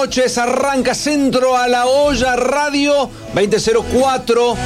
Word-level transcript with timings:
noches. 0.00 0.38
Arranca 0.38 0.94
Centro 0.94 1.58
a 1.58 1.68
la 1.68 1.84
Olla 1.84 2.34
Radio 2.34 3.10
2004 3.34 4.56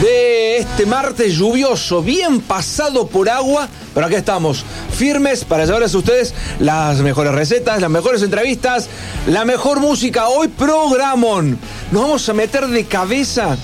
de 0.00 0.58
este 0.58 0.86
martes 0.86 1.34
lluvioso, 1.34 2.02
bien 2.02 2.40
pasado 2.40 3.08
por 3.08 3.28
agua, 3.28 3.68
pero 3.92 4.06
aquí 4.06 4.14
estamos, 4.14 4.64
firmes 4.96 5.44
para 5.44 5.64
llevarles 5.64 5.92
a 5.92 5.98
ustedes 5.98 6.34
las 6.60 6.98
mejores 6.98 7.32
recetas, 7.32 7.80
las 7.80 7.90
mejores 7.90 8.22
entrevistas, 8.22 8.88
la 9.26 9.44
mejor 9.44 9.80
música. 9.80 10.28
Hoy 10.28 10.46
programón. 10.46 11.58
Nos 11.90 12.02
vamos 12.02 12.28
a 12.28 12.32
meter 12.32 12.68
de 12.68 12.84
cabeza 12.84 13.56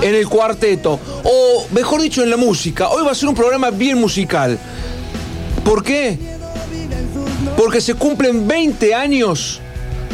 en 0.00 0.14
el 0.14 0.26
cuarteto, 0.26 0.98
o 1.22 1.66
mejor 1.72 2.00
dicho, 2.00 2.22
en 2.22 2.30
la 2.30 2.38
música. 2.38 2.88
Hoy 2.88 3.04
va 3.04 3.12
a 3.12 3.14
ser 3.14 3.28
un 3.28 3.34
programa 3.34 3.68
bien 3.68 4.00
musical. 4.00 4.58
¿Por 5.62 5.82
qué? 5.82 6.18
porque 7.56 7.80
se 7.80 7.94
cumplen 7.94 8.46
20 8.46 8.94
años 8.94 9.60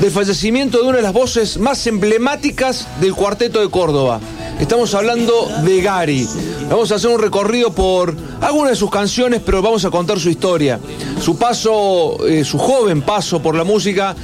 del 0.02 0.10
fallecimiento 0.10 0.78
de 0.78 0.88
una 0.88 0.96
de 0.96 1.02
las 1.04 1.12
voces 1.12 1.58
más 1.58 1.86
emblemáticas 1.86 2.88
del 3.00 3.14
cuarteto 3.14 3.60
de 3.60 3.70
Córdoba. 3.70 4.18
Estamos 4.58 4.92
hablando 4.96 5.48
de 5.64 5.80
Gary. 5.80 6.28
Vamos 6.68 6.90
a 6.90 6.96
hacer 6.96 7.08
un 7.08 7.20
recorrido 7.20 7.72
por 7.72 8.12
algunas 8.40 8.70
de 8.70 8.76
sus 8.76 8.90
canciones, 8.90 9.40
pero 9.46 9.62
vamos 9.62 9.84
a 9.84 9.90
contar 9.90 10.18
su 10.18 10.28
historia. 10.28 10.80
Su 11.20 11.36
paso, 11.36 12.26
eh, 12.26 12.42
su 12.44 12.58
joven 12.58 13.02
paso 13.02 13.40
por 13.40 13.54
la 13.54 13.62
música, 13.62 14.16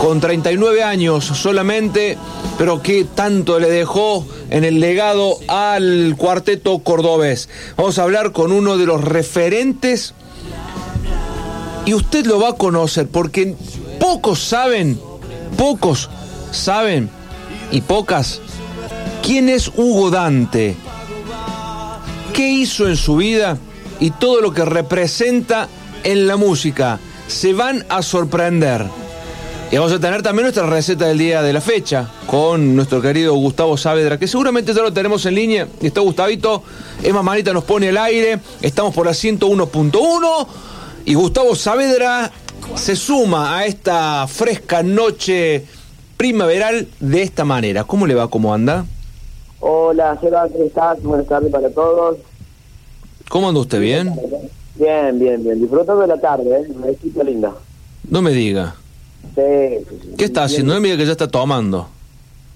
con 0.00 0.18
39 0.18 0.82
años 0.82 1.26
solamente, 1.26 2.18
pero 2.58 2.82
que 2.82 3.04
tanto 3.04 3.60
le 3.60 3.70
dejó 3.70 4.26
en 4.50 4.64
el 4.64 4.80
legado 4.80 5.38
al 5.46 6.16
cuarteto 6.18 6.80
cordobés. 6.80 7.48
Vamos 7.76 8.00
a 8.00 8.02
hablar 8.02 8.32
con 8.32 8.50
uno 8.50 8.76
de 8.76 8.86
los 8.86 9.04
referentes 9.04 10.12
y 11.84 11.94
usted 11.94 12.26
lo 12.26 12.40
va 12.40 12.48
a 12.48 12.54
conocer 12.54 13.06
porque 13.06 13.54
pocos 14.00 14.40
saben, 14.40 14.98
pocos 15.56 16.10
saben 16.50 17.10
y 17.70 17.80
pocas 17.80 18.40
quién 19.22 19.48
es 19.48 19.68
Hugo 19.68 20.10
Dante, 20.10 20.76
qué 22.32 22.48
hizo 22.48 22.88
en 22.88 22.96
su 22.96 23.16
vida 23.16 23.58
y 24.00 24.10
todo 24.10 24.40
lo 24.40 24.52
que 24.52 24.64
representa 24.64 25.68
en 26.02 26.26
la 26.26 26.36
música. 26.36 26.98
Se 27.28 27.52
van 27.52 27.84
a 27.88 28.02
sorprender. 28.02 28.86
Y 29.70 29.76
vamos 29.76 29.92
a 29.92 30.00
tener 30.00 30.20
también 30.20 30.44
nuestra 30.44 30.66
receta 30.66 31.06
del 31.06 31.18
día 31.18 31.42
de 31.42 31.52
la 31.52 31.60
fecha 31.60 32.10
con 32.26 32.74
nuestro 32.74 33.00
querido 33.00 33.34
Gustavo 33.34 33.76
Saavedra, 33.76 34.18
que 34.18 34.26
seguramente 34.26 34.74
ya 34.74 34.82
lo 34.82 34.92
tenemos 34.92 35.24
en 35.26 35.36
línea. 35.36 35.68
Está 35.80 36.00
Gustavito, 36.00 36.64
Emma 37.04 37.22
Manita 37.22 37.52
nos 37.52 37.62
pone 37.62 37.90
el 37.90 37.96
aire. 37.96 38.40
Estamos 38.62 38.92
por 38.92 39.06
la 39.06 39.12
101.1. 39.12 40.46
Y 41.04 41.14
Gustavo 41.14 41.54
Saavedra 41.54 42.32
se 42.74 42.96
suma 42.96 43.58
a 43.58 43.66
esta 43.66 44.26
fresca 44.26 44.82
noche 44.82 45.64
primaveral 46.16 46.88
de 47.00 47.22
esta 47.22 47.44
manera. 47.44 47.84
¿Cómo 47.84 48.06
le 48.06 48.14
va? 48.14 48.28
¿Cómo 48.28 48.52
anda? 48.52 48.84
Hola, 49.60 50.18
Seba, 50.20 50.48
¿cómo 50.48 50.64
estás? 50.64 51.02
Buenas 51.02 51.26
tardes 51.26 51.52
para 51.52 51.70
todos. 51.70 52.18
¿Cómo 53.28 53.48
anda 53.48 53.60
usted? 53.60 53.80
¿Bien? 53.80 54.12
Bien, 54.76 55.18
bien, 55.18 55.42
bien. 55.42 55.60
Disfrutando 55.60 56.00
de 56.02 56.06
la 56.08 56.18
tarde, 56.18 56.62
¿eh? 56.62 56.98
Una 57.14 57.24
linda. 57.24 57.52
No 58.08 58.22
me 58.22 58.30
diga. 58.32 58.74
Sí. 59.34 59.84
¿Qué 60.16 60.24
está 60.24 60.44
haciendo? 60.44 60.74
No 60.74 60.80
me 60.80 60.88
diga 60.88 60.98
que 60.98 61.06
ya 61.06 61.12
está 61.12 61.28
tomando. 61.28 61.88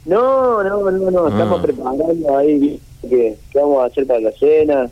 No, 0.06 0.62
no, 0.62 0.90
no, 0.90 1.10
no. 1.10 1.28
Estamos 1.28 1.58
ah. 1.58 1.62
preparando 1.62 2.36
ahí 2.38 2.80
qué 3.08 3.36
vamos 3.54 3.82
a 3.82 3.86
hacer 3.86 4.06
para 4.06 4.20
la 4.20 4.32
cena. 4.32 4.90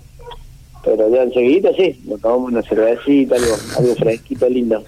Pero 0.85 1.09
ya 1.15 1.23
enseguida 1.23 1.71
sí, 1.77 2.01
nos 2.05 2.21
tomamos 2.21 2.53
una 2.53 2.63
cervecita, 2.63 3.37
algo, 3.37 3.55
algo 3.79 3.95
fresquito, 3.95 4.49
lindo. 4.49 4.83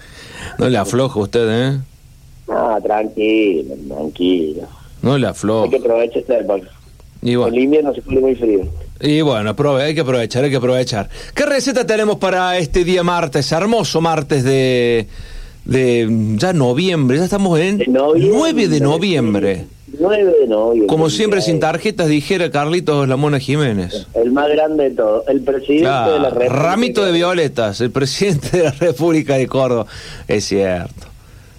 No 0.59 0.69
le 0.69 0.77
afloja 0.77 1.19
usted, 1.19 1.47
¿eh? 1.49 1.79
Ah, 2.49 2.77
tranquilo, 2.83 3.75
tranquilo. 3.87 4.63
No 5.01 5.17
le 5.17 5.27
afloja. 5.27 5.65
Hay 5.65 5.69
que 5.69 5.77
aprovechar 5.77 6.17
este 6.17 6.39
época. 6.39 6.67
Y 7.21 7.35
bueno. 7.35 7.57
Invierno 7.57 7.93
se 7.93 8.01
pone 8.01 8.19
muy 8.19 8.35
frío. 8.35 8.67
Y 8.99 9.21
bueno, 9.21 9.55
hay 9.79 9.95
que 9.95 10.01
aprovechar, 10.01 10.43
hay 10.43 10.49
que 10.49 10.55
aprovechar. 10.57 11.09
¿Qué 11.33 11.45
receta 11.45 11.85
tenemos 11.85 12.17
para 12.17 12.57
este 12.57 12.83
día 12.83 13.03
martes? 13.03 13.51
Hermoso 13.51 13.99
martes 13.99 14.43
de, 14.43 15.07
de 15.65 16.35
ya 16.37 16.53
noviembre, 16.53 17.17
ya 17.17 17.25
estamos 17.25 17.59
en 17.59 17.83
9 17.87 18.67
de 18.67 18.79
noviembre. 18.79 19.65
9 19.99 20.33
de 20.41 20.47
noviembre. 20.47 20.87
Como 20.87 21.09
siempre, 21.09 21.41
sin 21.41 21.59
tarjetas, 21.59 22.07
dijera 22.07 22.49
Carlitos 22.51 23.07
La 23.07 23.15
Mona 23.15 23.39
Jiménez. 23.39 24.07
El 24.13 24.31
más 24.31 24.49
grande 24.49 24.89
de 24.89 24.95
todo, 24.95 25.23
el 25.27 25.41
presidente 25.41 26.11
de 26.11 26.19
la 26.19 26.29
República. 26.29 26.53
Ramito 26.53 27.05
de 27.05 27.11
Violetas, 27.11 27.81
el 27.81 27.91
presidente 27.91 28.57
de 28.57 28.63
la 28.63 28.71
República 28.71 29.35
de 29.35 29.47
Córdoba. 29.47 29.87
Es 30.27 30.45
cierto, 30.45 31.07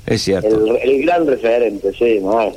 es 0.06 0.22
cierto. 0.22 0.76
El, 0.76 1.02
gran 1.02 1.26
referente, 1.26 1.92
sí, 1.92 2.20
mal. 2.20 2.52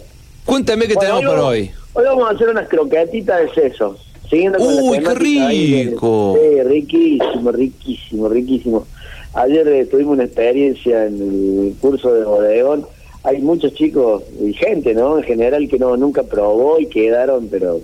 Cuéntame 0.45 0.87
qué 0.87 0.95
tenemos 0.95 1.23
para 1.23 1.43
hoy. 1.43 1.71
Hoy 1.93 2.05
vamos 2.05 2.29
a 2.29 2.35
hacer 2.35 2.49
unas 2.49 2.67
croquetitas 2.67 3.41
de 3.41 3.69
seso. 3.69 3.97
Siguiendo 4.29 4.59
Uy, 4.59 4.99
qué 4.99 5.15
rico. 5.15 6.37
sí, 6.39 6.63
riquísimo, 6.63 7.51
riquísimo, 7.51 8.29
riquísimo. 8.29 8.87
Ayer 9.33 9.67
eh, 9.67 9.85
tuvimos 9.85 10.13
una 10.13 10.23
experiencia 10.23 11.05
en 11.05 11.21
el 11.21 11.75
curso 11.79 12.13
de 12.13 12.25
bodeón 12.25 12.85
hay 13.23 13.39
muchos 13.39 13.73
chicos 13.73 14.23
y 14.41 14.53
gente, 14.53 14.93
¿no? 14.93 15.17
En 15.17 15.23
general 15.23 15.67
que 15.67 15.77
no 15.77 15.97
nunca 15.97 16.23
probó 16.23 16.79
y 16.79 16.87
quedaron, 16.87 17.47
pero 17.49 17.81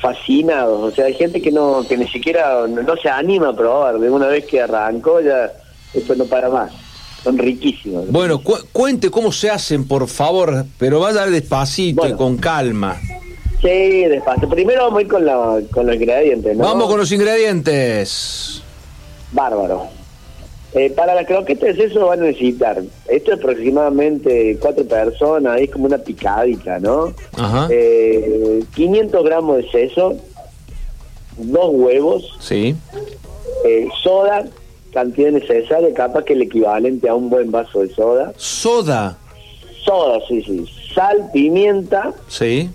fascinados. 0.00 0.92
O 0.92 0.94
sea, 0.94 1.06
hay 1.06 1.14
gente 1.14 1.40
que 1.40 1.50
no 1.50 1.84
que 1.88 1.96
ni 1.96 2.06
siquiera 2.08 2.66
no, 2.66 2.96
se 2.96 3.08
anima 3.08 3.48
a 3.48 3.56
probar. 3.56 3.98
De 3.98 4.10
una 4.10 4.26
vez 4.26 4.44
que 4.44 4.60
arrancó 4.60 5.20
ya 5.20 5.50
esto 5.94 6.14
no 6.14 6.26
para 6.26 6.50
más. 6.50 6.72
Son 7.24 7.36
riquísimos. 7.36 8.10
Bueno, 8.10 8.40
cuente 8.72 9.10
cómo 9.10 9.30
se 9.30 9.50
hacen, 9.50 9.86
por 9.86 10.08
favor, 10.08 10.64
pero 10.78 11.00
vaya 11.00 11.26
despacito 11.26 12.06
y 12.08 12.12
con 12.12 12.38
calma. 12.38 12.98
Sí, 13.60 14.04
despacio. 14.04 14.48
Primero 14.48 14.84
vamos 14.84 15.00
a 15.00 15.02
ir 15.02 15.08
con, 15.08 15.26
la, 15.26 15.60
con 15.70 15.86
los 15.86 15.96
ingredientes, 15.96 16.56
¿no? 16.56 16.64
Vamos 16.64 16.88
con 16.88 16.98
los 16.98 17.12
ingredientes. 17.12 18.62
Bárbaro. 19.32 19.99
Eh, 20.72 20.90
para 20.90 21.16
la 21.16 21.26
croqueta 21.26 21.66
de 21.66 21.74
seso 21.74 22.06
van 22.06 22.20
a 22.20 22.26
necesitar, 22.26 22.80
esto 23.08 23.32
es 23.32 23.38
aproximadamente 23.38 24.56
cuatro 24.60 24.84
personas, 24.84 25.60
es 25.60 25.68
como 25.68 25.86
una 25.86 25.98
picadita, 25.98 26.78
¿no? 26.78 27.12
Ajá. 27.36 27.66
500 27.66 27.70
eh, 27.72 29.24
gramos 29.24 29.56
de 29.56 29.70
seso, 29.70 30.16
dos 31.36 31.70
huevos, 31.72 32.36
sí. 32.38 32.76
Eh, 33.64 33.88
soda, 34.00 34.44
cantidad 34.92 35.32
necesaria, 35.32 35.92
capaz 35.92 36.22
que 36.22 36.34
el 36.34 36.42
equivalente 36.42 37.08
a 37.08 37.16
un 37.16 37.30
buen 37.30 37.50
vaso 37.50 37.80
de 37.80 37.92
soda. 37.92 38.32
¿Soda? 38.36 39.18
Soda, 39.84 40.20
sí, 40.28 40.40
sí. 40.42 40.66
Sal, 40.94 41.30
pimienta. 41.32 42.12
Sí. 42.28 42.70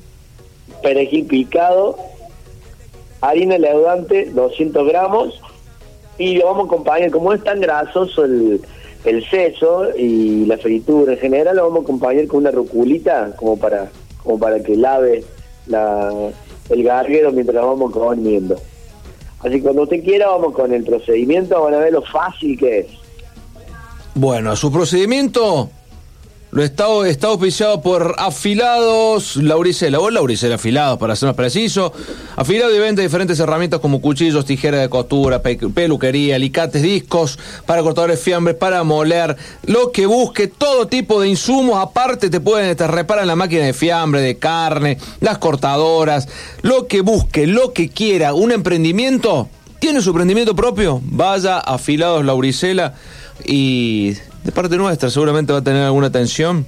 Perejil 0.84 1.28
picado, 1.28 1.98
harina 3.22 3.58
leudante, 3.58 4.26
200 4.32 4.86
gramos 4.86 5.42
y 6.18 6.36
lo 6.38 6.46
vamos 6.46 6.64
a 6.64 6.68
acompañar, 6.68 7.12
como 7.12 7.34
es 7.34 7.44
tan 7.44 7.60
grasoso 7.60 8.26
el, 8.26 8.62
el 9.04 9.30
seso 9.30 9.90
y 9.98 10.46
la 10.46 10.58
fritura 10.58 11.14
en 11.14 11.20
general, 11.20 11.56
lo 11.56 11.64
vamos 11.64 11.80
a 11.80 11.84
acompañar 11.84 12.28
con 12.28 12.40
una 12.40 12.52
ruculita 12.52 13.36
como 13.36 13.58
para 13.58 13.90
como 14.24 14.40
para 14.40 14.62
que 14.62 14.76
lave 14.76 15.24
la, 15.68 16.12
el 16.70 16.84
garguero 16.84 17.32
mientras 17.32 17.64
vamos 17.64 17.92
comiendo. 17.92 18.56
Así 19.40 19.58
que 19.58 19.62
cuando 19.62 19.84
usted 19.84 20.04
quiera 20.04 20.30
vamos 20.30 20.54
con 20.54 20.74
el 20.74 20.84
procedimiento, 20.84 21.62
van 21.62 21.76
a 21.76 21.78
ver 21.78 21.94
lo 21.94 22.02
fácil 22.02 22.58
que 22.58 22.80
es. 22.80 22.88
Bueno, 24.16 24.56
su 24.56 24.72
procedimiento 24.72 25.70
lo 26.52 26.64
está, 26.64 26.86
está 27.06 27.28
auspiciado 27.28 27.82
por 27.82 28.16
Afilados 28.18 29.36
Lauricela, 29.36 30.00
o 30.00 30.10
Lauricela 30.10 30.56
Afilados, 30.56 30.98
para 30.98 31.16
ser 31.16 31.28
más 31.28 31.36
preciso. 31.36 31.92
Afilado 32.38 32.74
y 32.74 32.80
venta 32.80 33.02
diferentes 33.02 33.40
herramientas 33.40 33.82
como 33.82 34.00
cuchillos, 34.00 34.46
tijeras 34.46 34.80
de 34.80 34.88
costura, 34.88 35.42
peluquería, 35.42 36.36
alicates, 36.36 36.82
discos, 36.82 37.38
para 37.66 37.82
cortadores 37.82 38.22
fiambres, 38.22 38.56
para 38.56 38.84
moler, 38.84 39.36
lo 39.66 39.92
que 39.92 40.06
busque, 40.06 40.48
todo 40.48 40.88
tipo 40.88 41.20
de 41.20 41.28
insumos. 41.28 41.78
Aparte, 41.78 42.30
te 42.30 42.40
pueden 42.40 42.76
te 42.76 42.88
reparar 42.88 43.28
la 43.28 43.36
máquina 43.36 43.66
de 43.66 43.74
fiambre, 43.74 44.22
de 44.22 44.38
carne, 44.38 44.98
las 45.20 45.40
cortadoras, 45.40 46.30
lo 46.62 46.88
que 46.88 47.02
busque, 47.02 47.48
lo 47.48 47.74
que 47.74 47.90
quiera. 47.90 48.34
Un 48.34 48.54
emprendimiento, 48.54 49.50
tiene 49.80 50.02
su 50.02 50.12
emprendimiento 50.12 50.56
propio, 50.56 51.02
vaya 51.04 51.60
Afilados 51.60 52.24
Lauricela 52.24 52.94
y 53.44 54.16
de 54.46 54.52
parte 54.52 54.78
nuestra 54.78 55.10
seguramente 55.10 55.52
va 55.52 55.60
a 55.60 55.64
tener 55.64 55.84
alguna 55.84 56.08
atención. 56.08 56.66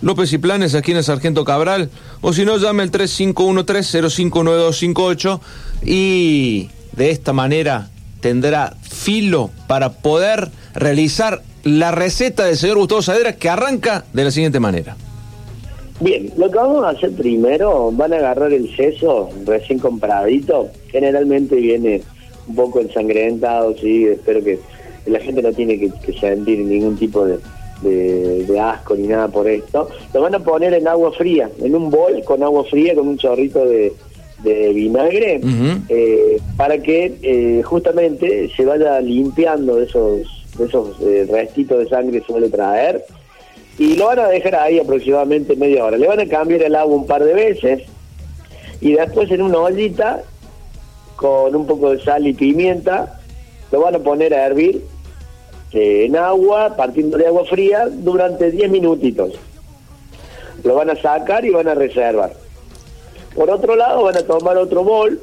López 0.00 0.32
y 0.32 0.38
Planes 0.38 0.74
aquí 0.74 0.92
en 0.92 0.96
el 0.98 1.04
Sargento 1.04 1.44
Cabral, 1.44 1.90
o 2.20 2.32
si 2.32 2.44
no, 2.44 2.56
llame 2.58 2.84
al 2.84 2.92
3513-059258 2.92 5.40
y 5.84 6.68
de 6.92 7.10
esta 7.10 7.32
manera 7.32 7.88
tendrá 8.20 8.76
filo 8.82 9.50
para 9.66 9.94
poder 9.94 10.50
realizar 10.74 11.42
la 11.64 11.90
receta 11.90 12.44
del 12.44 12.56
señor 12.56 12.78
Gustavo 12.78 13.02
Saavedra 13.02 13.32
que 13.32 13.48
arranca 13.48 14.04
de 14.12 14.24
la 14.24 14.30
siguiente 14.30 14.60
manera. 14.60 14.96
Bien, 15.98 16.30
lo 16.36 16.50
que 16.50 16.58
vamos 16.58 16.84
a 16.84 16.90
hacer 16.90 17.12
primero, 17.12 17.90
van 17.90 18.12
a 18.12 18.16
agarrar 18.16 18.52
el 18.52 18.76
seso 18.76 19.30
recién 19.46 19.78
compradito, 19.78 20.68
generalmente 20.88 21.56
viene 21.56 22.02
un 22.46 22.54
poco 22.54 22.80
ensangrentado, 22.80 23.74
sí, 23.78 24.04
espero 24.04 24.44
que 24.44 24.60
la 25.06 25.20
gente 25.20 25.42
no 25.42 25.52
tiene 25.52 25.78
que, 25.78 25.90
sentir 26.18 26.58
ningún 26.58 26.96
tipo 26.96 27.24
de, 27.24 27.38
de, 27.82 28.60
asco 28.60 28.94
ni 28.96 29.06
nada 29.06 29.28
por 29.28 29.48
esto. 29.48 29.88
Lo 30.12 30.20
van 30.22 30.34
a 30.34 30.40
poner 30.40 30.74
en 30.74 30.88
agua 30.88 31.12
fría, 31.12 31.50
en 31.62 31.74
un 31.74 31.90
bol 31.90 32.22
con 32.24 32.42
agua 32.42 32.64
fría, 32.64 32.94
con 32.94 33.08
un 33.08 33.18
chorrito 33.18 33.64
de, 33.64 33.92
vinagre, 34.42 35.40
eh, 35.88 36.38
para 36.56 36.78
que 36.78 37.16
eh, 37.22 37.62
justamente 37.62 38.50
se 38.54 38.64
vaya 38.64 39.00
limpiando 39.00 39.76
de 39.76 39.86
esos, 39.86 40.46
de 40.56 40.66
esos 40.66 41.00
eh, 41.00 41.26
restitos 41.30 41.78
de 41.78 41.88
sangre 41.88 42.20
que 42.20 42.26
suele 42.26 42.48
traer. 42.48 43.04
Y 43.78 43.96
lo 43.96 44.06
van 44.06 44.20
a 44.20 44.28
dejar 44.28 44.54
ahí 44.54 44.78
aproximadamente 44.78 45.56
media 45.56 45.84
hora. 45.84 45.98
Le 45.98 46.06
van 46.06 46.20
a 46.20 46.26
cambiar 46.26 46.62
el 46.62 46.74
agua 46.74 46.96
un 46.96 47.06
par 47.06 47.24
de 47.24 47.34
veces 47.34 47.82
y 48.80 48.92
después 48.92 49.30
en 49.30 49.42
una 49.42 49.58
ollita 49.58 50.22
con 51.16 51.54
un 51.56 51.66
poco 51.66 51.90
de 51.90 52.02
sal 52.02 52.26
y 52.26 52.34
pimienta 52.34 53.20
lo 53.72 53.80
van 53.80 53.94
a 53.96 53.98
poner 53.98 54.34
a 54.34 54.46
hervir 54.46 54.82
en 55.72 56.16
agua, 56.16 56.76
partiendo 56.76 57.18
de 57.18 57.26
agua 57.26 57.44
fría, 57.44 57.86
durante 57.90 58.50
10 58.50 58.70
minutitos. 58.70 59.32
Lo 60.64 60.74
van 60.74 60.90
a 60.90 60.96
sacar 60.96 61.44
y 61.44 61.50
van 61.50 61.68
a 61.68 61.74
reservar. 61.74 62.32
Por 63.34 63.50
otro 63.50 63.76
lado, 63.76 64.02
van 64.04 64.16
a 64.16 64.22
tomar 64.22 64.56
otro 64.56 64.82
bol, 64.82 65.20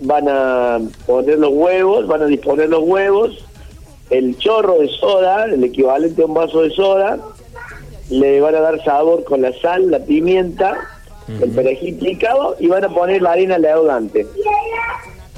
van 0.00 0.28
a 0.28 0.80
poner 1.06 1.38
los 1.38 1.50
huevos, 1.52 2.06
van 2.06 2.22
a 2.22 2.26
disponer 2.26 2.68
los 2.68 2.82
huevos, 2.84 3.44
el 4.10 4.36
chorro 4.38 4.78
de 4.78 4.88
soda, 4.88 5.46
el 5.46 5.64
equivalente 5.64 6.22
a 6.22 6.26
un 6.26 6.34
vaso 6.34 6.62
de 6.62 6.70
soda, 6.70 7.18
le 8.10 8.40
van 8.40 8.54
a 8.54 8.60
dar 8.60 8.84
sabor 8.84 9.24
con 9.24 9.42
la 9.42 9.52
sal, 9.60 9.90
la 9.90 9.98
pimienta, 9.98 10.78
el 11.40 11.50
perejil 11.50 11.96
picado 11.96 12.54
y 12.60 12.68
van 12.68 12.84
a 12.84 12.88
poner 12.90 13.22
la 13.22 13.32
harina 13.32 13.58
leudante. 13.58 14.26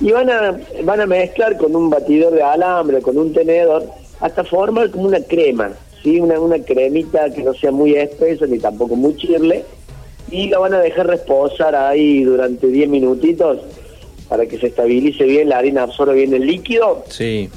Y 0.01 0.11
van 0.11 0.29
a, 0.29 0.59
van 0.83 1.01
a 1.01 1.07
mezclar 1.07 1.57
con 1.57 1.75
un 1.75 1.89
batidor 1.89 2.35
de 2.35 2.43
alambre, 2.43 3.01
con 3.01 3.17
un 3.17 3.33
tenedor, 3.33 3.87
hasta 4.21 4.45
formar 4.45 4.91
como 4.91 5.05
una 5.05 5.21
crema, 5.21 5.73
¿sí? 6.03 6.21
una, 6.21 6.41
una 6.41 6.59
cremita 6.59 7.31
que 7.31 7.43
no 7.43 7.55
sea 7.55 7.71
muy 7.71 7.95
espesa 7.95 8.47
ni 8.47 8.59
tampoco 8.59 8.97
muy 8.97 9.17
chirle, 9.17 9.65
y 10.31 10.49
la 10.49 10.59
van 10.59 10.75
a 10.75 10.81
dejar 10.81 11.07
reposar 11.07 11.75
ahí 11.75 12.25
durante 12.25 12.67
10 12.67 12.89
minutitos 12.89 13.59
para 14.29 14.47
que 14.47 14.59
se 14.59 14.69
estabilice 14.69 15.25
bien, 15.25 15.49
la 15.49 15.59
harina 15.59 15.85
absorbe 15.85 16.15
bien 16.15 16.35
el 16.35 16.47
líquido. 16.47 17.05
Sí. 17.09 17.49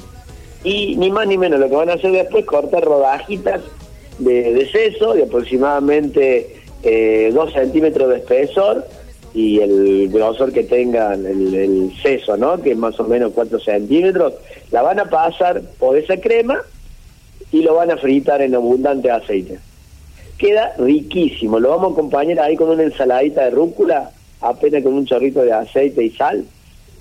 Y 0.62 0.94
ni 0.96 1.10
más 1.10 1.26
ni 1.26 1.36
menos, 1.36 1.58
lo 1.58 1.68
que 1.68 1.74
van 1.74 1.90
a 1.90 1.94
hacer 1.94 2.12
después, 2.12 2.44
cortar 2.44 2.84
rodajitas 2.84 3.62
de, 4.18 4.52
de 4.52 4.70
seso 4.70 5.14
de 5.14 5.24
aproximadamente 5.24 6.60
2 6.82 6.84
eh, 6.84 7.32
centímetros 7.52 8.08
de 8.08 8.16
espesor 8.16 8.86
y 9.32 9.60
el 9.60 10.08
grosor 10.08 10.52
que 10.52 10.64
tenga 10.64 11.14
el, 11.14 11.54
el 11.54 11.92
seso, 12.02 12.36
¿no? 12.36 12.60
Que 12.60 12.72
es 12.72 12.76
más 12.76 12.98
o 12.98 13.04
menos 13.04 13.32
4 13.34 13.60
centímetros 13.60 14.34
la 14.70 14.82
van 14.82 15.00
a 15.00 15.04
pasar 15.06 15.62
por 15.78 15.96
esa 15.96 16.16
crema 16.18 16.58
y 17.52 17.62
lo 17.62 17.74
van 17.74 17.90
a 17.90 17.96
fritar 17.96 18.42
en 18.42 18.54
abundante 18.54 19.10
aceite. 19.10 19.58
Queda 20.38 20.74
riquísimo, 20.78 21.58
lo 21.58 21.70
vamos 21.70 21.90
a 21.90 21.92
acompañar 21.94 22.40
ahí 22.40 22.56
con 22.56 22.70
una 22.70 22.84
ensaladita 22.84 23.44
de 23.44 23.50
rúcula, 23.50 24.10
apenas 24.40 24.82
con 24.82 24.94
un 24.94 25.06
chorrito 25.06 25.42
de 25.42 25.52
aceite 25.52 26.04
y 26.04 26.10
sal. 26.10 26.44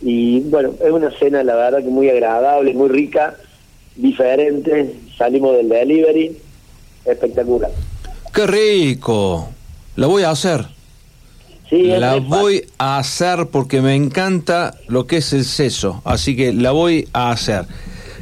Y 0.01 0.41
bueno, 0.41 0.73
es 0.83 0.91
una 0.91 1.11
cena 1.11 1.43
la 1.43 1.55
verdad 1.55 1.79
que 1.79 1.89
muy 1.89 2.09
agradable, 2.09 2.73
muy 2.73 2.89
rica, 2.89 3.35
diferente, 3.95 4.95
salimos 5.17 5.55
del 5.55 5.69
delivery, 5.69 6.37
espectacular. 7.05 7.71
¡Qué 8.33 8.47
rico! 8.47 9.49
La 9.95 10.07
voy 10.07 10.23
a 10.23 10.31
hacer. 10.31 10.78
Sí, 11.69 11.83
la 11.83 12.15
voy 12.15 12.65
a 12.79 12.97
hacer 12.97 13.47
porque 13.51 13.81
me 13.81 13.95
encanta 13.95 14.73
lo 14.87 15.05
que 15.05 15.17
es 15.17 15.33
el 15.33 15.45
seso, 15.45 16.01
así 16.03 16.35
que 16.35 16.51
la 16.51 16.71
voy 16.71 17.07
a 17.13 17.29
hacer. 17.29 17.67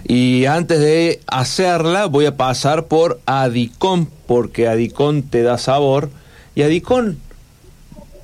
Y 0.05 0.45
antes 0.45 0.79
de 0.79 1.21
hacerla 1.27 2.05
voy 2.05 2.25
a 2.25 2.35
pasar 2.35 2.87
por 2.87 3.19
Adicón, 3.25 4.09
porque 4.25 4.67
Adicón 4.67 5.23
te 5.23 5.43
da 5.43 5.57
sabor. 5.57 6.09
Y 6.55 6.63
Adicón 6.63 7.19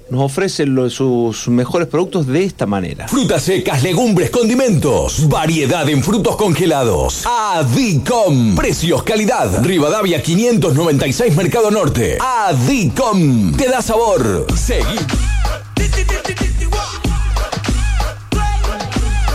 nos 0.09 0.23
ofrece 0.23 0.65
sus 0.89 1.47
mejores 1.47 1.87
productos 1.87 2.27
de 2.27 2.43
esta 2.43 2.65
manera. 2.65 3.07
Frutas 3.07 3.43
secas, 3.43 3.83
legumbres, 3.83 4.29
condimentos, 4.29 5.27
variedad 5.27 5.87
en 5.89 6.03
frutos 6.03 6.35
congelados. 6.35 7.23
Adicom. 7.25 8.55
Precios, 8.55 9.03
calidad. 9.03 9.63
Rivadavia 9.63 10.21
596 10.21 11.35
Mercado 11.35 11.71
Norte. 11.71 12.17
Adicom. 12.19 13.55
Te 13.55 13.67
da 13.67 13.81
sabor. 13.81 14.47
Seguí. 14.55 14.97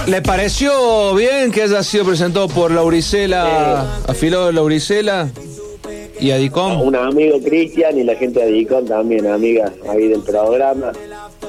¿Le 0.07 0.23
pareció 0.23 1.15
bien 1.15 1.51
que 1.51 1.63
haya 1.63 1.83
sido 1.83 2.07
presentado 2.07 2.49
por 2.49 2.71
Lauricela, 2.71 3.99
afilado 4.07 4.47
de 4.47 4.55
Lauricela? 4.55 5.29
¿Y 6.21 6.31
Adicom? 6.31 6.83
Un 6.83 6.97
amigo 6.97 7.41
Cristian 7.41 7.99
y 7.99 8.05
la 8.05 8.15
gente 8.17 8.41
de 8.41 8.47
Adicom 8.47 8.85
también, 8.87 9.27
amiga 9.27 9.73
ahí 9.89 10.09
del 10.09 10.23
programa, 10.23 10.93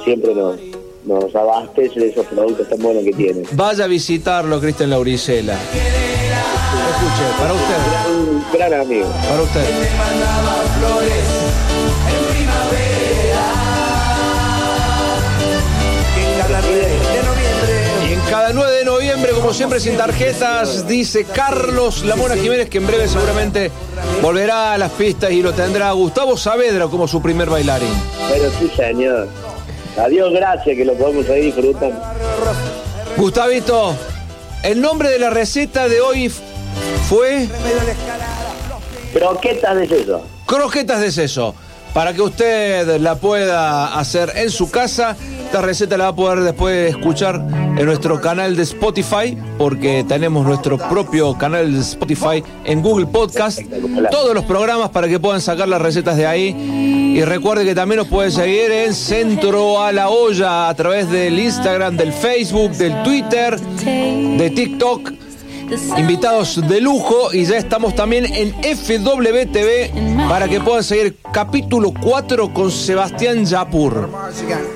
siempre 0.03 0.33
nos, 0.35 0.59
nos 1.05 1.35
abastece 1.35 1.99
de 1.99 2.09
esos 2.09 2.25
productos 2.27 2.69
tan 2.69 2.79
buenos 2.79 3.03
que 3.03 3.11
tienen. 3.13 3.45
Vaya 3.53 3.85
a 3.85 3.87
visitarlo, 3.87 4.59
Cristian 4.59 4.91
Lauricela. 4.91 5.53
Escuche, 6.89 7.23
para 7.37 7.53
usted. 7.53 7.75
Un 8.11 8.43
gran 8.53 8.73
amigo. 8.73 9.07
Para 9.27 9.41
usted. 9.41 9.65
Cada 18.29 18.53
9 18.53 18.71
de 18.71 18.85
noviembre, 19.19 19.41
como 19.41 19.53
siempre, 19.53 19.79
sin 19.81 19.97
tarjetas, 19.97 20.87
dice 20.87 21.25
Carlos 21.25 22.05
Lamona 22.05 22.35
Jiménez, 22.35 22.69
que 22.69 22.77
en 22.77 22.87
breve 22.87 23.05
seguramente 23.05 23.69
volverá 24.21 24.73
a 24.73 24.77
las 24.77 24.91
pistas 24.93 25.31
y 25.31 25.41
lo 25.41 25.51
tendrá 25.51 25.91
Gustavo 25.91 26.37
Saavedra 26.37 26.87
como 26.87 27.05
su 27.05 27.21
primer 27.21 27.49
bailarín. 27.49 27.89
Pero 28.29 28.49
sí, 28.57 28.71
señor. 28.77 29.27
Adiós, 29.97 30.31
gracias, 30.31 30.77
que 30.77 30.85
lo 30.85 30.93
podemos 30.93 31.25
seguir 31.25 31.53
disfrutando. 31.53 31.99
Gustavito, 33.17 33.93
el 34.63 34.79
nombre 34.79 35.09
de 35.09 35.19
la 35.19 35.29
receta 35.29 35.89
de 35.89 35.99
hoy 35.99 36.31
fue... 37.09 37.49
Croquetas 39.11 39.75
de 39.75 39.87
seso. 39.87 40.21
Croquetas 40.45 41.01
de 41.01 41.11
seso. 41.11 41.55
Para 41.93 42.13
que 42.13 42.21
usted 42.21 42.99
la 42.99 43.15
pueda 43.15 43.99
hacer 43.99 44.31
en 44.35 44.49
su 44.49 44.69
casa 44.69 45.17
esta 45.49 45.63
receta 45.63 45.97
la 45.97 46.03
va 46.03 46.09
a 46.11 46.15
poder 46.15 46.41
después 46.41 46.91
escuchar 46.91 47.43
en 47.75 47.83
nuestro 47.83 48.21
canal 48.21 48.55
de 48.55 48.61
Spotify, 48.61 49.35
porque 49.57 50.05
tenemos 50.07 50.45
nuestro 50.45 50.77
propio 50.77 51.35
canal 51.39 51.73
de 51.73 51.79
Spotify 51.79 52.43
en 52.65 52.83
Google 52.83 53.07
Podcast. 53.07 53.59
Todos 54.11 54.35
los 54.35 54.45
programas 54.45 54.91
para 54.91 55.07
que 55.07 55.19
puedan 55.19 55.41
sacar 55.41 55.67
las 55.67 55.81
recetas 55.81 56.17
de 56.17 56.27
ahí. 56.27 56.49
Y 57.17 57.23
recuerde 57.23 57.65
que 57.65 57.73
también 57.73 57.97
nos 57.97 58.07
puede 58.09 58.29
seguir 58.29 58.69
en 58.69 58.93
Centro 58.93 59.81
a 59.81 59.91
la 59.91 60.09
Olla 60.09 60.69
a 60.69 60.75
través 60.75 61.09
del 61.09 61.39
Instagram, 61.39 61.97
del 61.97 62.13
Facebook, 62.13 62.73
del 62.73 63.01
Twitter, 63.01 63.59
de 63.59 64.51
TikTok 64.55 65.13
invitados 65.97 66.67
de 66.67 66.81
lujo 66.81 67.33
y 67.33 67.45
ya 67.45 67.57
estamos 67.57 67.95
también 67.95 68.25
en 68.25 68.53
FWTV 68.53 70.08
para 70.29 70.47
que 70.47 70.61
puedan 70.61 70.83
seguir 70.83 71.17
capítulo 71.33 71.91
4 71.91 72.53
con 72.53 72.69
Sebastián 72.69 73.45
Yapur. 73.45 74.07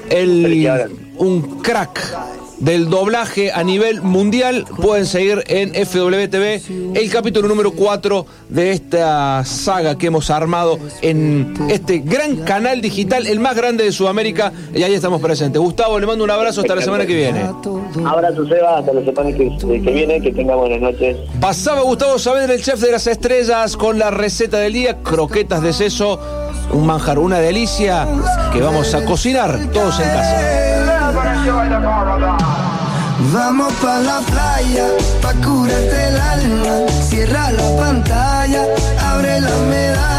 El, 0.10 0.89
un 1.17 1.62
crack 1.62 2.42
del 2.63 2.89
doblaje 2.89 3.51
a 3.51 3.63
nivel 3.63 4.01
mundial. 4.01 4.65
Pueden 4.82 5.05
seguir 5.05 5.43
en 5.48 5.74
FWTV 5.74 6.96
el 6.96 7.10
capítulo 7.12 7.48
número 7.48 7.72
4 7.72 8.25
de 8.50 8.72
esta 8.72 9.43
saga 9.46 9.98
que 9.98 10.08
hemos 10.08 10.29
armado 10.29 10.79
en 11.01 11.53
este 11.70 12.00
gran 12.00 12.38
canal 12.38 12.82
digital, 12.82 13.27
el 13.27 13.39
más 13.39 13.55
grande 13.55 13.84
de 13.84 13.91
Sudamérica. 13.91 14.53
Y 14.74 14.84
ahí 14.84 14.93
estamos 14.93 15.22
presentes. 15.22 15.62
Gustavo, 15.62 16.00
le 16.00 16.08
mando 16.08 16.24
un 16.24 16.32
abrazo 16.32 16.62
hasta 16.62 16.75
la 16.75 16.82
semana 16.82 17.05
que 17.05 17.15
viene. 17.15 17.41
Abrazo, 18.05 18.48
Seba, 18.48 18.77
hasta 18.77 18.93
la 18.93 19.03
semana 19.03 19.36
que, 19.36 19.91
viene. 19.91 20.22
Que 20.22 20.32
tenga 20.32 20.55
buenas 20.55 20.79
noches. 20.79 21.17
Pasaba 21.41 21.82
Gustavo 21.82 22.17
Saavedra, 22.17 22.53
el 22.53 22.62
chef 22.63 22.79
de 22.79 22.91
las 22.91 23.08
estrellas, 23.08 23.75
con 23.75 24.00
la 24.00 24.10
receta 24.10 24.60
del 24.60 24.74
día: 24.74 25.01
croquetas 25.03 25.62
de 25.62 25.74
seso. 25.74 26.20
Un 26.72 26.86
manjar, 26.88 27.20
una 27.20 27.39
delicia 27.39 28.08
que 28.53 28.62
vamos 28.62 28.96
a 28.96 29.03
cocinar 29.03 29.70
todos 29.74 30.00
en 30.00 30.08
casa. 30.08 31.02
Vamos 33.33 33.73
pa' 33.81 34.00
la 34.00 34.19
playa, 34.21 34.88
pa' 35.21 35.33
curarte 35.45 36.07
el 36.07 36.19
alma. 36.19 36.91
Cierra 37.09 37.51
la 37.51 37.75
pantalla, 37.77 38.63
abre 39.12 39.41
la 39.41 39.55
medalla. 39.69 40.12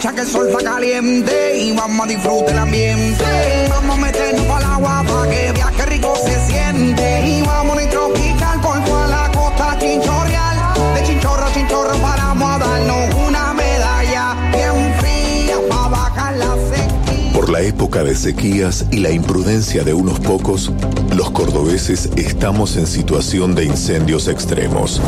Aprovecha 0.00 0.12
que 0.14 0.20
el 0.20 0.26
sol 0.26 0.48
está 0.48 0.70
caliente 0.72 1.58
y 1.58 1.72
vamos 1.72 2.06
a 2.06 2.08
disfrutar 2.08 2.50
el 2.50 2.58
ambiente. 2.58 3.24
Vamos 3.68 3.98
a 3.98 4.00
meternos 4.00 4.46
para 4.46 4.58
el 4.58 4.72
agua 4.72 5.04
para 5.06 5.30
que 5.30 5.52
viaje 5.52 5.86
rico 5.86 6.14
se 6.24 6.46
siente. 6.46 7.26
Y 7.26 7.42
vamos 7.42 7.78
a 7.78 7.90
tropical 7.90 8.60
por 8.60 8.84
toda 8.84 9.06
la 9.08 9.30
costa 9.32 9.76
chinchorreal. 9.78 10.94
De 10.94 11.02
chinchorro 11.04 11.44
a 11.44 11.52
chinchorro 11.52 11.98
paramos 11.98 12.50
a 12.50 12.58
darnos 12.58 13.14
una 13.26 13.52
medalla 13.52 14.36
bien 14.52 14.94
fría 15.00 15.56
para 15.68 15.88
bajar 15.88 16.36
la 16.36 16.56
sequía. 16.56 17.32
Por 17.34 17.50
la 17.50 17.60
época 17.60 18.02
de 18.02 18.14
sequías 18.14 18.86
y 18.90 18.98
la 18.98 19.10
imprudencia 19.10 19.84
de 19.84 19.92
unos 19.92 20.18
pocos, 20.20 20.72
los 21.14 21.30
cordobeses 21.30 22.10
estamos 22.16 22.76
en 22.76 22.86
situación 22.86 23.54
de 23.54 23.64
incendios 23.64 24.28
extremos. 24.28 25.00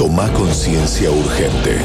Toma 0.00 0.32
conciencia 0.32 1.10
urgente. 1.10 1.76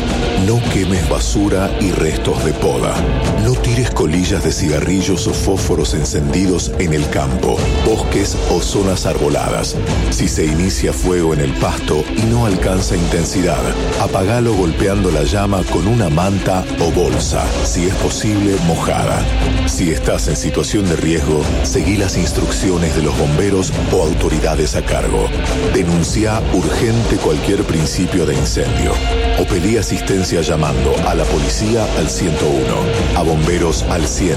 No 0.48 0.62
quemes 0.72 1.10
basura 1.10 1.70
y 1.82 1.92
restos 1.92 2.46
de 2.46 2.54
poda. 2.54 2.96
No 3.44 3.52
tires 3.56 3.92
colillas 3.92 4.42
de 4.42 4.54
cigarrillos 4.54 5.28
o 5.28 5.34
fósforos 5.34 5.94
encendidos 5.94 6.72
en 6.80 6.94
el 6.94 7.10
campo, 7.10 7.58
bosques 7.86 8.38
o 8.52 8.62
zonas 8.62 9.06
arboladas. 9.06 9.76
Si 10.12 10.30
se 10.30 10.46
inicia 10.46 10.94
fuego 10.94 11.34
en 11.34 11.42
el 11.42 11.52
pasto 11.56 12.06
y 12.16 12.22
no 12.32 12.46
alcanza 12.46 12.96
intensidad, 12.96 13.62
apagalo 14.00 14.54
golpeando 14.54 15.12
la 15.12 15.24
llama 15.24 15.62
con 15.74 15.86
una 15.86 16.10
manta 16.10 16.64
o 16.80 16.92
bolsa, 16.92 17.46
si 17.66 17.88
es 17.88 17.96
posible 17.96 18.56
mojada. 18.66 19.26
Si 19.68 19.92
estás 19.92 20.30
en 20.30 20.38
situación 20.38 20.88
de 20.88 20.96
riesgo, 20.96 21.42
seguí 21.64 21.98
las 21.98 22.16
instrucciones 22.16 22.96
de 22.96 23.04
los 23.04 23.18
bomberos 23.18 23.74
o 23.92 24.04
autoridades 24.04 24.78
a 24.78 24.82
cargo. 24.84 25.28
Denuncia 25.74 26.42
urgente 26.54 27.18
cualquier 27.18 27.64
principio 27.64 28.05
de 28.06 28.36
incendio 28.36 28.92
o 29.40 29.46
pedí 29.46 29.78
asistencia 29.78 30.42
llamando 30.42 30.94
a 31.08 31.16
la 31.16 31.24
policía 31.24 31.86
al 31.98 32.08
101, 32.08 33.20
a 33.20 33.24
bomberos 33.24 33.82
al 33.84 34.08
100 34.08 34.36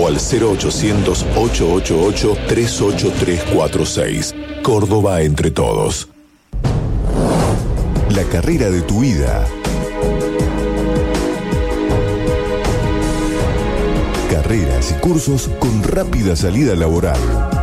o 0.00 0.06
al 0.06 0.18
0800 0.18 1.26
888 1.36 2.36
38346. 2.46 4.34
Córdoba 4.62 5.22
entre 5.22 5.50
todos. 5.50 6.08
La 8.10 8.22
carrera 8.24 8.70
de 8.70 8.82
tu 8.82 9.00
vida. 9.00 9.44
Carreras 14.30 14.92
y 14.92 15.00
cursos 15.00 15.50
con 15.58 15.82
rápida 15.82 16.36
salida 16.36 16.76
laboral. 16.76 17.57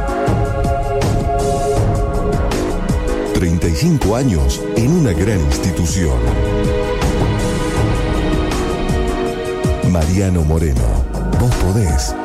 35 3.36 4.16
años 4.16 4.64
en 4.78 4.94
una 4.94 5.12
gran 5.12 5.42
institución. 5.42 6.18
Mariano 9.92 10.42
Moreno, 10.46 11.06
vos 11.38 11.54
podés. 11.56 12.16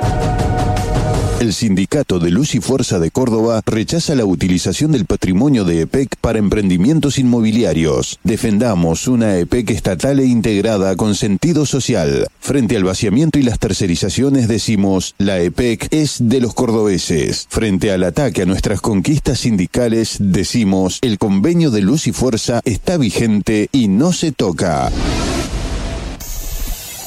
El 1.40 1.54
Sindicato 1.54 2.18
de 2.18 2.30
Luz 2.30 2.54
y 2.54 2.60
Fuerza 2.60 2.98
de 2.98 3.10
Córdoba 3.10 3.62
rechaza 3.64 4.14
la 4.14 4.26
utilización 4.26 4.92
del 4.92 5.06
patrimonio 5.06 5.64
de 5.64 5.80
EPEC 5.80 6.16
para 6.20 6.38
emprendimientos 6.38 7.18
inmobiliarios. 7.18 8.18
Defendamos 8.22 9.08
una 9.08 9.38
EPEC 9.38 9.70
estatal 9.70 10.20
e 10.20 10.26
integrada 10.26 10.96
con 10.96 11.14
sentido 11.14 11.64
social. 11.64 12.28
Frente 12.40 12.76
al 12.76 12.84
vaciamiento 12.84 13.38
y 13.38 13.42
las 13.42 13.58
tercerizaciones 13.58 14.48
decimos, 14.48 15.14
la 15.16 15.40
EPEC 15.40 15.88
es 15.92 16.18
de 16.20 16.42
los 16.42 16.52
cordobeses. 16.52 17.46
Frente 17.48 17.90
al 17.90 18.04
ataque 18.04 18.42
a 18.42 18.46
nuestras 18.46 18.82
conquistas 18.82 19.38
sindicales 19.38 20.18
decimos, 20.20 20.98
el 21.00 21.16
convenio 21.16 21.70
de 21.70 21.80
Luz 21.80 22.06
y 22.06 22.12
Fuerza 22.12 22.60
está 22.66 22.98
vigente 22.98 23.70
y 23.72 23.88
no 23.88 24.12
se 24.12 24.32
toca. 24.32 24.92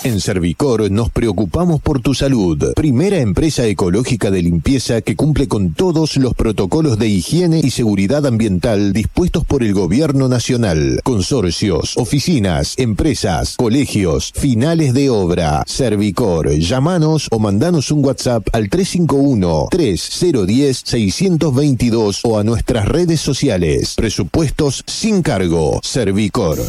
En 0.03 0.19
Servicor 0.19 0.91
nos 0.91 1.09
preocupamos 1.09 1.79
por 1.79 2.01
tu 2.01 2.13
salud. 2.13 2.73
Primera 2.75 3.19
empresa 3.19 3.65
ecológica 3.65 4.31
de 4.31 4.41
limpieza 4.41 4.99
que 4.99 5.15
cumple 5.15 5.47
con 5.47 5.73
todos 5.73 6.17
los 6.17 6.33
protocolos 6.33 6.99
de 6.99 7.07
higiene 7.07 7.61
y 7.63 7.71
seguridad 7.71 8.25
ambiental 8.25 8.91
dispuestos 8.91 9.45
por 9.45 9.63
el 9.63 9.73
gobierno 9.73 10.27
nacional. 10.27 10.99
Consorcios, 11.05 11.95
oficinas, 11.95 12.73
empresas, 12.77 13.55
colegios, 13.55 14.33
finales 14.35 14.93
de 14.93 15.09
obra. 15.09 15.63
Servicor, 15.65 16.49
llámanos 16.49 17.29
o 17.31 17.39
mandanos 17.39 17.89
un 17.89 18.03
WhatsApp 18.03 18.45
al 18.51 18.69
351 18.69 19.67
3010 19.71 20.83
622 20.83 22.19
o 22.25 22.37
a 22.37 22.43
nuestras 22.43 22.89
redes 22.89 23.21
sociales. 23.21 23.93
Presupuestos 23.95 24.83
sin 24.85 25.21
cargo. 25.21 25.79
Servicor. 25.81 26.59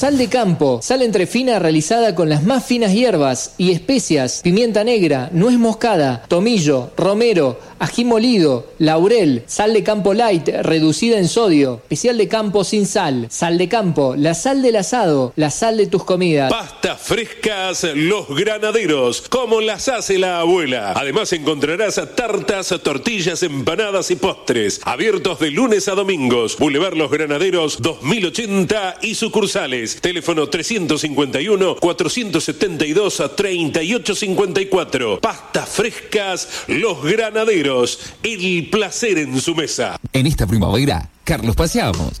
Sal 0.00 0.16
de 0.16 0.30
campo, 0.30 0.80
sal 0.82 1.02
entre 1.02 1.26
fina 1.26 1.58
realizada 1.58 2.14
con 2.14 2.30
las 2.30 2.42
más 2.42 2.64
finas 2.64 2.94
hierbas 2.94 3.52
y 3.58 3.70
especias, 3.70 4.40
pimienta 4.42 4.82
negra, 4.82 5.28
nuez 5.30 5.58
moscada, 5.58 6.24
tomillo, 6.26 6.90
romero, 6.96 7.60
ají 7.78 8.06
molido, 8.06 8.72
laurel, 8.78 9.44
sal 9.46 9.74
de 9.74 9.82
campo 9.82 10.14
light 10.14 10.48
reducida 10.62 11.18
en 11.18 11.28
sodio, 11.28 11.82
especial 11.82 12.16
de 12.16 12.28
campo 12.28 12.64
sin 12.64 12.86
sal, 12.86 13.26
sal 13.28 13.58
de 13.58 13.68
campo, 13.68 14.14
la 14.16 14.32
sal 14.32 14.62
del 14.62 14.76
asado, 14.76 15.34
la 15.36 15.50
sal 15.50 15.76
de 15.76 15.86
tus 15.86 16.02
comidas. 16.04 16.50
Pastas 16.50 16.98
frescas 16.98 17.84
Los 17.94 18.26
Granaderos, 18.28 19.20
como 19.28 19.60
las 19.60 19.88
hace 19.88 20.18
la 20.18 20.40
abuela. 20.40 20.94
Además 20.96 21.30
encontrarás 21.34 22.00
tartas, 22.16 22.74
tortillas, 22.82 23.42
empanadas 23.42 24.10
y 24.10 24.16
postres. 24.16 24.80
Abiertos 24.82 25.40
de 25.40 25.50
lunes 25.50 25.88
a 25.88 25.94
domingos. 25.94 26.56
Boulevard 26.58 26.94
Los 26.94 27.10
Granaderos 27.10 27.82
2080 27.82 29.00
y 29.02 29.14
sucursales. 29.14 29.89
Teléfono 29.96 30.48
351 30.48 31.76
472 31.76 33.22
3854. 33.36 35.20
Pastas 35.20 35.68
frescas 35.68 36.48
Los 36.68 37.02
Granaderos. 37.02 38.00
El 38.22 38.68
placer 38.70 39.18
en 39.18 39.40
su 39.40 39.54
mesa. 39.54 39.96
En 40.12 40.26
esta 40.26 40.46
primavera, 40.46 41.10
Carlos 41.24 41.56
Paseamos. 41.56 42.18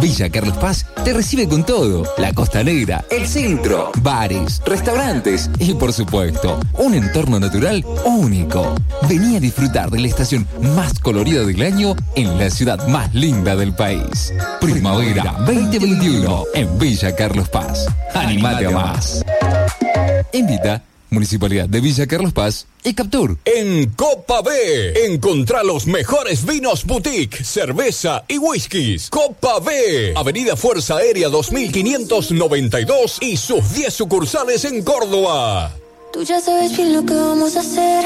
Villa 0.00 0.30
Carlos 0.30 0.56
Paz 0.56 0.84
te 1.04 1.12
recibe 1.12 1.46
con 1.46 1.64
todo. 1.64 2.02
La 2.18 2.32
Costa 2.32 2.64
Negra, 2.64 3.04
el 3.10 3.26
centro, 3.26 3.92
bares, 4.02 4.60
restaurantes 4.66 5.48
y 5.58 5.74
por 5.74 5.92
supuesto, 5.92 6.58
un 6.78 6.94
entorno 6.94 7.38
natural 7.38 7.84
único. 8.04 8.74
Vení 9.08 9.36
a 9.36 9.40
disfrutar 9.40 9.90
de 9.90 10.00
la 10.00 10.08
estación 10.08 10.46
más 10.74 10.98
colorida 10.98 11.44
del 11.44 11.62
año 11.62 11.94
en 12.16 12.38
la 12.38 12.50
ciudad 12.50 12.86
más 12.88 13.14
linda 13.14 13.54
del 13.54 13.74
país. 13.74 14.32
Primavera 14.60 15.36
2021 15.46 16.44
en 16.54 16.78
Villa 16.78 17.14
Carlos 17.14 17.48
Paz. 17.48 17.86
Animate 18.14 18.66
a 18.66 18.70
más. 18.70 19.24
Invita 20.32 20.82
Municipalidad 21.12 21.68
de 21.68 21.80
Villa 21.80 22.06
Carlos 22.06 22.32
Paz 22.32 22.66
y 22.82 22.94
Captur. 22.94 23.36
En 23.44 23.90
Copa 23.90 24.40
B, 24.40 25.04
encontrá 25.06 25.62
los 25.62 25.86
mejores 25.86 26.44
vinos 26.46 26.84
boutique, 26.84 27.44
cerveza 27.44 28.24
y 28.26 28.38
whiskies. 28.38 29.10
Copa 29.10 29.60
B, 29.60 30.14
Avenida 30.16 30.56
Fuerza 30.56 30.96
Aérea 30.96 31.28
2592 31.28 33.18
y 33.20 33.36
sus 33.36 33.74
10 33.74 33.92
sucursales 33.92 34.64
en 34.64 34.82
Córdoba. 34.82 35.72
Tú 36.12 36.22
ya 36.22 36.40
sabes 36.40 36.76
bien 36.76 36.92
lo 36.92 37.04
que 37.04 37.14
vamos 37.14 37.56
a 37.56 37.60
hacer. 37.60 38.04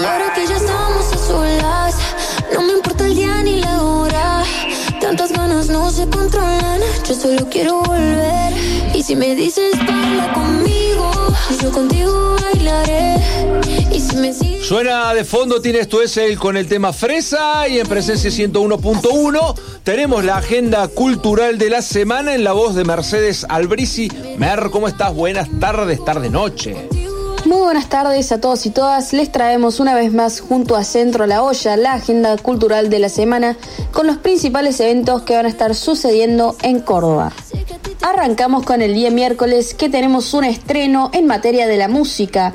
Y 0.00 0.04
ahora 0.04 0.32
que 0.34 0.46
ya 0.46 0.56
estamos 0.56 1.12
a 1.12 1.18
solas, 1.18 1.94
no 2.52 2.62
me 2.62 2.72
importa 2.74 3.06
el 3.06 3.14
día 3.14 3.42
ni 3.42 3.60
la 3.60 3.82
hora. 3.82 4.44
Tantas 5.00 5.32
ganas 5.32 5.68
no 5.68 5.90
se 5.90 6.06
controlan. 6.08 6.80
Yo 7.08 7.14
solo 7.14 7.48
quiero 7.48 7.80
volver. 7.82 8.52
Y 8.94 9.02
si 9.02 9.16
me 9.16 9.34
dices 9.34 9.72
baila 9.78 10.32
conmigo, 10.32 10.89
Suena 14.62 15.12
de 15.14 15.24
fondo, 15.24 15.60
tienes 15.60 15.88
tu 15.88 15.98
SL 16.00 16.36
con 16.38 16.56
el 16.56 16.68
tema 16.68 16.92
Fresa 16.92 17.66
y 17.68 17.80
en 17.80 17.88
presencia 17.88 18.30
101.1 18.30 19.54
tenemos 19.82 20.24
la 20.24 20.36
agenda 20.36 20.86
cultural 20.88 21.58
de 21.58 21.70
la 21.70 21.82
semana 21.82 22.34
en 22.34 22.44
la 22.44 22.52
voz 22.52 22.74
de 22.74 22.84
Mercedes 22.84 23.44
Albrisi. 23.48 24.10
Mer, 24.38 24.70
¿cómo 24.70 24.86
estás? 24.86 25.12
Buenas 25.14 25.48
tardes, 25.58 26.04
tarde, 26.04 26.30
noche. 26.30 26.99
Muy 27.50 27.62
buenas 27.62 27.88
tardes 27.88 28.30
a 28.30 28.40
todos 28.40 28.64
y 28.64 28.70
todas. 28.70 29.12
Les 29.12 29.32
traemos 29.32 29.80
una 29.80 29.92
vez 29.92 30.12
más 30.12 30.38
junto 30.38 30.76
a 30.76 30.84
Centro 30.84 31.26
La 31.26 31.42
Olla 31.42 31.76
la 31.76 31.94
agenda 31.94 32.36
cultural 32.36 32.90
de 32.90 33.00
la 33.00 33.08
semana 33.08 33.56
con 33.90 34.06
los 34.06 34.18
principales 34.18 34.78
eventos 34.78 35.22
que 35.22 35.34
van 35.34 35.46
a 35.46 35.48
estar 35.48 35.74
sucediendo 35.74 36.54
en 36.62 36.78
Córdoba. 36.78 37.32
Arrancamos 38.02 38.62
con 38.64 38.82
el 38.82 38.94
día 38.94 39.10
miércoles 39.10 39.74
que 39.74 39.88
tenemos 39.88 40.32
un 40.32 40.44
estreno 40.44 41.10
en 41.12 41.26
materia 41.26 41.66
de 41.66 41.76
la 41.76 41.88
música, 41.88 42.52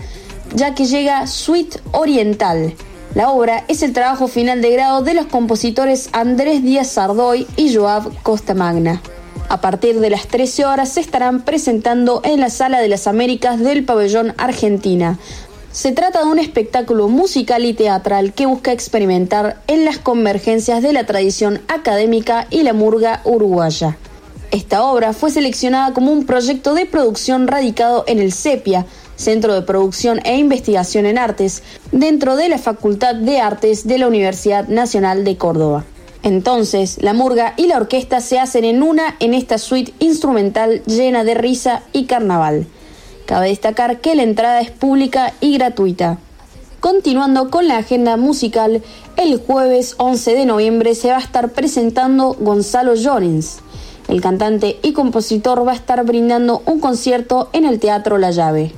ya 0.53 0.73
que 0.73 0.85
llega 0.85 1.27
Suite 1.27 1.81
Oriental. 1.91 2.73
La 3.15 3.31
obra 3.31 3.65
es 3.67 3.83
el 3.83 3.91
trabajo 3.91 4.29
final 4.29 4.61
de 4.61 4.71
grado 4.71 5.01
de 5.01 5.13
los 5.13 5.25
compositores 5.25 6.07
Andrés 6.13 6.63
Díaz 6.63 6.87
Sardoy 6.87 7.45
y 7.57 7.75
Joab 7.75 8.13
Costamagna. 8.23 9.01
A 9.47 9.61
partir 9.61 9.99
de 9.99 10.09
las 10.09 10.27
13 10.27 10.65
horas 10.65 10.89
se 10.89 11.01
estarán 11.01 11.43
presentando 11.43 12.21
en 12.23 12.39
la 12.39 12.49
Sala 12.49 12.79
de 12.79 12.87
las 12.87 13.05
Américas 13.05 13.59
del 13.59 13.85
Pabellón 13.85 14.33
Argentina. 14.37 15.19
Se 15.71 15.91
trata 15.91 16.23
de 16.23 16.31
un 16.31 16.39
espectáculo 16.39 17.09
musical 17.09 17.63
y 17.63 17.73
teatral 17.73 18.33
que 18.33 18.47
busca 18.47 18.71
experimentar 18.71 19.61
en 19.67 19.85
las 19.85 19.99
convergencias 19.99 20.81
de 20.81 20.93
la 20.93 21.05
tradición 21.05 21.61
académica 21.67 22.47
y 22.49 22.63
la 22.63 22.73
murga 22.73 23.21
uruguaya. 23.23 23.97
Esta 24.49 24.83
obra 24.83 25.13
fue 25.13 25.29
seleccionada 25.29 25.93
como 25.93 26.11
un 26.11 26.25
proyecto 26.25 26.73
de 26.73 26.85
producción 26.85 27.47
radicado 27.47 28.03
en 28.07 28.19
el 28.19 28.33
CEPIA, 28.33 28.85
Centro 29.15 29.53
de 29.53 29.61
Producción 29.61 30.21
e 30.23 30.37
Investigación 30.37 31.05
en 31.05 31.17
Artes, 31.17 31.61
dentro 31.91 32.35
de 32.35 32.49
la 32.49 32.57
Facultad 32.57 33.15
de 33.15 33.39
Artes 33.39 33.85
de 33.85 33.99
la 33.99 34.07
Universidad 34.07 34.67
Nacional 34.67 35.23
de 35.23 35.37
Córdoba. 35.37 35.85
Entonces, 36.25 36.97
la 37.03 37.13
murga 37.13 37.53
y 37.55 37.67
la 37.67 37.77
orquesta 37.77 38.19
se 38.19 38.39
hacen 38.39 38.65
en 38.65 38.81
una 38.81 39.15
en 39.19 39.35
esta 39.35 39.59
suite 39.59 39.93
instrumental 39.99 40.81
llena 40.85 41.23
de 41.23 41.35
risa 41.35 41.83
y 41.93 42.05
carnaval. 42.05 42.65
Cabe 43.27 43.49
destacar 43.49 44.01
que 44.01 44.15
la 44.15 44.23
entrada 44.23 44.59
es 44.59 44.71
pública 44.71 45.33
y 45.39 45.53
gratuita. 45.53 46.17
Continuando 46.79 47.51
con 47.51 47.67
la 47.67 47.77
agenda 47.77 48.17
musical, 48.17 48.81
el 49.17 49.37
jueves 49.37 49.93
11 49.99 50.33
de 50.33 50.45
noviembre 50.47 50.95
se 50.95 51.09
va 51.09 51.17
a 51.17 51.21
estar 51.21 51.51
presentando 51.51 52.35
Gonzalo 52.39 52.95
Llorens. 52.95 53.59
El 54.07 54.19
cantante 54.19 54.79
y 54.81 54.93
compositor 54.93 55.65
va 55.67 55.73
a 55.73 55.75
estar 55.75 56.03
brindando 56.05 56.63
un 56.65 56.79
concierto 56.79 57.49
en 57.53 57.65
el 57.65 57.79
Teatro 57.79 58.17
La 58.17 58.31
Llave. 58.31 58.71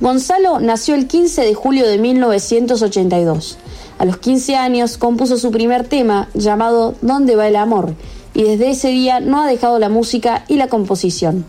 Gonzalo 0.00 0.60
nació 0.60 0.94
el 0.94 1.08
15 1.08 1.42
de 1.42 1.52
julio 1.52 1.86
de 1.86 1.98
1982. 1.98 3.58
A 4.00 4.06
los 4.06 4.16
15 4.16 4.56
años 4.56 4.96
compuso 4.96 5.36
su 5.36 5.50
primer 5.50 5.86
tema 5.86 6.30
llamado 6.32 6.94
¿Dónde 7.02 7.36
va 7.36 7.46
el 7.48 7.56
amor? 7.56 7.92
y 8.32 8.44
desde 8.44 8.70
ese 8.70 8.88
día 8.88 9.20
no 9.20 9.42
ha 9.42 9.46
dejado 9.46 9.78
la 9.78 9.90
música 9.90 10.46
y 10.48 10.56
la 10.56 10.68
composición. 10.68 11.44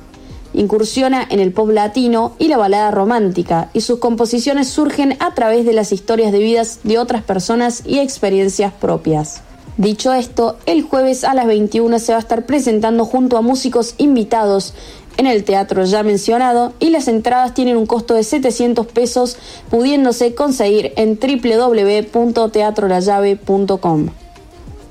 Incursiona 0.54 1.26
en 1.30 1.40
el 1.40 1.54
pop 1.54 1.70
latino 1.70 2.34
y 2.40 2.50
la 2.50 2.58
balada 2.58 2.92
romántica, 2.92 3.70
y 3.72 3.80
sus 3.80 4.00
composiciones 4.00 4.68
surgen 4.68 5.16
a 5.22 5.34
través 5.34 5.66
de 5.66 5.72
las 5.72 5.94
historias 5.94 6.34
de 6.34 6.40
vidas 6.40 6.82
de 6.84 7.00
otras 7.00 7.24
personas 7.24 7.84
y 7.86 8.00
experiencias 8.00 8.74
propias. 8.74 9.44
Dicho 9.78 10.12
esto, 10.12 10.58
el 10.66 10.82
jueves 10.82 11.24
a 11.24 11.34
las 11.34 11.48
21 11.48 12.00
se 12.00 12.12
va 12.12 12.18
a 12.18 12.22
estar 12.22 12.46
presentando 12.46 13.06
junto 13.06 13.38
a 13.38 13.42
músicos 13.42 13.96
invitados 13.98 14.74
en 15.18 15.28
el 15.28 15.44
teatro 15.44 15.84
ya 15.86 16.04
mencionado 16.04 16.74
y 16.80 16.90
las 16.90 17.08
entradas 17.08 17.54
tienen 17.54 17.78
un 17.78 17.86
costo 17.86 18.14
de 18.14 18.24
700 18.24 18.88
pesos 18.88 19.38
pudiéndose 19.70 20.36
conseguir 20.36 20.94
en 20.96 21.20
www.teatrolallave.com. 21.20 24.10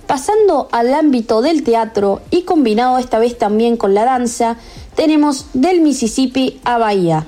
Pasando 0.07 0.69
al 0.73 0.93
ámbito 0.93 1.41
del 1.41 1.62
teatro 1.62 2.21
y 2.31 2.43
combinado 2.43 2.99
esta 2.99 3.19
vez 3.19 3.39
también 3.39 3.77
con 3.77 3.95
la 3.95 4.05
danza, 4.05 4.57
tenemos 4.97 5.47
Del 5.53 5.81
Mississippi 5.81 6.61
a 6.65 6.79
Bahía. 6.79 7.27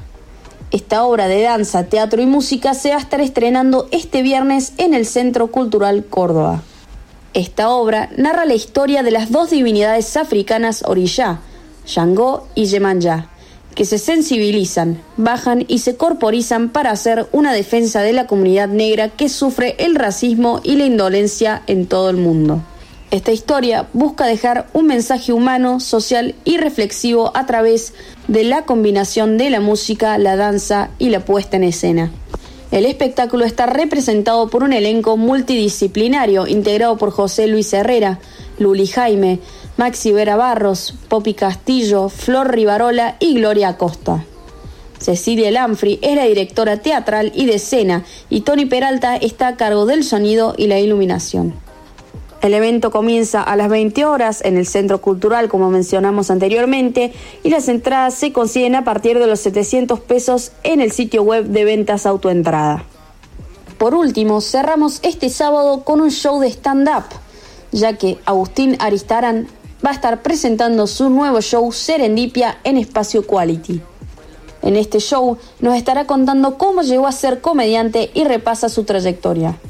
Esta 0.72 1.04
obra 1.04 1.28
de 1.28 1.42
danza, 1.42 1.84
teatro 1.84 2.22
y 2.22 2.26
música 2.26 2.74
se 2.74 2.88
va 2.88 2.96
a 2.96 3.00
estar 3.00 3.20
estrenando 3.20 3.86
este 3.92 4.22
viernes 4.22 4.72
en 4.78 4.94
el 4.94 5.06
Centro 5.06 5.48
Cultural 5.48 6.04
Córdoba. 6.06 6.62
Esta 7.34 7.70
obra 7.70 8.08
narra 8.16 8.46
la 8.46 8.54
historia 8.54 9.02
de 9.02 9.10
las 9.10 9.30
dos 9.30 9.50
divinidades 9.50 10.16
africanas 10.16 10.82
Orishá, 10.84 11.40
Shango 11.86 12.46
y 12.54 12.66
Yemanja, 12.66 13.28
que 13.74 13.84
se 13.84 13.98
sensibilizan, 13.98 15.00
bajan 15.16 15.64
y 15.68 15.78
se 15.78 15.96
corporizan 15.96 16.68
para 16.68 16.90
hacer 16.90 17.26
una 17.32 17.52
defensa 17.52 18.02
de 18.02 18.12
la 18.12 18.26
comunidad 18.26 18.68
negra 18.68 19.08
que 19.08 19.28
sufre 19.28 19.76
el 19.78 19.94
racismo 19.94 20.60
y 20.62 20.76
la 20.76 20.84
indolencia 20.84 21.62
en 21.66 21.86
todo 21.86 22.10
el 22.10 22.16
mundo. 22.16 22.62
Esta 23.10 23.30
historia 23.30 23.88
busca 23.92 24.26
dejar 24.26 24.68
un 24.72 24.86
mensaje 24.86 25.34
humano, 25.34 25.80
social 25.80 26.34
y 26.44 26.56
reflexivo 26.56 27.30
a 27.36 27.44
través 27.44 27.92
de 28.26 28.42
la 28.42 28.64
combinación 28.64 29.36
de 29.36 29.50
la 29.50 29.60
música, 29.60 30.16
la 30.16 30.36
danza 30.36 30.88
y 30.98 31.10
la 31.10 31.20
puesta 31.20 31.58
en 31.58 31.64
escena. 31.64 32.10
El 32.72 32.86
espectáculo 32.86 33.44
está 33.44 33.66
representado 33.66 34.48
por 34.48 34.62
un 34.62 34.72
elenco 34.72 35.18
multidisciplinario 35.18 36.46
integrado 36.46 36.96
por 36.96 37.10
José 37.10 37.46
Luis 37.46 37.70
Herrera, 37.74 38.18
Luli 38.58 38.86
Jaime, 38.86 39.40
Maxi 39.76 40.10
Vera 40.10 40.36
Barros, 40.36 40.94
Popi 41.08 41.34
Castillo, 41.34 42.08
Flor 42.08 42.50
Rivarola 42.50 43.16
y 43.20 43.34
Gloria 43.34 43.68
Acosta. 43.68 44.24
Cecilia 44.98 45.50
Lanfri 45.50 45.98
es 46.00 46.16
la 46.16 46.24
directora 46.24 46.78
teatral 46.78 47.30
y 47.34 47.44
de 47.44 47.56
escena 47.56 48.04
y 48.30 48.40
Tony 48.40 48.64
Peralta 48.64 49.16
está 49.16 49.48
a 49.48 49.56
cargo 49.56 49.84
del 49.84 50.02
sonido 50.02 50.54
y 50.56 50.66
la 50.66 50.78
iluminación. 50.78 51.54
El 52.42 52.54
evento 52.54 52.90
comienza 52.90 53.40
a 53.40 53.54
las 53.54 53.68
20 53.68 54.04
horas 54.04 54.42
en 54.44 54.56
el 54.56 54.66
Centro 54.66 55.00
Cultural, 55.00 55.48
como 55.48 55.70
mencionamos 55.70 56.28
anteriormente, 56.28 57.12
y 57.44 57.50
las 57.50 57.68
entradas 57.68 58.14
se 58.14 58.32
consiguen 58.32 58.74
a 58.74 58.82
partir 58.82 59.20
de 59.20 59.28
los 59.28 59.38
700 59.38 60.00
pesos 60.00 60.50
en 60.64 60.80
el 60.80 60.90
sitio 60.90 61.22
web 61.22 61.44
de 61.44 61.64
ventas 61.64 62.04
autoentrada. 62.04 62.84
Por 63.78 63.94
último, 63.94 64.40
cerramos 64.40 64.98
este 65.04 65.30
sábado 65.30 65.84
con 65.84 66.00
un 66.00 66.10
show 66.10 66.40
de 66.40 66.48
stand-up, 66.48 67.04
ya 67.70 67.96
que 67.96 68.18
Agustín 68.24 68.76
Aristarán 68.80 69.46
va 69.84 69.90
a 69.90 69.94
estar 69.94 70.22
presentando 70.22 70.88
su 70.88 71.10
nuevo 71.10 71.40
show 71.40 71.70
Serendipia 71.70 72.58
en 72.64 72.76
Espacio 72.76 73.24
Quality. 73.24 73.80
En 74.62 74.74
este 74.74 74.98
show 74.98 75.38
nos 75.60 75.76
estará 75.76 76.08
contando 76.08 76.58
cómo 76.58 76.82
llegó 76.82 77.06
a 77.06 77.12
ser 77.12 77.40
comediante 77.40 78.10
y 78.14 78.24
repasa 78.24 78.68
su 78.68 78.82
trayectoria. 78.82 79.60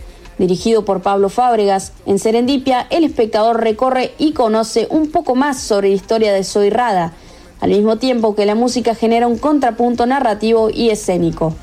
Dirigido 0.42 0.84
por 0.84 1.02
Pablo 1.02 1.28
Fábregas, 1.28 1.92
en 2.04 2.18
Serendipia 2.18 2.88
el 2.90 3.04
espectador 3.04 3.60
recorre 3.60 4.10
y 4.18 4.32
conoce 4.32 4.88
un 4.90 5.08
poco 5.08 5.36
más 5.36 5.60
sobre 5.60 5.90
la 5.90 5.94
historia 5.94 6.32
de 6.32 6.42
Soy 6.42 6.68
Rada, 6.68 7.12
al 7.60 7.70
mismo 7.70 7.98
tiempo 7.98 8.34
que 8.34 8.44
la 8.44 8.56
música 8.56 8.96
genera 8.96 9.28
un 9.28 9.38
contrapunto 9.38 10.04
narrativo 10.04 10.68
y 10.68 10.90
escénico. 10.90 11.54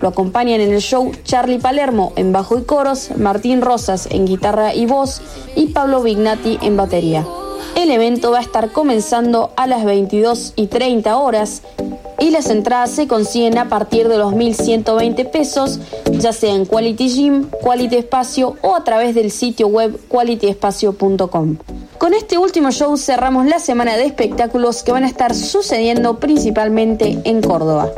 Lo 0.00 0.08
acompañan 0.08 0.60
en 0.60 0.72
el 0.72 0.80
show 0.80 1.12
Charlie 1.22 1.60
Palermo 1.60 2.12
en 2.16 2.32
bajo 2.32 2.58
y 2.58 2.64
coros, 2.64 3.10
Martín 3.18 3.62
Rosas 3.62 4.08
en 4.10 4.26
guitarra 4.26 4.74
y 4.74 4.86
voz 4.86 5.22
y 5.54 5.66
Pablo 5.68 6.02
Vignati 6.02 6.58
en 6.60 6.76
batería. 6.76 7.24
El 7.76 7.90
evento 7.90 8.30
va 8.30 8.38
a 8.38 8.42
estar 8.42 8.70
comenzando 8.70 9.50
a 9.56 9.66
las 9.66 9.84
22 9.84 10.52
y 10.56 10.66
30 10.66 11.16
horas 11.16 11.62
y 12.18 12.30
las 12.30 12.50
entradas 12.50 12.92
se 12.92 13.08
consiguen 13.08 13.58
a 13.58 13.68
partir 13.68 14.08
de 14.08 14.16
los 14.16 14.32
1.120 14.32 15.30
pesos, 15.30 15.80
ya 16.12 16.32
sea 16.32 16.54
en 16.54 16.66
Quality 16.66 17.08
Gym, 17.08 17.48
Quality 17.62 17.96
Espacio 17.96 18.56
o 18.62 18.76
a 18.76 18.84
través 18.84 19.14
del 19.14 19.30
sitio 19.30 19.66
web 19.66 19.98
qualityespacio.com. 20.08 21.56
Con 21.98 22.14
este 22.14 22.38
último 22.38 22.70
show 22.70 22.96
cerramos 22.96 23.46
la 23.46 23.58
semana 23.58 23.96
de 23.96 24.04
espectáculos 24.04 24.82
que 24.82 24.92
van 24.92 25.04
a 25.04 25.08
estar 25.08 25.34
sucediendo 25.34 26.20
principalmente 26.20 27.18
en 27.24 27.42
Córdoba. 27.42 27.90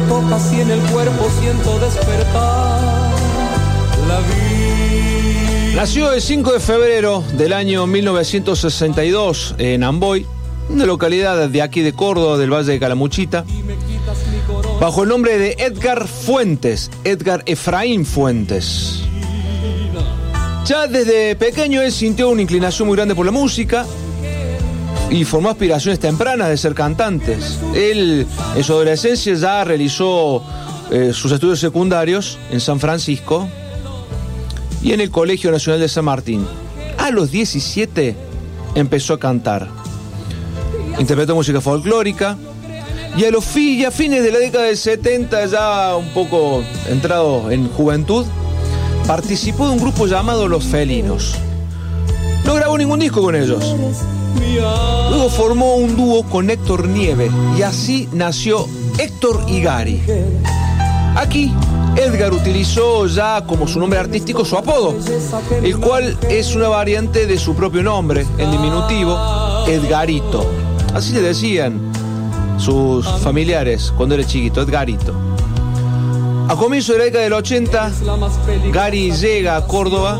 Tocas 0.07 0.53
y 0.53 0.61
en 0.61 0.71
el 0.71 0.79
cuerpo 0.81 1.29
siento 1.39 1.79
despertar 1.79 2.81
la 4.07 4.19
vida. 4.19 5.75
Nació 5.75 6.13
el 6.13 6.21
5 6.21 6.53
de 6.53 6.59
febrero 6.59 7.23
del 7.37 7.53
año 7.53 7.85
1962 7.85 9.55
en 9.57 9.83
Amboy, 9.83 10.25
una 10.69 10.85
localidad 10.85 11.49
de 11.49 11.61
aquí 11.61 11.81
de 11.81 11.93
Córdoba, 11.93 12.37
del 12.37 12.53
Valle 12.53 12.73
de 12.73 12.79
Calamuchita, 12.79 13.45
bajo 14.79 15.03
el 15.03 15.09
nombre 15.09 15.37
de 15.37 15.55
Edgar 15.59 16.07
Fuentes, 16.07 16.91
Edgar 17.03 17.43
Efraín 17.45 18.05
Fuentes. 18.05 19.01
Ya 20.65 20.87
desde 20.87 21.35
pequeño 21.35 21.81
él 21.81 21.91
sintió 21.91 22.29
una 22.29 22.41
inclinación 22.41 22.87
muy 22.87 22.95
grande 22.95 23.13
por 23.13 23.25
la 23.25 23.31
música 23.31 23.85
y 25.15 25.23
formó 25.23 25.49
aspiraciones 25.49 25.99
tempranas 25.99 26.49
de 26.49 26.57
ser 26.57 26.73
cantantes. 26.73 27.57
Él 27.73 28.27
en 28.55 28.63
su 28.63 28.73
adolescencia 28.73 29.33
ya 29.33 29.63
realizó 29.63 30.43
eh, 30.91 31.11
sus 31.13 31.31
estudios 31.31 31.59
secundarios 31.59 32.37
en 32.51 32.59
San 32.59 32.79
Francisco 32.79 33.47
y 34.81 34.91
en 34.91 34.99
el 35.01 35.09
Colegio 35.11 35.51
Nacional 35.51 35.79
de 35.79 35.87
San 35.87 36.05
Martín. 36.05 36.45
A 36.97 37.11
los 37.11 37.31
17 37.31 38.15
empezó 38.75 39.13
a 39.13 39.19
cantar. 39.19 39.67
Interpretó 40.99 41.33
música 41.35 41.61
folclórica 41.61 42.37
y 43.17 43.23
a 43.23 43.31
los 43.31 43.45
fi- 43.45 43.85
a 43.85 43.91
fines 43.91 44.21
de 44.23 44.31
la 44.31 44.39
década 44.39 44.65
del 44.65 44.77
70, 44.77 45.45
ya 45.45 45.95
un 45.95 46.09
poco 46.09 46.61
entrado 46.89 47.49
en 47.51 47.69
juventud, 47.69 48.25
participó 49.07 49.67
de 49.67 49.73
un 49.73 49.79
grupo 49.79 50.07
llamado 50.07 50.47
Los 50.49 50.65
Felinos. 50.65 51.35
No 52.43 52.53
grabó 52.55 52.77
ningún 52.77 52.99
disco 52.99 53.21
con 53.21 53.35
ellos. 53.35 53.75
Luego 55.09 55.29
formó 55.29 55.75
un 55.75 55.95
dúo 55.95 56.23
con 56.23 56.49
Héctor 56.49 56.87
Nieve 56.87 57.29
y 57.57 57.61
así 57.61 58.09
nació 58.11 58.67
Héctor 58.97 59.45
y 59.47 59.61
Gary. 59.61 60.01
Aquí, 61.15 61.53
Edgar 61.95 62.33
utilizó 62.33 63.07
ya 63.07 63.45
como 63.45 63.67
su 63.67 63.79
nombre 63.79 63.99
artístico 63.99 64.43
su 64.43 64.57
apodo, 64.57 64.95
el 65.63 65.77
cual 65.79 66.17
es 66.29 66.55
una 66.55 66.67
variante 66.67 67.25
de 67.25 67.37
su 67.37 67.55
propio 67.55 67.83
nombre, 67.83 68.25
en 68.37 68.51
diminutivo, 68.51 69.17
Edgarito. 69.65 70.45
Así 70.93 71.13
le 71.13 71.21
decían 71.21 71.79
sus 72.57 73.07
familiares 73.21 73.93
cuando 73.95 74.15
era 74.15 74.25
chiquito, 74.25 74.61
Edgarito. 74.61 75.13
A 76.49 76.55
comienzo 76.57 76.93
de 76.93 76.99
la 76.99 77.05
década 77.05 77.23
del 77.23 77.33
80, 77.33 77.91
Gary 78.71 79.11
llega 79.11 79.55
a 79.55 79.65
Córdoba, 79.65 80.19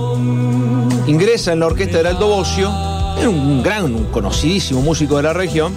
ingresa 1.08 1.51
en 1.51 1.60
la 1.60 1.67
orquesta 1.67 2.01
de 2.01 2.10
Aldo 2.10 2.28
Bocio, 2.28 2.71
era 3.17 3.30
un 3.30 3.63
gran, 3.63 3.86
un 3.86 4.06
conocidísimo 4.06 4.82
músico 4.82 5.17
de 5.17 5.23
la 5.23 5.34
región, 5.34 5.73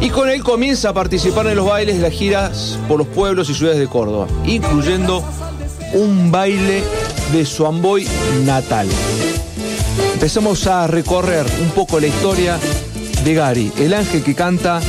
y 0.00 0.08
con 0.08 0.30
él 0.30 0.42
comienza 0.42 0.90
a 0.90 0.94
participar 0.94 1.46
en 1.46 1.56
los 1.56 1.66
bailes 1.66 1.96
de 1.96 2.02
las 2.02 2.12
giras 2.12 2.78
por 2.88 2.98
los 2.98 3.06
pueblos 3.06 3.50
y 3.50 3.54
ciudades 3.54 3.78
de 3.78 3.86
Córdoba, 3.86 4.26
incluyendo 4.46 5.22
un 5.92 6.30
baile 6.30 6.82
de 7.32 7.44
su 7.44 7.66
Amboy 7.66 8.06
natal. 8.44 8.88
Empezamos 10.14 10.66
a 10.66 10.86
recorrer 10.86 11.46
un 11.60 11.70
poco 11.70 12.00
la 12.00 12.06
historia 12.06 12.58
de 13.24 13.34
Gary, 13.34 13.72
el 13.78 13.92
ángel 13.94 14.22
que 14.22 14.34
canta 14.34 14.80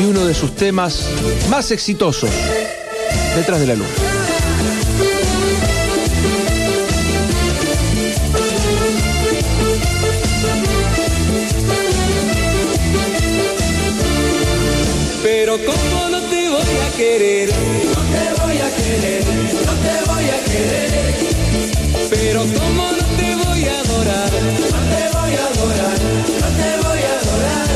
y 0.00 0.04
uno 0.04 0.24
de 0.24 0.34
sus 0.34 0.54
temas 0.56 1.06
más 1.50 1.70
exitosos, 1.70 2.30
Detrás 3.36 3.60
de 3.60 3.66
la 3.66 3.74
luna. 3.74 3.88
Pero 15.50 15.66
como 15.66 16.08
no 16.10 16.20
te 16.30 16.48
voy 16.48 16.76
a 16.86 16.96
querer, 16.96 17.48
no 17.50 18.02
te 18.14 18.40
voy 18.40 18.56
a 18.58 18.70
querer, 18.70 19.24
no 19.66 19.74
te 19.84 19.94
voy 20.08 20.26
a 20.30 20.38
querer. 20.44 21.14
Pero 22.08 22.40
como 22.42 22.84
no 22.92 23.04
te 23.18 23.34
voy 23.34 23.64
a 23.64 23.80
adorar, 23.80 24.30
no 24.30 24.78
te 24.92 25.02
voy 25.16 25.32
a 25.34 25.46
adorar, 25.50 25.98
no 26.40 26.48
te 26.60 26.70
voy 26.86 27.02
a 27.02 27.14
adorar. 27.18 27.68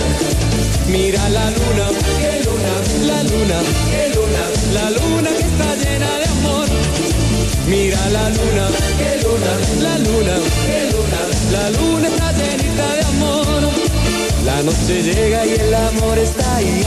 Mira 0.86 1.28
la 1.30 1.50
luna, 1.50 1.86
qué 2.20 2.32
luna, 2.46 2.74
la 3.10 3.22
luna, 3.24 3.58
qué 3.90 4.02
luna, 4.14 4.42
la 4.72 4.90
luna 4.90 5.30
que 5.30 5.42
está 5.42 5.74
llena 5.74 6.18
de 6.20 6.26
amor. 6.26 6.68
Mira 7.66 8.08
la 8.10 8.30
luna, 8.30 8.68
qué 8.98 9.12
luna, 9.24 9.52
la 9.82 9.98
luna, 9.98 10.34
qué 10.64 10.80
luna, 10.92 11.20
la 11.50 11.70
luna 11.70 12.06
está 12.06 12.32
llenita 12.34 12.94
de 12.94 13.00
amor. 13.00 13.13
La 14.54 14.62
noche 14.62 15.02
llega 15.02 15.44
y 15.44 15.54
el 15.54 15.74
amor 15.74 16.16
está 16.16 16.54
ahí. 16.54 16.84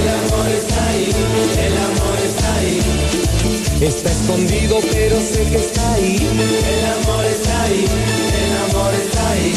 El 0.00 0.08
amor 0.08 0.48
está 0.50 0.88
ahí. 0.88 1.10
El 1.64 1.76
amor 1.78 2.18
está 2.26 2.54
ahí. 2.56 2.80
Está 3.80 4.10
escondido, 4.10 4.80
pero 4.90 5.20
sé 5.20 5.44
que 5.48 5.58
está 5.58 5.92
ahí. 5.92 6.16
El 6.16 6.84
amor 6.98 7.24
está 7.24 7.62
ahí. 7.62 7.84
El 8.42 8.52
amor 8.66 8.92
está 8.94 9.30
ahí. 9.30 9.54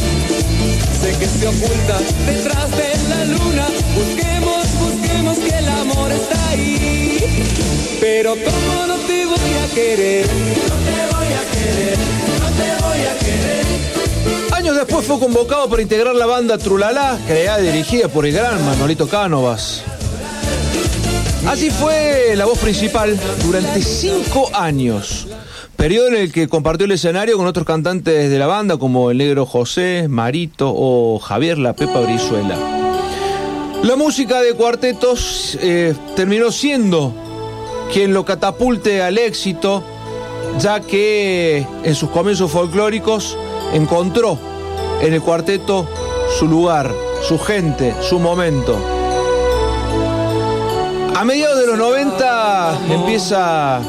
Sé 1.02 1.17
que 1.17 1.26
se 1.26 1.48
oculta 1.48 1.98
detrás 2.28 2.70
de 2.78 3.10
la 3.10 3.26
luna. 3.26 3.65
Busquemos, 3.96 4.63
busquemos 4.80 5.39
que 5.39 5.58
el 5.58 5.67
amor 5.67 6.12
está 6.12 6.50
ahí. 6.50 7.17
Pero 8.00 8.36
como 8.36 8.86
no 8.86 8.98
te 9.08 9.26
voy 9.26 9.54
a 9.63 9.74
querer, 9.74 10.28
no 10.28 10.76
te 10.86 11.15
voy 11.15 11.32
a 11.34 11.43
querer, 11.54 11.98
no 12.39 12.50
te 12.52 12.84
voy 12.84 13.00
a 13.08 13.17
querer. 13.17 14.07
Años 14.52 14.76
después 14.76 15.06
fue 15.06 15.20
convocado 15.20 15.70
para 15.70 15.82
integrar 15.82 16.16
la 16.16 16.26
banda 16.26 16.58
Trulalá, 16.58 17.18
creada 17.28 17.62
y 17.62 17.68
dirigida 17.68 18.08
por 18.08 18.26
el 18.26 18.34
gran 18.34 18.63
Manolito 18.66 19.08
Cánovas. 19.08 19.84
Así 21.48 21.70
fue 21.70 22.34
la 22.36 22.46
voz 22.46 22.60
principal 22.60 23.18
durante 23.46 23.82
cinco 23.82 24.50
años, 24.54 25.28
periodo 25.78 26.08
en 26.10 26.16
el 26.16 26.32
que 26.32 26.48
compartió 26.50 26.86
el 26.86 26.92
escenario 26.92 27.38
con 27.38 27.48
otros 27.48 27.66
cantantes 27.66 28.30
de 28.30 28.40
la 28.40 28.48
banda 28.48 28.78
como 28.78 29.12
el 29.12 29.20
negro 29.20 29.46
José, 29.46 30.08
Marito 30.10 30.74
o 30.76 31.20
Javier 31.20 31.58
La 31.58 31.74
Pepa 31.74 32.02
Brizuela. 32.02 32.58
La 33.84 33.96
música 33.96 34.42
de 34.42 34.54
cuartetos 34.54 35.58
eh, 35.62 35.94
terminó 36.16 36.52
siendo 36.52 37.13
quien 37.94 38.13
lo 38.13 38.26
catapulte 38.26 39.02
al 39.02 39.18
éxito, 39.18 39.84
ya 40.60 40.82
que 40.82 41.66
en 41.84 41.96
sus 41.96 42.10
comienzos 42.10 42.52
folclóricos 42.52 43.38
encontró 43.74 44.38
en 45.02 45.14
el 45.14 45.22
cuarteto 45.22 45.88
su 46.38 46.48
lugar, 46.48 46.94
su 47.28 47.40
gente, 47.40 47.96
su 48.02 48.20
momento. 48.20 48.78
A 51.16 51.24
mediados 51.24 51.60
de 51.60 51.68
los 51.68 51.78
90 51.78 52.78
empieza 52.92 53.78
a 53.78 53.82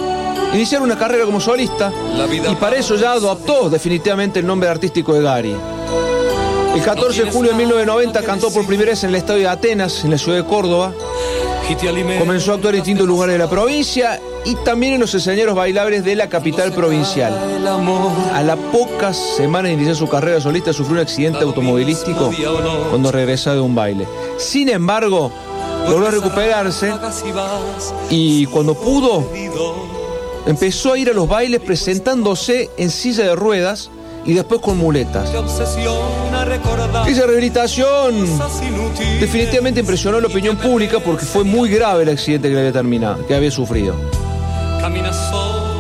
iniciar 0.55 0.81
una 0.81 0.97
carrera 0.97 1.25
como 1.25 1.41
solista 1.41 1.93
y 2.51 2.55
para 2.57 2.77
eso 2.77 2.97
ya 2.97 3.12
adoptó 3.12 3.69
definitivamente 3.69 4.41
el 4.41 4.47
nombre 4.47 4.69
artístico 4.69 5.12
de 5.14 5.23
Gary. 5.23 5.57
El 6.75 6.83
14 6.83 7.25
de 7.25 7.31
julio 7.31 7.51
de 7.51 7.59
1990 7.59 8.23
cantó 8.23 8.51
por 8.51 8.67
primera 8.67 8.91
vez 8.91 9.03
en 9.03 9.11
el 9.11 9.17
estadio 9.17 9.41
de 9.41 9.49
Atenas, 9.49 10.05
en 10.05 10.11
la 10.11 10.19
ciudad 10.19 10.38
de 10.38 10.45
Córdoba. 10.45 10.93
Comenzó 12.18 12.52
a 12.52 12.54
actuar 12.54 12.74
en 12.74 12.81
distintos 12.81 13.07
lugares 13.07 13.35
de 13.35 13.38
la 13.38 13.50
provincia 13.50 14.20
y 14.46 14.54
también 14.64 14.94
en 14.94 15.00
los 15.00 15.14
escenarios 15.14 15.54
bailables 15.54 16.02
de 16.02 16.16
la 16.16 16.28
capital 16.28 16.72
provincial. 16.72 17.33
A 18.33 18.42
las 18.42 18.57
pocas 18.72 19.16
semanas 19.37 19.70
de 19.70 19.74
iniciar 19.74 19.94
su 19.94 20.09
carrera 20.09 20.40
solista 20.40 20.72
sufrió 20.72 20.94
un 20.94 21.02
accidente 21.02 21.40
automovilístico 21.44 22.33
cuando 22.88 23.12
regresaba 23.12 23.57
de 23.57 23.62
un 23.62 23.74
baile. 23.74 24.07
Sin 24.38 24.70
embargo, 24.70 25.31
logró 25.87 26.11
recuperarse 26.11 26.92
y 28.09 28.46
cuando 28.46 28.74
pudo, 28.74 29.28
empezó 30.46 30.94
a 30.94 30.98
ir 30.98 31.11
a 31.11 31.12
los 31.12 31.28
bailes 31.28 31.61
presentándose 31.61 32.70
en 32.78 32.90
silla 32.90 33.24
de 33.24 33.37
ruedas 33.37 33.90
y 34.29 34.35
después 34.35 34.61
con 34.61 34.77
muletas. 34.77 35.31
Esa 37.07 37.27
rehabilitación 37.27 38.27
definitivamente 39.19 39.81
impresionó 39.81 40.19
a 40.19 40.21
la 40.21 40.27
opinión 40.27 40.59
pública 40.59 40.99
porque 41.01 41.25
fue 41.25 41.45
muy 41.45 41.71
grave 41.71 42.03
el 42.03 42.11
accidente 42.11 42.49
que 42.49 42.55
le 42.55 42.61
había 42.61 42.73
terminado, 42.73 43.27
que 43.27 43.35
había 43.35 43.51
sufrido. 43.51 43.95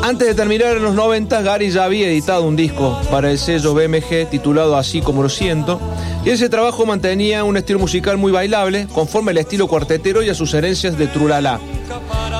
Antes 0.02 0.28
de 0.28 0.34
terminar 0.34 0.78
en 0.78 0.82
los 0.82 0.94
90, 0.94 1.42
Gary 1.42 1.70
ya 1.70 1.84
había 1.84 2.08
editado 2.08 2.44
un 2.44 2.56
disco 2.56 2.98
para 3.10 3.30
el 3.30 3.38
sello 3.38 3.74
BMG 3.74 4.30
titulado 4.30 4.78
Así 4.78 5.02
como 5.02 5.22
lo 5.22 5.28
siento, 5.28 5.78
y 6.24 6.30
ese 6.30 6.48
trabajo 6.48 6.86
mantenía 6.86 7.44
un 7.44 7.58
estilo 7.58 7.78
musical 7.78 8.16
muy 8.16 8.32
bailable, 8.32 8.86
conforme 8.94 9.32
al 9.32 9.38
estilo 9.38 9.68
cuartetero 9.68 10.22
y 10.22 10.30
a 10.30 10.34
sus 10.34 10.54
herencias 10.54 10.96
de 10.96 11.06
Trulala. 11.08 11.60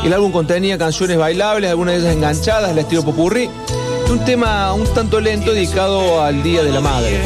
El 0.05 0.13
álbum 0.15 0.33
contenía 0.33 0.79
canciones 0.79 1.19
bailables, 1.19 1.69
algunas 1.69 1.97
de 1.97 2.01
ellas 2.01 2.15
enganchadas, 2.15 2.71
al 2.71 2.79
estilo 2.79 3.05
popurrí, 3.05 3.51
un 4.11 4.25
tema 4.25 4.73
un 4.73 4.87
tanto 4.95 5.21
lento 5.21 5.53
dedicado 5.53 6.23
al 6.23 6.43
Día 6.43 6.63
de 6.63 6.73
la 6.73 6.81
Madre. 6.81 7.21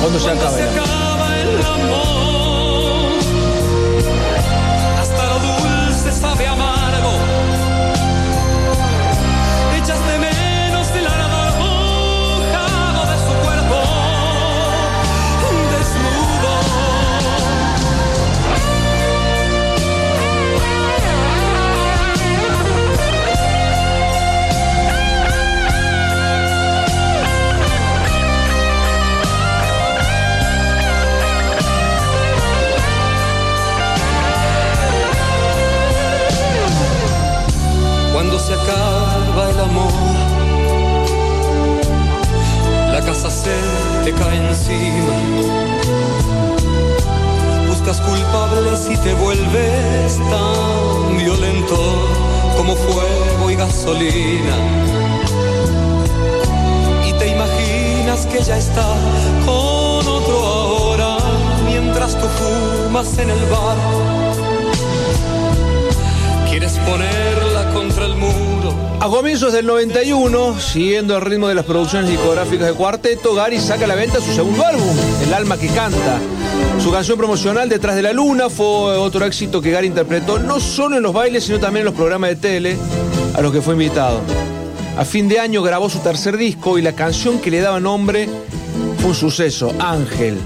Cuando 0.00 0.18
se 0.18 0.30
acabe. 0.30 0.79
Encima. 44.08 45.14
Buscas 47.68 48.00
culpables 48.00 48.88
y 48.90 48.96
te 48.96 49.14
vuelves 49.14 50.18
tan 50.30 51.16
violento 51.16 51.76
como 52.56 52.74
fuego 52.76 53.50
y 53.50 53.54
gasolina. 53.56 54.56
Y 57.06 57.12
te 57.14 57.28
imaginas 57.28 58.26
que 58.26 58.42
ya 58.42 58.56
está 58.56 58.86
con 59.44 60.06
otro 60.08 60.38
ahora 60.38 61.16
mientras 61.66 62.18
tú 62.18 62.26
fumas 62.26 63.18
en 63.18 63.30
el 63.30 63.44
bar. 63.46 63.76
Quieres 66.48 66.78
ponerla 66.78 67.70
contra 67.72 68.06
el 68.06 68.16
muro. 68.16 68.49
A 69.02 69.08
comienzos 69.08 69.54
del 69.54 69.64
91, 69.64 70.60
siguiendo 70.60 71.16
el 71.16 71.22
ritmo 71.22 71.48
de 71.48 71.54
las 71.54 71.64
producciones 71.64 72.10
discográficas 72.10 72.66
de 72.66 72.74
Cuarteto, 72.74 73.34
Gary 73.34 73.58
saca 73.58 73.86
a 73.86 73.88
la 73.88 73.94
venta 73.94 74.20
su 74.20 74.30
segundo 74.34 74.62
álbum, 74.62 74.94
El 75.22 75.32
alma 75.32 75.56
que 75.56 75.68
canta. 75.68 76.18
Su 76.82 76.92
canción 76.92 77.16
promocional 77.16 77.70
Detrás 77.70 77.96
de 77.96 78.02
la 78.02 78.12
Luna 78.12 78.50
fue 78.50 78.66
otro 78.66 79.24
éxito 79.24 79.62
que 79.62 79.70
Gary 79.70 79.86
interpretó 79.86 80.38
no 80.38 80.60
solo 80.60 80.98
en 80.98 81.02
los 81.02 81.14
bailes, 81.14 81.44
sino 81.44 81.58
también 81.58 81.80
en 81.80 81.86
los 81.86 81.94
programas 81.94 82.28
de 82.28 82.36
tele 82.36 82.76
a 83.32 83.40
los 83.40 83.50
que 83.52 83.62
fue 83.62 83.72
invitado. 83.72 84.20
A 84.98 85.06
fin 85.06 85.28
de 85.28 85.40
año 85.40 85.62
grabó 85.62 85.88
su 85.88 86.00
tercer 86.00 86.36
disco 86.36 86.76
y 86.76 86.82
la 86.82 86.92
canción 86.92 87.38
que 87.38 87.50
le 87.50 87.62
daba 87.62 87.80
nombre 87.80 88.28
fue 88.98 89.08
un 89.08 89.16
suceso, 89.16 89.72
Ángel. 89.78 90.36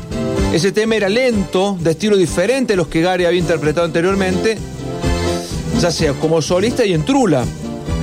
Ese 0.53 0.71
tema 0.71 0.95
era 0.95 1.09
lento, 1.09 1.77
de 1.81 1.91
estilo 1.91 2.17
diferente 2.17 2.75
a 2.75 2.77
los 2.77 2.87
que 2.87 3.03
Gary 3.03 3.25
había 3.25 3.41
interpretado 3.41 3.85
anteriormente, 3.85 4.59
ya 5.81 5.91
sea 5.91 6.13
como 6.13 6.41
solista 6.41 6.87
y 6.87 6.93
en 6.93 7.05
trula, 7.05 7.45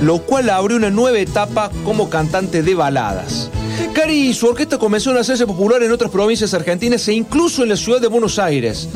lo 0.02 0.18
cual 0.18 0.50
abrió 0.50 0.76
una 0.76 0.90
nueva 0.90 1.18
etapa 1.18 1.70
como 1.84 2.10
cantante 2.10 2.62
de 2.62 2.74
baladas. 2.74 3.50
Gary 3.94 4.30
y 4.30 4.34
su 4.34 4.48
orquesta 4.48 4.76
comenzaron 4.78 5.16
a 5.16 5.20
hacerse 5.20 5.46
popular 5.46 5.82
en 5.82 5.92
otras 5.92 6.10
provincias 6.10 6.52
argentinas 6.54 7.06
e 7.08 7.14
incluso 7.14 7.62
en 7.62 7.68
la 7.68 7.76
ciudad 7.76 8.00
de 8.00 8.08
Buenos 8.08 8.38
Aires. 8.38 8.88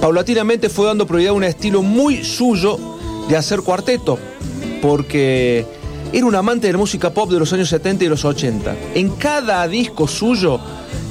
Paulatinamente 0.00 0.68
fue 0.68 0.86
dando 0.86 1.06
prioridad 1.06 1.32
a 1.32 1.36
un 1.36 1.44
estilo 1.44 1.82
muy 1.82 2.24
suyo 2.24 2.78
de 3.28 3.36
hacer 3.36 3.60
cuarteto, 3.60 4.18
porque 4.80 5.66
era 6.12 6.24
un 6.24 6.34
amante 6.34 6.68
de 6.68 6.72
la 6.72 6.78
música 6.78 7.10
pop 7.10 7.30
de 7.30 7.38
los 7.38 7.52
años 7.52 7.68
70 7.68 8.04
y 8.04 8.08
los 8.08 8.24
80. 8.24 8.76
En 8.94 9.10
cada 9.10 9.66
disco 9.68 10.08
suyo 10.08 10.58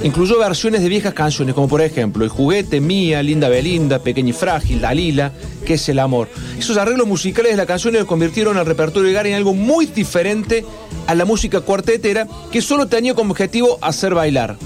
incluyó 0.02 0.38
versiones 0.38 0.82
de 0.82 0.88
viejas 0.88 1.14
canciones, 1.14 1.54
como 1.54 1.68
por 1.68 1.80
ejemplo 1.82 2.24
El 2.24 2.30
juguete, 2.30 2.80
Mía, 2.80 3.22
Linda 3.22 3.48
Belinda, 3.48 3.98
Pequeña 3.98 4.30
y 4.30 4.32
Frágil, 4.32 4.80
Dalila, 4.80 5.32
que 5.64 5.74
es 5.74 5.88
el 5.88 5.98
amor. 5.98 6.28
Esos 6.58 6.76
arreglos 6.76 7.06
musicales 7.06 7.52
de 7.52 7.56
la 7.56 7.66
canción 7.66 7.94
le 7.94 8.04
convirtieron 8.04 8.56
al 8.56 8.66
repertorio 8.66 9.08
de 9.08 9.14
Gary 9.14 9.30
en 9.30 9.36
algo 9.36 9.54
muy 9.54 9.86
diferente 9.86 10.64
a 11.06 11.14
la 11.14 11.24
música 11.24 11.60
cuartetera 11.60 12.26
que 12.52 12.62
solo 12.62 12.86
tenía 12.86 13.14
como 13.14 13.32
objetivo 13.32 13.78
hacer 13.80 14.14
bailar. 14.14 14.56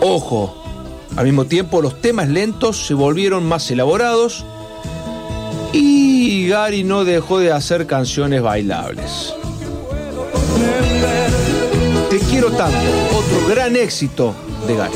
Ojo, 0.00 0.54
al 1.16 1.24
mismo 1.24 1.46
tiempo 1.46 1.82
los 1.82 2.00
temas 2.00 2.28
lentos 2.28 2.86
se 2.86 2.94
volvieron 2.94 3.44
más 3.44 3.70
elaborados 3.70 4.44
y 5.72 6.48
Gary 6.48 6.84
no 6.84 7.04
dejó 7.04 7.40
de 7.40 7.52
hacer 7.52 7.86
canciones 7.86 8.40
bailables. 8.40 9.34
Quiero 12.26 12.50
tanto, 12.50 12.76
otro 13.16 13.46
gran 13.48 13.76
éxito 13.76 14.34
de 14.66 14.76
Gary. 14.76 14.92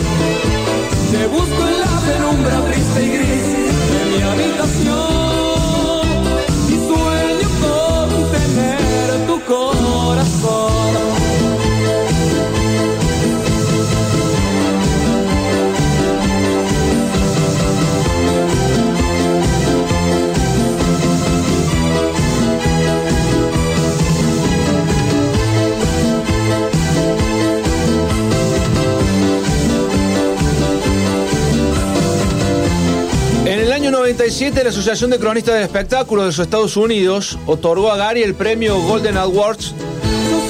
1997, 34.12 34.64
la 34.64 34.70
Asociación 34.70 35.10
de 35.10 35.18
Cronistas 35.18 35.54
del 35.54 35.62
Espectáculo 35.62 36.20
de 36.20 36.26
los 36.26 36.38
Estados 36.38 36.76
Unidos 36.76 37.38
otorgó 37.46 37.90
a 37.90 37.96
Gary 37.96 38.22
el 38.22 38.34
premio 38.34 38.78
Golden 38.78 39.16
Awards 39.16 39.74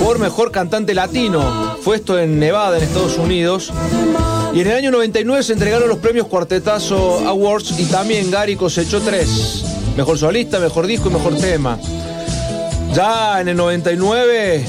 por 0.00 0.18
mejor 0.18 0.50
cantante 0.50 0.94
latino. 0.94 1.76
Fue 1.80 1.96
esto 1.96 2.18
en 2.18 2.40
Nevada, 2.40 2.78
en 2.78 2.82
Estados 2.82 3.18
Unidos. 3.18 3.72
Y 4.52 4.62
en 4.62 4.66
el 4.66 4.76
año 4.76 4.90
99 4.90 5.44
se 5.44 5.52
entregaron 5.52 5.88
los 5.88 5.98
premios 5.98 6.26
Cuartetazo 6.26 7.20
Awards 7.28 7.78
y 7.78 7.84
también 7.84 8.32
Gary 8.32 8.56
cosechó 8.56 9.00
tres. 9.00 9.64
Mejor 9.96 10.18
solista, 10.18 10.58
mejor 10.58 10.88
disco 10.88 11.08
y 11.08 11.12
mejor 11.12 11.36
tema. 11.36 11.78
Ya 12.94 13.40
en 13.40 13.46
el 13.46 13.56
99 13.56 14.64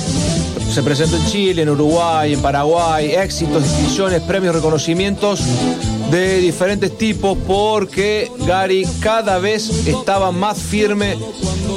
se 0.71 0.83
presentó 0.83 1.17
en 1.17 1.25
Chile, 1.27 1.61
en 1.61 1.69
Uruguay, 1.69 2.33
en 2.33 2.41
Paraguay, 2.41 3.11
éxitos, 3.11 3.63
distinciones, 3.63 4.21
premios, 4.21 4.55
reconocimientos 4.55 5.41
de 6.11 6.37
diferentes 6.39 6.97
tipos 6.97 7.37
porque 7.47 8.31
Gary 8.45 8.87
cada 8.99 9.39
vez 9.39 9.87
estaba 9.87 10.31
más 10.31 10.57
firme 10.57 11.17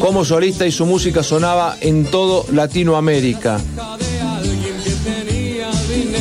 como 0.01 0.25
solista 0.25 0.66
y 0.66 0.72
su 0.72 0.87
música 0.87 1.22
sonaba 1.22 1.77
en 1.81 2.05
todo 2.07 2.44
Latinoamérica. 2.53 3.61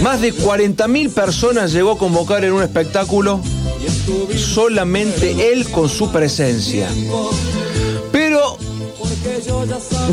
Más 0.02 0.22
de 0.22 0.34
40.000 0.34 1.10
personas 1.12 1.74
llegó 1.74 1.92
a 1.92 1.98
convocar 1.98 2.46
en 2.46 2.54
un 2.54 2.62
espectáculo 2.62 3.42
solamente 4.38 5.52
él 5.52 5.70
con 5.70 5.90
su 5.90 6.12
presencia. 6.12 6.90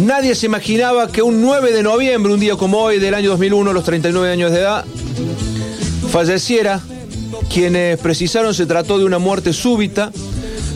Nadie 0.01 0.35
se 0.35 0.47
imaginaba 0.47 1.11
que 1.11 1.23
un 1.23 1.41
9 1.43 1.73
de 1.73 1.83
noviembre, 1.83 2.33
un 2.33 2.41
día 2.41 2.57
como 2.57 2.79
hoy 2.79 2.99
del 2.99 3.15
año 3.15 3.31
2001, 3.31 3.71
a 3.71 3.75
los 3.75 3.85
39 3.85 4.33
años 4.33 4.53
de 4.53 4.61
edad, 4.61 4.85
falleciera. 6.11 6.81
Quienes 7.53 7.99
precisaron 7.99 8.55
se 8.55 8.67
trató 8.67 8.99
de 8.99 9.05
una 9.05 9.19
muerte 9.19 9.53
súbita, 9.53 10.11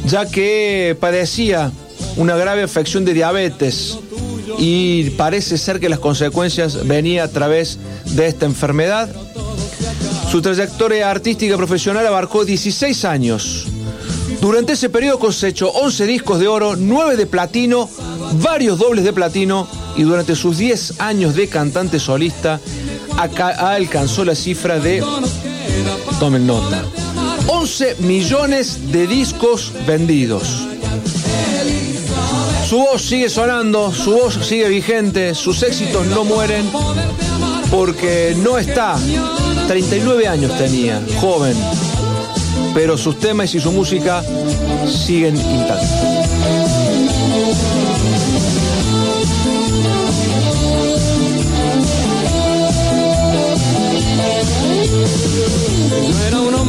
ya 0.07 0.27
que 0.27 0.97
padecía 1.01 1.71
una 2.17 2.37
grave 2.37 2.63
afección 2.63 3.05
de 3.05 3.15
diabetes 3.15 3.99
y 4.59 5.11
parece 5.11 5.59
ser 5.59 5.81
que 5.81 5.89
las 5.89 5.99
consecuencias 5.99 6.87
venían 6.87 7.27
a 7.27 7.31
través 7.31 7.79
de 8.05 8.27
esta 8.27 8.47
enfermedad. 8.47 9.09
Su 10.31 10.43
trayectoria 10.43 11.11
artística 11.11 11.57
profesional 11.57 12.07
abarcó 12.07 12.45
16 12.45 13.05
años. 13.05 13.67
Durante 14.41 14.75
ese 14.75 14.91
periodo 14.91 15.19
cosechó 15.19 15.71
11 15.71 16.07
discos 16.07 16.41
de 16.41 16.49
oro, 16.49 16.77
9 16.77 17.17
de 17.17 17.27
platino, 17.27 17.89
varios 18.41 18.79
dobles 18.79 19.05
de 19.05 19.13
platino 19.13 19.69
y 19.97 20.03
durante 20.03 20.35
sus 20.35 20.59
10 20.59 21.01
años 21.01 21.35
de 21.35 21.49
cantante 21.49 21.99
solista 21.99 22.61
acá 23.19 23.49
alcanzó 23.49 24.25
la 24.25 24.35
cifra 24.35 24.79
de, 24.79 25.03
tomen 26.19 26.47
nota, 26.47 26.83
11 27.47 27.97
millones 28.01 28.93
de 28.93 29.07
discos 29.07 29.73
vendidos. 29.87 30.67
Su 32.69 32.79
voz 32.79 33.03
sigue 33.03 33.29
sonando, 33.29 33.93
su 33.93 34.13
voz 34.13 34.39
sigue 34.43 34.69
vigente, 34.69 35.35
sus 35.35 35.63
éxitos 35.63 36.07
no 36.07 36.25
mueren 36.25 36.69
porque 37.71 38.37
no 38.43 38.59
está. 38.59 38.97
39 39.69 40.27
años 40.27 40.57
tenía, 40.59 41.01
joven, 41.21 41.57
pero 42.75 42.97
sus 42.99 43.19
temas 43.19 43.55
y 43.55 43.61
su 43.61 43.71
música 43.73 44.23
siguen 44.87 45.37
intactos. 45.37 46.16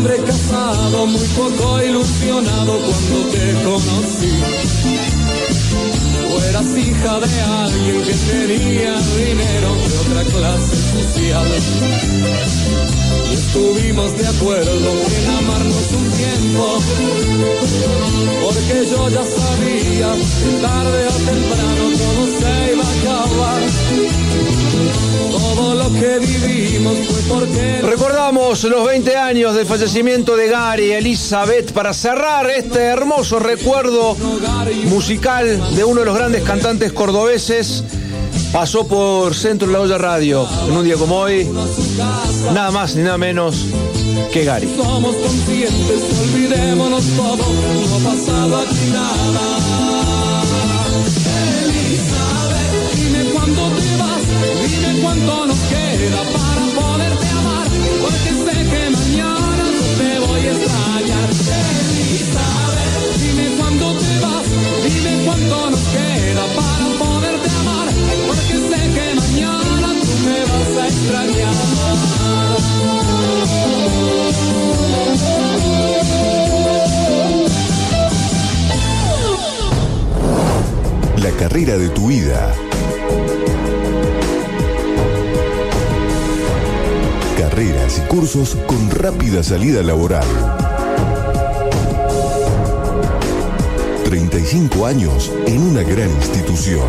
Hombre 0.08 0.24
casado, 0.24 1.06
muy 1.06 1.28
poco 1.28 1.82
ilusionado 1.82 2.80
cuando 2.80 3.30
te 3.32 3.54
conocí. 3.64 4.32
Tú 6.28 6.42
eras 6.50 6.78
hija 6.78 7.20
de 7.20 7.42
alguien 7.42 8.04
que 8.04 8.14
tenía 8.14 8.96
dinero 9.00 9.76
de 9.76 9.98
otra 9.98 10.24
clase 10.24 10.76
social. 10.76 11.48
Y 13.30 13.34
estuvimos 13.34 14.18
de 14.18 14.28
acuerdo 14.28 14.92
en 14.92 15.30
amarnos 15.40 15.92
un 15.92 16.12
tiempo, 16.12 16.80
Recordamos 27.82 28.64
los 28.64 28.86
20 28.86 29.16
años 29.16 29.56
del 29.56 29.66
fallecimiento 29.66 30.36
de 30.36 30.48
Gary 30.48 30.92
Elizabeth 30.92 31.72
para 31.72 31.94
cerrar 31.94 32.50
este 32.50 32.80
hermoso 32.80 33.40
recuerdo 33.40 34.16
musical 34.86 35.76
de 35.76 35.84
uno 35.84 36.02
de 36.02 36.06
los 36.06 36.16
grandes 36.16 36.44
cantantes 36.44 36.92
cordobeses. 36.94 37.84
Pasó 38.52 38.88
por 38.88 39.36
Centro 39.36 39.68
la 39.70 39.82
Olla 39.82 39.98
Radio 39.98 40.48
en 40.68 40.78
un 40.78 40.84
día 40.84 40.96
como 40.96 41.18
hoy, 41.18 41.48
nada 42.54 42.72
más 42.72 42.96
ni 42.96 43.04
nada 43.04 43.18
menos 43.18 43.66
que 44.32 44.44
Gary. 44.44 44.68
Somos 44.76 45.16
conscientes, 45.16 46.02
olvidémonos 46.22 47.04
todo, 47.16 47.38
no 47.38 47.96
ha 47.96 48.12
pasado 48.12 48.58
aquí 48.58 48.86
nada. 48.92 49.46
Elizabeth, 51.64 52.96
dime 52.96 53.24
cuándo 53.34 53.62
te 53.76 53.98
vas, 53.98 54.24
dime 54.70 55.02
cuánto 55.02 55.46
nos 55.48 55.60
queda 55.60 56.37
La 81.28 81.34
carrera 81.34 81.78
de 81.78 81.90
tu 81.90 82.08
vida. 82.08 82.54
Carreras 87.38 87.98
y 87.98 88.08
cursos 88.08 88.56
con 88.66 88.90
rápida 88.92 89.44
salida 89.44 89.84
laboral. 89.84 90.24
35 94.06 94.86
años 94.86 95.34
en 95.48 95.64
una 95.64 95.84
gran 95.84 96.10
institución. 96.12 96.88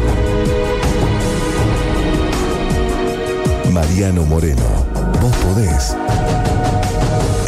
Mariano 3.72 4.24
Moreno, 4.24 4.87
vos 5.20 5.37
podés. 5.38 5.96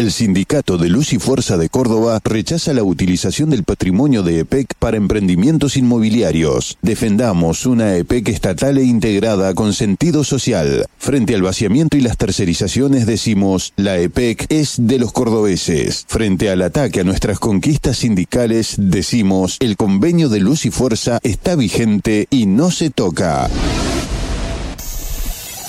El 0.00 0.12
Sindicato 0.12 0.78
de 0.78 0.88
Luz 0.88 1.12
y 1.12 1.18
Fuerza 1.18 1.58
de 1.58 1.68
Córdoba 1.68 2.22
rechaza 2.24 2.72
la 2.72 2.82
utilización 2.82 3.50
del 3.50 3.64
patrimonio 3.64 4.22
de 4.22 4.38
EPEC 4.38 4.72
para 4.78 4.96
emprendimientos 4.96 5.76
inmobiliarios. 5.76 6.78
Defendamos 6.80 7.66
una 7.66 7.94
EPEC 7.96 8.30
estatal 8.30 8.78
e 8.78 8.84
integrada 8.84 9.52
con 9.52 9.74
sentido 9.74 10.24
social. 10.24 10.86
Frente 10.96 11.34
al 11.34 11.42
vaciamiento 11.42 11.98
y 11.98 12.00
las 12.00 12.16
tercerizaciones 12.16 13.04
decimos, 13.04 13.74
la 13.76 13.98
EPEC 13.98 14.46
es 14.48 14.76
de 14.78 14.98
los 14.98 15.12
cordobeses. 15.12 16.06
Frente 16.08 16.48
al 16.48 16.62
ataque 16.62 17.00
a 17.00 17.04
nuestras 17.04 17.38
conquistas 17.38 17.98
sindicales 17.98 18.76
decimos, 18.78 19.58
el 19.60 19.76
convenio 19.76 20.30
de 20.30 20.40
Luz 20.40 20.64
y 20.64 20.70
Fuerza 20.70 21.18
está 21.22 21.56
vigente 21.56 22.26
y 22.30 22.46
no 22.46 22.70
se 22.70 22.88
toca. 22.88 23.50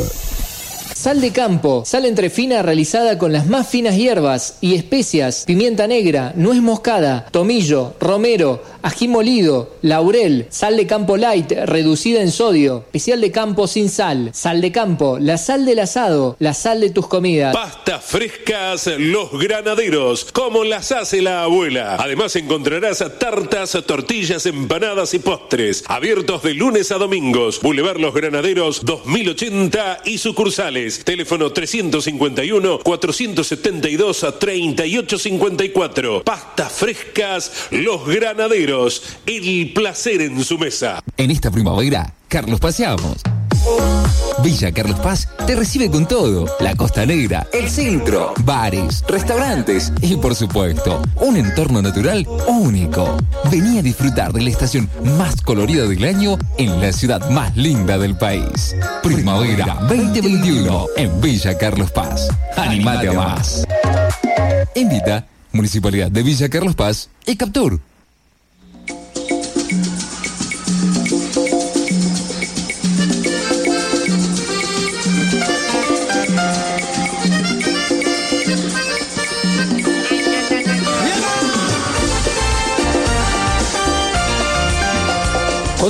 Sal 1.06 1.22
de 1.22 1.32
campo, 1.32 1.84
sal 1.86 2.08
entre 2.08 2.32
fina 2.32 2.64
realizada 2.64 3.20
con 3.20 3.32
las 3.32 3.46
más 3.46 3.70
finas 3.70 3.96
hierbas 3.96 4.58
y 4.60 4.74
especias, 4.74 5.44
pimienta 5.46 5.86
negra, 5.86 6.34
nuez 6.36 6.64
moscada, 6.64 7.28
tomillo, 7.30 7.94
romero, 8.00 8.64
ají 8.82 9.08
molido, 9.08 9.76
laurel, 9.84 10.48
sal 10.50 10.78
de 10.78 10.88
campo 10.88 11.16
light 11.16 11.52
reducida 11.52 12.22
en 12.22 12.32
sodio, 12.32 12.86
especial 12.88 13.22
de 13.22 13.32
campo 13.32 13.68
sin 13.68 13.90
sal, 13.90 14.32
sal 14.34 14.62
de 14.62 14.72
campo, 14.72 15.20
la 15.20 15.38
sal 15.38 15.68
del 15.68 15.78
asado, 15.78 16.38
la 16.40 16.56
sal 16.56 16.82
de 16.82 16.90
tus 16.90 17.06
comidas. 17.08 17.54
Pastas 17.56 18.04
frescas 18.04 18.90
Los 18.98 19.32
Granaderos, 19.32 20.26
como 20.32 20.64
las 20.64 20.92
hace 20.92 21.22
la 21.22 21.44
abuela. 21.44 21.98
Además 22.00 22.36
encontrarás 22.36 23.04
tartas, 23.20 23.78
tortillas, 23.86 24.48
empanadas 24.48 25.14
y 25.14 25.20
postres. 25.20 25.84
Abiertos 25.88 26.42
de 26.42 26.56
lunes 26.56 26.92
a 26.92 26.98
domingos. 26.98 27.62
Boulevard 27.62 28.00
Los 28.00 28.16
Granaderos 28.16 28.84
2080 28.84 30.00
y 30.06 30.18
sucursales. 30.18 30.95
Teléfono 31.04 31.52
351 31.52 32.80
472 32.80 34.26
3854. 34.40 36.24
Pastas 36.24 36.72
frescas 36.74 37.52
Los 37.72 38.08
Granaderos. 38.08 39.04
El 39.26 39.74
placer 39.74 40.22
en 40.22 40.44
su 40.44 40.58
mesa. 40.58 41.04
En 41.18 41.32
esta 41.32 41.52
primavera, 41.52 42.14
Carlos 42.28 42.60
Paseamos. 42.60 43.35
Villa 44.44 44.72
Carlos 44.72 45.00
Paz 45.00 45.28
te 45.48 45.56
recibe 45.56 45.90
con 45.90 46.08
todo. 46.08 46.46
La 46.60 46.76
Costa 46.76 47.06
Negra, 47.06 47.48
el 47.52 47.70
centro, 47.70 48.34
bares, 48.44 49.04
restaurantes 49.08 49.92
y 50.02 50.16
por 50.18 50.36
supuesto, 50.36 51.02
un 51.16 51.38
entorno 51.38 51.82
natural 51.82 52.28
único. 52.48 53.18
Vení 53.52 53.80
a 53.80 53.82
disfrutar 53.82 54.34
de 54.34 54.44
la 54.44 54.50
estación 54.50 54.90
más 55.18 55.42
colorida 55.42 55.88
del 55.88 56.04
año 56.04 56.38
en 56.58 56.80
la 56.80 56.92
ciudad 56.92 57.30
más 57.32 57.56
linda 57.58 57.98
del 57.98 58.18
país. 58.18 58.76
Primavera 59.02 59.78
2021 59.90 60.86
en 60.98 61.22
Villa 61.22 61.58
Carlos 61.58 61.92
Paz. 61.92 62.28
Animate 62.56 63.10
a 63.10 63.14
más. 63.14 63.66
Invita 64.76 65.26
Municipalidad 65.54 66.12
de 66.12 66.22
Villa 66.22 66.50
Carlos 66.50 66.76
Paz 66.76 67.10
y 67.26 67.36
Captur. 67.36 67.80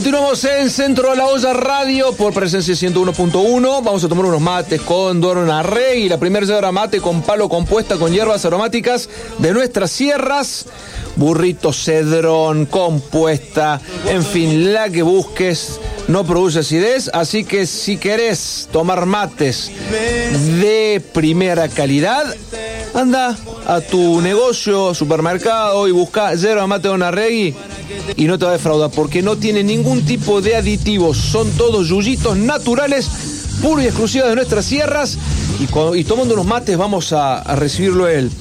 Continuamos 0.06 0.44
en 0.44 0.70
Centro 0.70 1.10
de 1.10 1.16
la 1.18 1.26
Olla 1.26 1.52
Radio 1.54 2.14
por 2.14 2.32
presencia 2.32 2.76
101.1. 2.76 3.84
Vamos 3.84 4.04
a 4.04 4.08
tomar 4.08 4.28
unos 4.28 4.40
mates 4.40 4.80
con 4.82 5.20
Doro 5.20 5.44
Narrey 5.44 6.04
y 6.04 6.10
la 6.10 6.20
primera 6.20 6.46
hora 6.56 6.72
mate 6.72 7.02
con 7.02 7.24
palo 7.24 7.50
compuesta 7.50 7.98
con 7.98 8.14
hierbas 8.14 8.46
aromáticas 8.46 9.10
de 9.40 9.52
nuestras 9.52 9.90
sierras. 9.90 10.68
Burrito 11.16 11.74
cedrón, 11.74 12.68
compuesta, 12.68 13.82
en 14.08 14.24
fin, 14.24 14.76
la 14.76 14.92
que 14.92 15.02
busques 15.02 15.80
no 16.08 16.24
produce 16.24 16.60
acidez, 16.60 17.10
así 17.12 17.44
que 17.44 17.66
si 17.66 17.98
querés 17.98 18.70
tomar 18.72 19.08
mates 19.08 19.72
de 20.62 21.02
primera 21.14 21.68
calidad, 21.68 22.28
anda 22.96 23.36
a 23.68 23.82
tu 23.82 24.22
negocio, 24.22 24.94
supermercado 24.94 25.88
y 25.88 25.92
busca 25.92 26.34
yerba 26.36 26.66
mate 26.68 26.88
Donarregui 26.88 27.54
y 28.16 28.24
no 28.26 28.38
te 28.40 28.46
va 28.46 28.52
a 28.52 28.54
defraudar 28.54 28.90
porque 28.92 29.22
no 29.22 29.36
tiene 29.36 29.64
ningún 29.64 30.06
tipo 30.06 30.42
de 30.42 30.56
aditivos, 30.56 31.18
son 31.18 31.50
todos 31.52 31.88
yuyitos 31.90 32.38
naturales, 32.38 33.08
puros 33.62 33.84
y 33.84 33.88
exclusivos 33.88 34.30
de 34.30 34.36
nuestras 34.36 34.66
sierras 34.66 35.18
y, 35.60 35.66
cuando- 35.66 35.96
y 35.96 36.04
tomando 36.04 36.34
unos 36.34 36.46
mates 36.46 36.78
vamos 36.78 37.12
a, 37.14 37.40
a 37.40 37.56
recibirlo 37.56 38.08
él. 38.08 38.32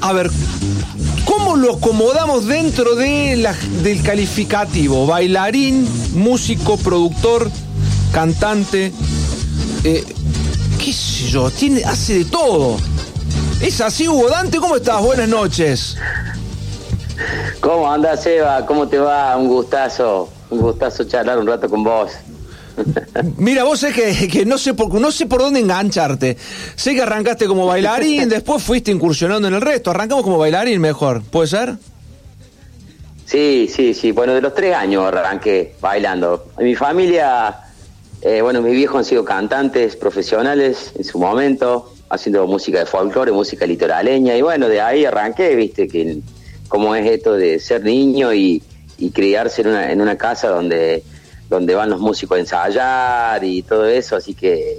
A 0.00 0.12
ver, 0.12 0.30
¿Cómo 1.24 1.56
lo 1.56 1.74
acomodamos 1.74 2.46
dentro 2.46 2.94
de 2.94 3.36
la- 3.36 3.54
del 3.82 4.02
calificativo? 4.02 5.06
Bailarín, 5.06 5.86
músico, 6.14 6.76
productor, 6.78 7.50
cantante, 8.12 8.92
eh, 9.84 10.04
qué 10.82 10.92
sé 10.92 11.28
yo, 11.28 11.50
tiene, 11.50 11.84
hace 11.84 12.20
de 12.20 12.24
todo. 12.24 12.76
¿Es 13.60 13.80
así, 13.80 14.06
Hugo 14.06 14.28
Dante? 14.28 14.58
¿Cómo 14.58 14.76
estás? 14.76 15.02
Buenas 15.02 15.28
noches. 15.28 15.96
¿Cómo 17.60 17.90
andas, 17.90 18.24
Eva? 18.24 18.64
¿Cómo 18.64 18.86
te 18.86 18.98
va? 18.98 19.36
Un 19.36 19.48
gustazo, 19.48 20.28
un 20.50 20.60
gustazo 20.60 21.04
charlar 21.04 21.38
un 21.38 21.46
rato 21.48 21.68
con 21.68 21.82
vos. 21.82 22.12
Mira, 23.36 23.64
vos 23.64 23.82
es 23.82 23.92
que, 23.92 24.28
que 24.28 24.46
no, 24.46 24.58
sé 24.58 24.74
por, 24.74 24.94
no 24.94 25.10
sé 25.10 25.26
por 25.26 25.40
dónde 25.40 25.58
engancharte. 25.58 26.36
Sé 26.76 26.94
que 26.94 27.02
arrancaste 27.02 27.48
como 27.48 27.66
bailarín, 27.66 28.28
después 28.28 28.62
fuiste 28.62 28.92
incursionando 28.92 29.48
en 29.48 29.54
el 29.54 29.60
resto. 29.60 29.90
Arrancamos 29.90 30.22
como 30.22 30.38
bailarín 30.38 30.80
mejor, 30.80 31.22
¿puede 31.22 31.48
ser? 31.48 31.74
Sí, 33.26 33.68
sí, 33.74 33.92
sí. 33.92 34.12
Bueno, 34.12 34.34
de 34.34 34.40
los 34.40 34.54
tres 34.54 34.76
años 34.76 35.04
arranqué 35.04 35.74
bailando. 35.80 36.46
En 36.58 36.64
mi 36.64 36.76
familia, 36.76 37.56
eh, 38.22 38.40
bueno, 38.40 38.62
mis 38.62 38.72
viejos 38.72 39.00
han 39.00 39.04
sido 39.04 39.24
cantantes 39.24 39.96
profesionales 39.96 40.92
en 40.96 41.02
su 41.02 41.18
momento, 41.18 41.92
haciendo 42.08 42.46
música 42.46 42.78
de 42.80 42.86
folclore, 42.86 43.32
música 43.32 43.66
litoraleña. 43.66 44.36
Y 44.36 44.42
bueno, 44.42 44.68
de 44.68 44.80
ahí 44.80 45.04
arranqué, 45.04 45.54
viste, 45.54 45.88
que 45.88 46.18
cómo 46.68 46.94
es 46.94 47.10
esto 47.10 47.34
de 47.34 47.58
ser 47.58 47.84
niño 47.84 48.32
y, 48.32 48.62
y 48.98 49.10
criarse 49.10 49.62
en 49.62 49.68
una, 49.68 49.92
en 49.92 50.00
una 50.00 50.16
casa 50.16 50.48
donde, 50.48 51.02
donde 51.48 51.74
van 51.74 51.90
los 51.90 52.00
músicos 52.00 52.36
a 52.36 52.40
ensayar 52.40 53.44
y 53.44 53.62
todo 53.62 53.86
eso. 53.86 54.16
Así 54.16 54.34
que 54.34 54.78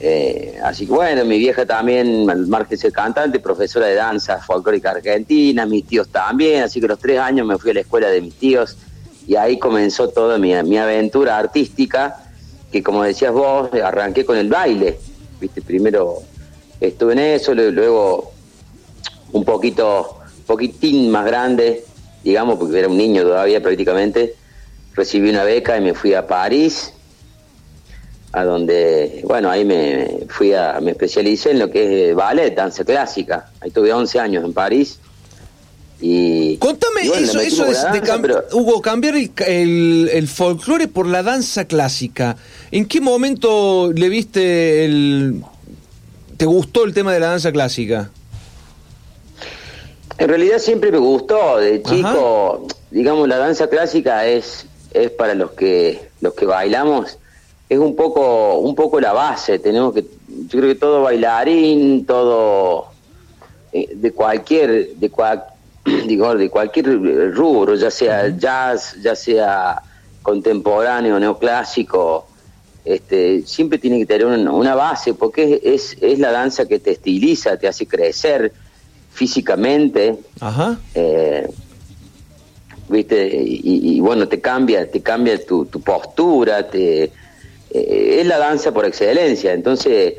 Eh, 0.00 0.58
así 0.62 0.86
que 0.86 0.92
bueno, 0.92 1.24
mi 1.24 1.38
vieja 1.38 1.64
también, 1.64 2.26
de 2.26 2.76
ser 2.76 2.92
cantante, 2.92 3.38
profesora 3.38 3.86
de 3.86 3.94
danza 3.94 4.38
folclórica 4.38 4.90
argentina, 4.90 5.64
mis 5.64 5.86
tíos 5.86 6.08
también, 6.08 6.62
así 6.64 6.78
que 6.78 6.88
los 6.88 6.98
tres 6.98 7.18
años 7.20 7.46
me 7.46 7.56
fui 7.56 7.70
a 7.70 7.74
la 7.74 7.80
escuela 7.80 8.08
de 8.10 8.20
mis 8.20 8.34
tíos 8.34 8.76
y 9.26 9.36
ahí 9.36 9.58
comenzó 9.58 10.08
toda 10.08 10.36
mi, 10.36 10.52
mi 10.64 10.76
aventura 10.76 11.38
artística, 11.38 12.16
que 12.70 12.82
como 12.82 13.02
decías 13.02 13.32
vos, 13.32 13.70
arranqué 13.72 14.26
con 14.26 14.36
el 14.36 14.50
baile, 14.50 14.98
viste, 15.40 15.62
primero 15.62 16.18
estuve 16.88 17.12
en 17.14 17.18
eso, 17.20 17.54
lu- 17.54 17.70
luego 17.72 18.32
un 19.32 19.44
poquito, 19.44 20.18
poquitín 20.46 21.10
más 21.10 21.24
grande, 21.26 21.84
digamos, 22.22 22.58
porque 22.58 22.78
era 22.78 22.88
un 22.88 22.96
niño 22.96 23.22
todavía 23.22 23.62
prácticamente, 23.62 24.34
recibí 24.94 25.30
una 25.30 25.44
beca 25.44 25.76
y 25.76 25.80
me 25.80 25.94
fui 25.94 26.14
a 26.14 26.26
París, 26.26 26.92
a 28.32 28.44
donde, 28.44 29.22
bueno, 29.24 29.50
ahí 29.50 29.64
me 29.64 30.20
fui 30.28 30.52
a, 30.54 30.80
me 30.80 30.90
especialicé 30.92 31.52
en 31.52 31.58
lo 31.60 31.70
que 31.70 32.10
es 32.10 32.14
ballet, 32.16 32.54
danza 32.54 32.84
clásica. 32.84 33.50
Ahí 33.60 33.70
tuve 33.70 33.92
11 33.92 34.18
años 34.18 34.44
en 34.44 34.52
París. 34.52 34.98
Y, 36.00 36.56
Contame 36.56 37.04
y 37.04 37.08
bueno, 37.08 37.24
eso, 37.24 37.40
eso 37.40 37.66
es 37.66 37.78
de 37.92 38.02
cam- 38.02 38.20
pero- 38.20 38.44
Hugo, 38.52 38.82
cambiar 38.82 39.14
el, 39.16 39.30
el- 39.46 40.10
el 40.12 40.28
folclore 40.28 40.88
por 40.88 41.06
la 41.06 41.22
danza 41.22 41.64
clásica. 41.66 42.36
¿En 42.72 42.86
qué 42.86 43.00
momento 43.00 43.92
le 43.94 44.08
viste 44.08 44.84
el... 44.84 45.42
¿Te 46.36 46.44
gustó 46.46 46.84
el 46.84 46.94
tema 46.94 47.12
de 47.12 47.20
la 47.20 47.28
danza 47.28 47.52
clásica? 47.52 48.10
En 50.18 50.28
realidad 50.28 50.58
siempre 50.58 50.92
me 50.92 50.98
gustó, 50.98 51.58
de 51.58 51.82
chico, 51.82 52.66
digamos, 52.90 53.28
la 53.28 53.36
danza 53.38 53.68
clásica 53.68 54.26
es, 54.26 54.66
es 54.92 55.10
para 55.10 55.34
los 55.34 55.52
que, 55.52 56.08
los 56.20 56.34
que 56.34 56.46
bailamos, 56.46 57.18
es 57.68 57.78
un 57.78 57.96
poco, 57.96 58.58
un 58.58 58.74
poco 58.74 59.00
la 59.00 59.12
base, 59.12 59.58
tenemos 59.58 59.92
que, 59.92 60.02
yo 60.02 60.58
creo 60.60 60.68
que 60.72 60.74
todo 60.78 61.02
bailarín, 61.02 62.06
todo 62.06 62.86
eh, 63.72 63.88
de 63.94 64.12
cualquier, 64.12 64.94
de 64.94 65.10
cua- 65.10 65.44
digo, 66.06 66.34
de 66.36 66.48
cualquier 66.48 66.86
rubro, 67.34 67.74
ya 67.74 67.90
sea 67.90 68.28
jazz, 68.28 68.96
ya 69.02 69.16
sea 69.16 69.82
contemporáneo, 70.22 71.18
neoclásico, 71.18 72.28
este, 72.84 73.42
siempre 73.46 73.78
tiene 73.78 73.98
que 73.98 74.06
tener 74.06 74.26
una, 74.26 74.52
una 74.52 74.74
base, 74.74 75.14
porque 75.14 75.60
es, 75.64 75.92
es, 75.92 75.98
es 76.02 76.18
la 76.18 76.30
danza 76.30 76.66
que 76.66 76.78
te 76.78 76.90
estiliza, 76.92 77.56
te 77.56 77.68
hace 77.68 77.86
crecer 77.86 78.52
físicamente, 79.10 80.16
Ajá. 80.40 80.78
eh, 80.94 81.48
viste, 82.88 83.26
y, 83.42 83.96
y 83.96 84.00
bueno, 84.00 84.28
te 84.28 84.40
cambia, 84.40 84.90
te 84.90 85.00
cambia 85.00 85.42
tu, 85.44 85.64
tu 85.66 85.80
postura, 85.80 86.68
te, 86.68 87.04
eh, 87.04 88.18
es 88.20 88.26
la 88.26 88.38
danza 88.38 88.72
por 88.72 88.84
excelencia, 88.84 89.52
entonces 89.52 90.14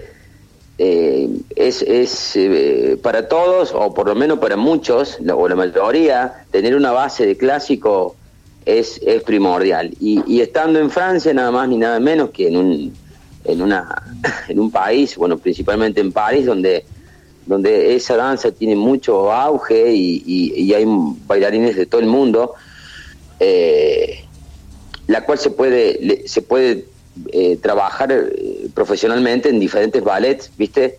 eh, 0.77 1.29
es, 1.55 1.81
es 1.83 2.35
eh, 2.35 2.97
para 3.01 3.27
todos, 3.27 3.71
o 3.73 3.93
por 3.93 4.07
lo 4.07 4.15
menos 4.15 4.39
para 4.39 4.57
muchos, 4.57 5.19
o 5.33 5.47
la 5.47 5.55
mayoría, 5.55 6.45
tener 6.51 6.75
una 6.75 6.91
base 6.91 7.25
de 7.25 7.37
clásico 7.37 8.15
es, 8.65 8.99
es 9.05 9.23
primordial. 9.23 9.91
Y, 9.99 10.41
estando 10.41 10.79
en 10.79 10.89
Francia, 10.89 11.33
nada 11.33 11.51
más 11.51 11.69
ni 11.69 11.77
nada 11.77 11.99
menos 11.99 12.31
que 12.31 12.47
en 12.47 12.57
un, 12.57 12.93
en 13.43 13.61
una, 13.61 14.03
en 14.47 14.59
un 14.59 14.71
país, 14.71 15.15
bueno, 15.15 15.37
principalmente 15.37 16.01
en 16.01 16.11
París, 16.11 16.45
donde 16.45 16.85
donde 17.45 17.95
esa 17.95 18.15
danza 18.15 18.51
tiene 18.51 18.75
mucho 18.75 19.31
auge 19.31 19.93
y, 19.93 20.73
hay 20.73 20.85
bailarines 21.27 21.75
de 21.75 21.85
todo 21.85 22.01
el 22.01 22.07
mundo, 22.07 22.55
eh, 23.39 24.23
la 25.07 25.23
cual 25.25 25.37
se 25.37 25.51
puede, 25.51 26.27
se 26.27 26.41
puede 26.41 26.85
eh, 27.31 27.57
trabajar 27.57 28.11
eh, 28.11 28.67
profesionalmente 28.73 29.49
en 29.49 29.59
diferentes 29.59 30.03
ballets, 30.03 30.51
¿viste? 30.57 30.97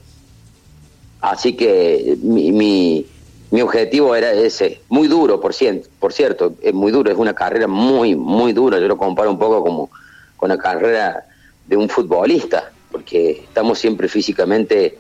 Así 1.21 1.55
que 1.55 2.17
mi, 2.23 2.53
mi, 2.53 3.07
mi 3.51 3.61
objetivo 3.62 4.14
era 4.16 4.32
ese, 4.32 4.80
muy 4.88 5.07
duro, 5.09 5.40
por, 5.40 5.53
cien- 5.53 5.86
por 6.01 6.12
cierto, 6.12 6.55
es 6.61 6.74
muy 6.74 6.90
duro, 6.92 7.11
es 7.11 7.16
una 7.18 7.34
carrera 7.34 7.66
muy, 7.68 8.16
muy 8.16 8.53
dura, 8.53 8.78
yo 8.80 8.88
lo 8.88 8.97
comparo 8.97 9.30
un 9.30 9.38
poco 9.38 9.62
como 9.62 9.90
con 10.36 10.49
la 10.49 10.59
carrera 10.59 11.24
de 11.66 11.76
un 11.76 11.88
futbolista, 11.88 12.72
porque 12.90 13.30
estamos 13.44 13.78
siempre 13.78 14.09
físicamente 14.09 14.99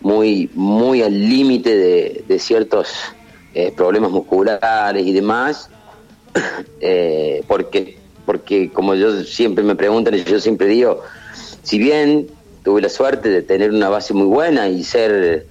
muy, 0.00 0.48
muy 0.54 1.02
al 1.02 1.12
límite 1.28 1.76
de, 1.76 2.24
de 2.26 2.38
ciertos 2.38 2.88
eh, 3.54 3.72
problemas 3.76 4.10
musculares 4.12 5.04
y 5.04 5.12
demás, 5.12 5.68
eh, 6.80 7.42
porque, 7.48 7.98
porque 8.24 8.70
como 8.72 8.94
yo 8.94 9.22
siempre 9.24 9.64
me 9.64 9.74
preguntan, 9.74 10.14
yo 10.14 10.40
siempre 10.40 10.68
digo, 10.68 11.02
si 11.62 11.78
bien 11.78 12.28
tuve 12.62 12.80
la 12.80 12.88
suerte 12.88 13.28
de 13.28 13.42
tener 13.42 13.70
una 13.72 13.88
base 13.88 14.14
muy 14.14 14.26
buena 14.26 14.68
y 14.68 14.84
ser, 14.84 15.46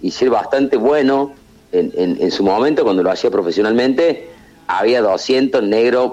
y 0.00 0.10
ser 0.12 0.30
bastante 0.30 0.76
bueno 0.76 1.34
en, 1.72 1.92
en- 1.96 2.18
en 2.20 2.30
su 2.30 2.42
momento 2.42 2.84
cuando 2.84 3.02
lo 3.02 3.10
hacía 3.10 3.30
profesionalmente, 3.30 4.28
había 4.66 5.02
200 5.02 5.62
negros 5.62 6.12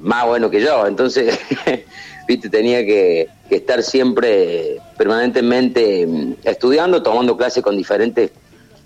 más 0.00 0.26
buenos 0.26 0.50
que 0.50 0.60
yo, 0.60 0.86
entonces, 0.86 1.38
viste, 2.28 2.48
tenía 2.48 2.78
que, 2.86 3.28
que 3.48 3.56
estar 3.56 3.82
siempre 3.82 4.78
permanentemente 4.96 6.06
mm, 6.06 6.34
estudiando, 6.44 7.02
tomando 7.02 7.36
clases 7.36 7.62
con 7.62 7.76
diferentes 7.76 8.30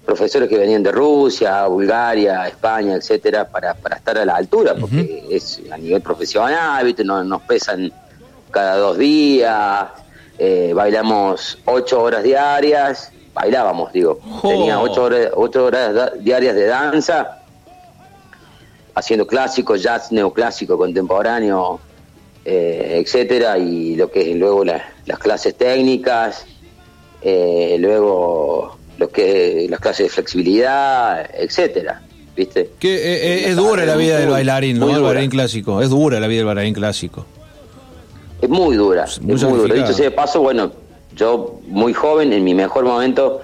profesores 0.07 0.49
que 0.49 0.59
venían 0.59 0.83
de 0.83 0.91
Rusia, 0.91 1.67
Bulgaria, 1.67 2.49
España, 2.49 2.95
etcétera, 2.95 3.49
para, 3.49 3.75
para 3.75 3.97
estar 3.97 4.19
a 4.19 4.25
la 4.25 4.37
altura, 4.37 4.75
porque 4.75 5.25
es 5.31 5.61
a 5.71 5.77
nivel 5.79 6.01
profesional, 6.03 6.85
¿viste? 6.85 7.05
Nos, 7.05 7.25
nos 7.27 7.43
pesan 7.43 7.93
cada 8.51 8.77
dos 8.77 8.99
días, 8.99 9.87
eh, 10.39 10.73
bailamos 10.75 11.59
ocho 11.67 12.03
horas 12.03 12.23
diarias, 12.25 13.13
bailábamos, 13.35 13.93
digo, 13.93 14.19
tenía 14.43 14.81
ocho 14.81 15.05
horas, 15.05 15.29
ocho 15.35 15.65
horas 15.67 16.13
diarias 16.23 16.55
de 16.55 16.67
danza, 16.67 17.39
haciendo 18.95 19.27
clásico, 19.27 19.77
jazz, 19.77 20.13
neoclásico, 20.13 20.77
contemporáneo, 20.77 21.81
eh, 22.45 23.01
etcétera, 23.05 23.57
y 23.59 23.97
lo 23.97 24.11
que 24.11 24.33
es 24.33 24.37
luego 24.37 24.65
la- 24.65 24.85
las 25.07 25.19
clases 25.19 25.55
técnicas, 25.57 26.45
eh, 27.23 27.77
luego 27.79 28.77
lo 28.99 29.09
que 29.09 29.67
las 29.71 29.81
clases 29.81 30.07
de 30.07 30.11
flexibilidad, 30.11 31.27
etcétera, 31.35 32.03
¿viste? 32.37 32.71
Que 32.79 32.95
eh, 32.97 33.45
eh, 33.47 33.49
es 33.49 33.57
dura 33.57 33.87
la 33.87 33.97
vida 33.97 34.19
del 34.19 34.29
bailarín, 34.31 34.79
¿no? 34.79 34.95
El 34.95 35.03
bailarín 35.03 35.31
clásico. 35.31 35.81
Es 35.81 35.89
dura 35.91 36.21
la 36.21 36.27
vida 36.27 36.39
del 36.41 36.47
bailarín 36.47 36.75
clásico. 36.75 37.25
Es 38.43 38.49
muy 38.49 38.77
dura, 38.77 39.05
es 39.05 39.21
muy 39.23 39.37
muy 39.37 39.59
dura. 39.59 39.75
Dicho 39.75 39.93
sea 39.93 40.07
de 40.07 40.11
paso, 40.11 40.41
bueno, 40.41 40.73
yo 41.17 41.61
muy 41.67 41.93
joven, 41.93 42.33
en 42.33 42.45
mi 42.45 42.55
mejor 42.55 42.85
momento, 42.85 43.41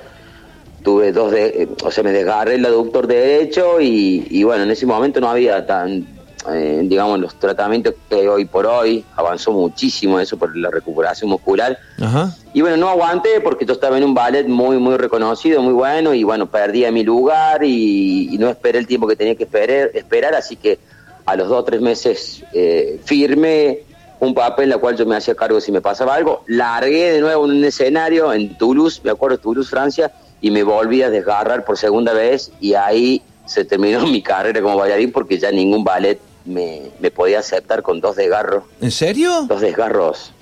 tuve 0.83 1.13
dos 1.13 1.33
de, 1.33 1.47
eh, 1.47 1.69
o 1.85 1.91
sea, 1.91 2.05
me 2.05 2.13
desgarré 2.13 2.55
el 2.55 2.67
aductor 2.67 3.07
derecho 3.07 3.81
y, 3.81 4.27
y 4.31 4.45
bueno, 4.45 4.65
en 4.65 4.71
ese 4.71 4.87
momento 4.87 5.21
no 5.21 5.29
había 5.29 5.67
tan, 5.67 6.07
eh, 6.51 6.81
digamos, 6.85 7.19
los 7.19 7.35
tratamientos 7.35 7.95
que 8.09 8.29
hoy 8.29 8.45
por 8.45 8.67
hoy, 8.67 9.05
avanzó 9.17 9.53
muchísimo 9.53 10.19
eso 10.21 10.37
por 10.37 10.57
la 10.57 10.71
recuperación 10.71 11.31
muscular. 11.31 11.79
Ajá. 12.01 12.35
Y 12.55 12.61
bueno, 12.61 12.77
no 12.77 12.89
aguanté 12.89 13.41
porque 13.41 13.67
yo 13.67 13.75
estaba 13.75 13.99
en 13.99 14.05
un 14.05 14.15
ballet 14.15 14.47
muy, 14.47 14.79
muy 14.79 14.97
reconocido, 14.97 15.63
muy 15.63 15.75
bueno, 15.75 16.15
y 16.15 16.25
bueno, 16.25 16.47
perdía 16.47 16.91
mi 16.91 17.03
lugar 17.03 17.65
y, 17.65 18.35
y 18.35 18.39
no 18.39 18.49
esperé 18.49 18.79
el 18.79 18.87
tiempo 18.87 19.07
que 19.07 19.17
tenía 19.17 19.35
que 19.35 19.45
esperar, 19.45 19.91
esperar 19.95 20.35
así 20.35 20.57
que 20.57 20.79
a 21.27 21.37
los 21.37 21.49
dos 21.49 21.59
o 21.61 21.65
tres 21.65 21.83
meses 21.83 22.43
eh, 22.55 22.99
firmé 23.05 23.83
un 24.21 24.35
papel 24.35 24.65
en 24.65 24.71
la 24.71 24.79
cual 24.79 24.97
yo 24.97 25.07
me 25.07 25.17
hacía 25.17 25.35
cargo 25.35 25.61
si 25.61 25.71
me 25.73 25.81
pasaba 25.81 26.15
algo, 26.15 26.43
largué 26.47 27.13
de 27.13 27.21
nuevo 27.21 27.45
en 27.45 27.53
un 27.53 27.65
escenario 27.65 28.33
en 28.33 28.57
Toulouse, 28.59 29.01
me 29.05 29.11
acuerdo, 29.11 29.39
Toulouse, 29.39 29.69
Francia, 29.71 30.11
y 30.41 30.51
me 30.51 30.63
volví 30.63 31.03
a 31.03 31.11
desgarrar 31.11 31.65
por 31.65 31.79
segunda 31.79 32.13
vez 32.13 32.51
y 32.61 32.75
ahí 32.75 33.23
se 33.47 33.65
terminó 33.65 34.07
mi 34.07 34.23
carrera 34.23 34.61
como 34.61 34.77
bailarín 34.77 35.13
porque 35.13 35.39
ya 35.39 35.51
ningún 35.51 35.85
ballet 35.85 36.19
me, 36.45 36.83
me 37.01 37.11
podía 37.11 37.41
aceptar 37.41 37.83
con 37.83 38.01
dos 38.01 38.17
desgarros. 38.17 38.65
¿En 38.81 38.91
serio? 38.91 39.45
Dos 39.49 39.61
desgarros. 39.61 40.33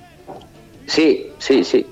Sí, 0.87 1.31
sí, 1.39 1.65
sí, 1.65 1.87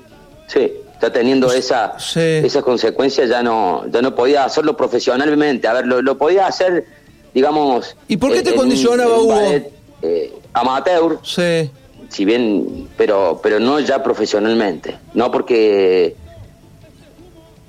sí. 0.47 0.72
Ya 1.03 1.12
teniendo 1.12 1.53
esa, 1.53 1.97
esa 2.14 2.62
consecuencia 2.62 3.26
ya 3.26 3.43
no, 3.43 3.85
ya 3.91 4.01
no 4.01 4.14
podía 4.14 4.45
hacerlo 4.45 4.76
profesionalmente. 4.76 5.66
A 5.68 5.74
ver, 5.74 5.87
lo, 5.87 6.01
lo 6.01 6.16
podía 6.16 6.47
hacer, 6.47 6.87
digamos. 7.35 7.97
¿Y 8.09 8.16
por 8.16 8.32
qué 8.32 8.43
te 8.43 8.51
en 8.51 8.55
un- 8.55 8.61
condicionaba, 8.61 9.11
en 9.11 9.16
un 9.16 9.24
Hugo? 9.24 9.35
ballet, 9.35 9.72
eh, 10.03 10.32
amateur. 10.55 11.18
Sí. 11.22 11.70
Si 12.09 12.24
bien, 12.24 12.88
pero, 12.96 13.40
pero 13.42 13.61
no 13.61 13.80
ya 13.80 14.02
profesionalmente. 14.02 14.96
No 15.14 15.30
porque, 15.30 16.16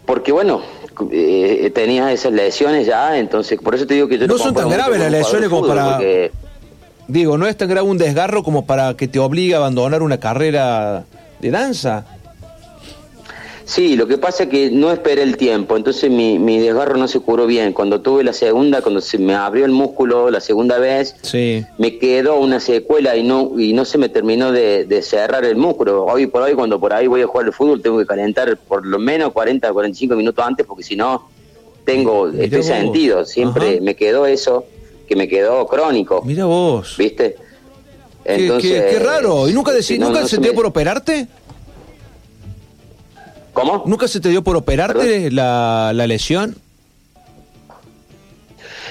porque 0.05 0.31
bueno, 0.31 0.61
eh, 1.11 1.71
tenía 1.73 2.11
esas 2.11 2.31
lesiones 2.31 2.86
ya, 2.88 3.17
entonces 3.17 3.59
por 3.59 3.75
eso 3.75 3.86
te 3.88 3.95
digo 3.95 4.07
que 4.07 4.17
yo 4.17 4.27
No 4.27 4.38
son 4.38 4.53
tan 4.53 4.69
graves 4.69 4.99
las 4.99 5.11
lesiones 5.11 5.49
como 5.49 5.67
para... 5.67 5.93
porque- 5.93 6.31
Digo, 7.07 7.38
no 7.38 7.45
es 7.45 7.55
tan 7.55 7.69
grave 7.69 7.88
un 7.88 7.99
desgarro 7.99 8.41
como 8.41 8.65
para 8.65 8.95
que 8.95 9.07
te 9.07 9.19
obligue 9.19 9.53
a 9.53 9.57
abandonar 9.57 10.01
una 10.01 10.19
carrera 10.19 11.03
de 11.39 11.51
danza. 11.51 12.03
Sí, 13.66 13.95
lo 13.95 14.05
que 14.05 14.20
pasa 14.20 14.43
es 14.43 14.49
que 14.49 14.70
no 14.70 14.91
esperé 14.91 15.24
el 15.24 15.38
tiempo, 15.38 15.76
entonces 15.76 16.11
mi, 16.11 16.38
mi 16.38 16.59
desgarro 16.59 16.97
no 16.97 17.07
se 17.07 17.20
curó 17.20 17.47
bien. 17.47 17.74
Cuando 17.74 17.99
tuve 17.99 18.24
la 18.24 18.32
segunda, 18.32 18.82
cuando 18.82 19.01
se 19.01 19.18
me 19.18 19.34
abrió 19.34 19.66
el 19.66 19.72
músculo 19.72 20.30
la 20.30 20.39
segunda 20.39 20.78
vez, 20.78 21.16
Sí. 21.24 21.66
me 21.80 21.97
quedó 21.97 22.38
una 22.38 22.59
secuela 22.59 23.16
y 23.18 23.24
no 23.24 23.59
y 23.59 23.74
no 23.74 23.84
se 23.84 23.97
me 23.97 24.07
terminó 24.07 24.51
de, 24.51 24.86
de 24.86 25.01
cerrar 25.01 25.45
el 25.45 25.55
músculo. 25.55 26.05
Hoy 26.05 26.28
por 26.28 26.43
hoy, 26.43 26.53
cuando 26.53 26.80
por 26.80 26.93
ahí 26.93 27.07
voy 27.07 27.22
a 27.24 27.28
jugar 27.28 27.47
al 27.47 27.53
fútbol, 27.53 27.82
tengo 27.82 27.97
que 27.97 28.05
calentar 28.05 28.55
por 28.55 28.86
lo 28.86 28.99
menos 28.99 29.32
40 29.34 29.74
45 29.74 30.16
minutos 30.16 30.45
antes, 30.45 30.63
porque 30.66 30.84
si 30.84 30.95
no, 30.95 31.28
tengo, 31.84 32.28
Mirá 32.28 32.57
vos. 32.57 32.66
sentido. 32.68 33.26
Siempre 33.26 33.70
Ajá. 33.76 33.82
me 33.82 33.95
quedó 33.95 34.28
eso, 34.28 34.66
que 35.07 35.16
me 35.16 35.28
quedó 35.28 35.66
crónico. 35.66 36.22
Mira 36.24 36.45
vos. 36.45 36.95
¿Viste? 36.99 37.36
Qué- 38.24 38.36
Entonces, 38.36 38.84
qué, 38.84 38.89
qué 38.91 38.99
raro. 38.99 39.49
¿Y 39.49 39.53
nunca, 39.53 39.72
decí- 39.72 39.97
no, 39.97 40.07
nunca 40.09 40.22
no 40.22 40.28
se 40.28 40.38
te 40.38 40.49
me- 40.49 40.53
por 40.53 40.68
operarte? 40.68 41.28
¿Cómo? 43.55 43.83
¿Nunca 43.87 44.07
se 44.07 44.19
te 44.19 44.27
dio 44.29 44.43
por 44.43 44.55
operarte 44.57 45.31
la, 45.31 45.91
la 45.95 46.05
lesión? 46.07 46.55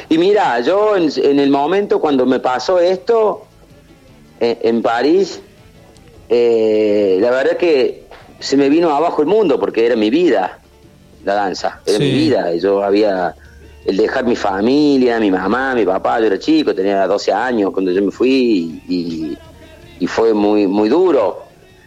Y 0.08 0.18
mira, 0.18 0.58
yo 0.60 0.96
en, 0.96 1.10
en 1.16 1.38
el 1.38 1.50
momento 1.50 2.00
cuando 2.00 2.24
me 2.26 2.40
pasó 2.40 2.80
esto 2.80 3.44
en, 4.40 4.58
en 4.62 4.82
París, 4.82 5.40
eh, 6.28 7.18
la 7.20 7.30
verdad 7.30 7.56
que 7.58 8.04
se 8.40 8.56
me 8.56 8.68
vino 8.70 8.94
abajo 8.94 9.20
el 9.22 9.28
mundo 9.28 9.60
porque 9.60 9.84
era 9.86 9.96
mi 9.96 10.08
vida, 10.10 10.58
la 11.24 11.34
danza, 11.34 11.80
era 11.86 11.98
Sí. 11.98 12.04
mi 12.04 12.10
vida. 12.12 12.54
Yo 12.56 12.82
había 12.82 13.34
el 13.84 13.96
dejar 13.98 14.24
mi 14.24 14.34
familia, 14.36 15.20
mi 15.20 15.30
mamá, 15.30 15.74
mi 15.74 15.84
papá, 15.84 16.20
yo 16.20 16.26
era 16.26 16.38
chico, 16.38 16.74
tenía 16.74 17.06
12 17.06 17.32
años 17.32 17.70
cuando 17.70 17.90
yo 17.92 18.02
me 18.02 18.10
fui 18.10 18.80
y, 18.88 19.36
y 20.00 20.06
fue 20.06 20.32
muy, 20.32 20.66
muy 20.66 20.88
duro, 20.88 21.42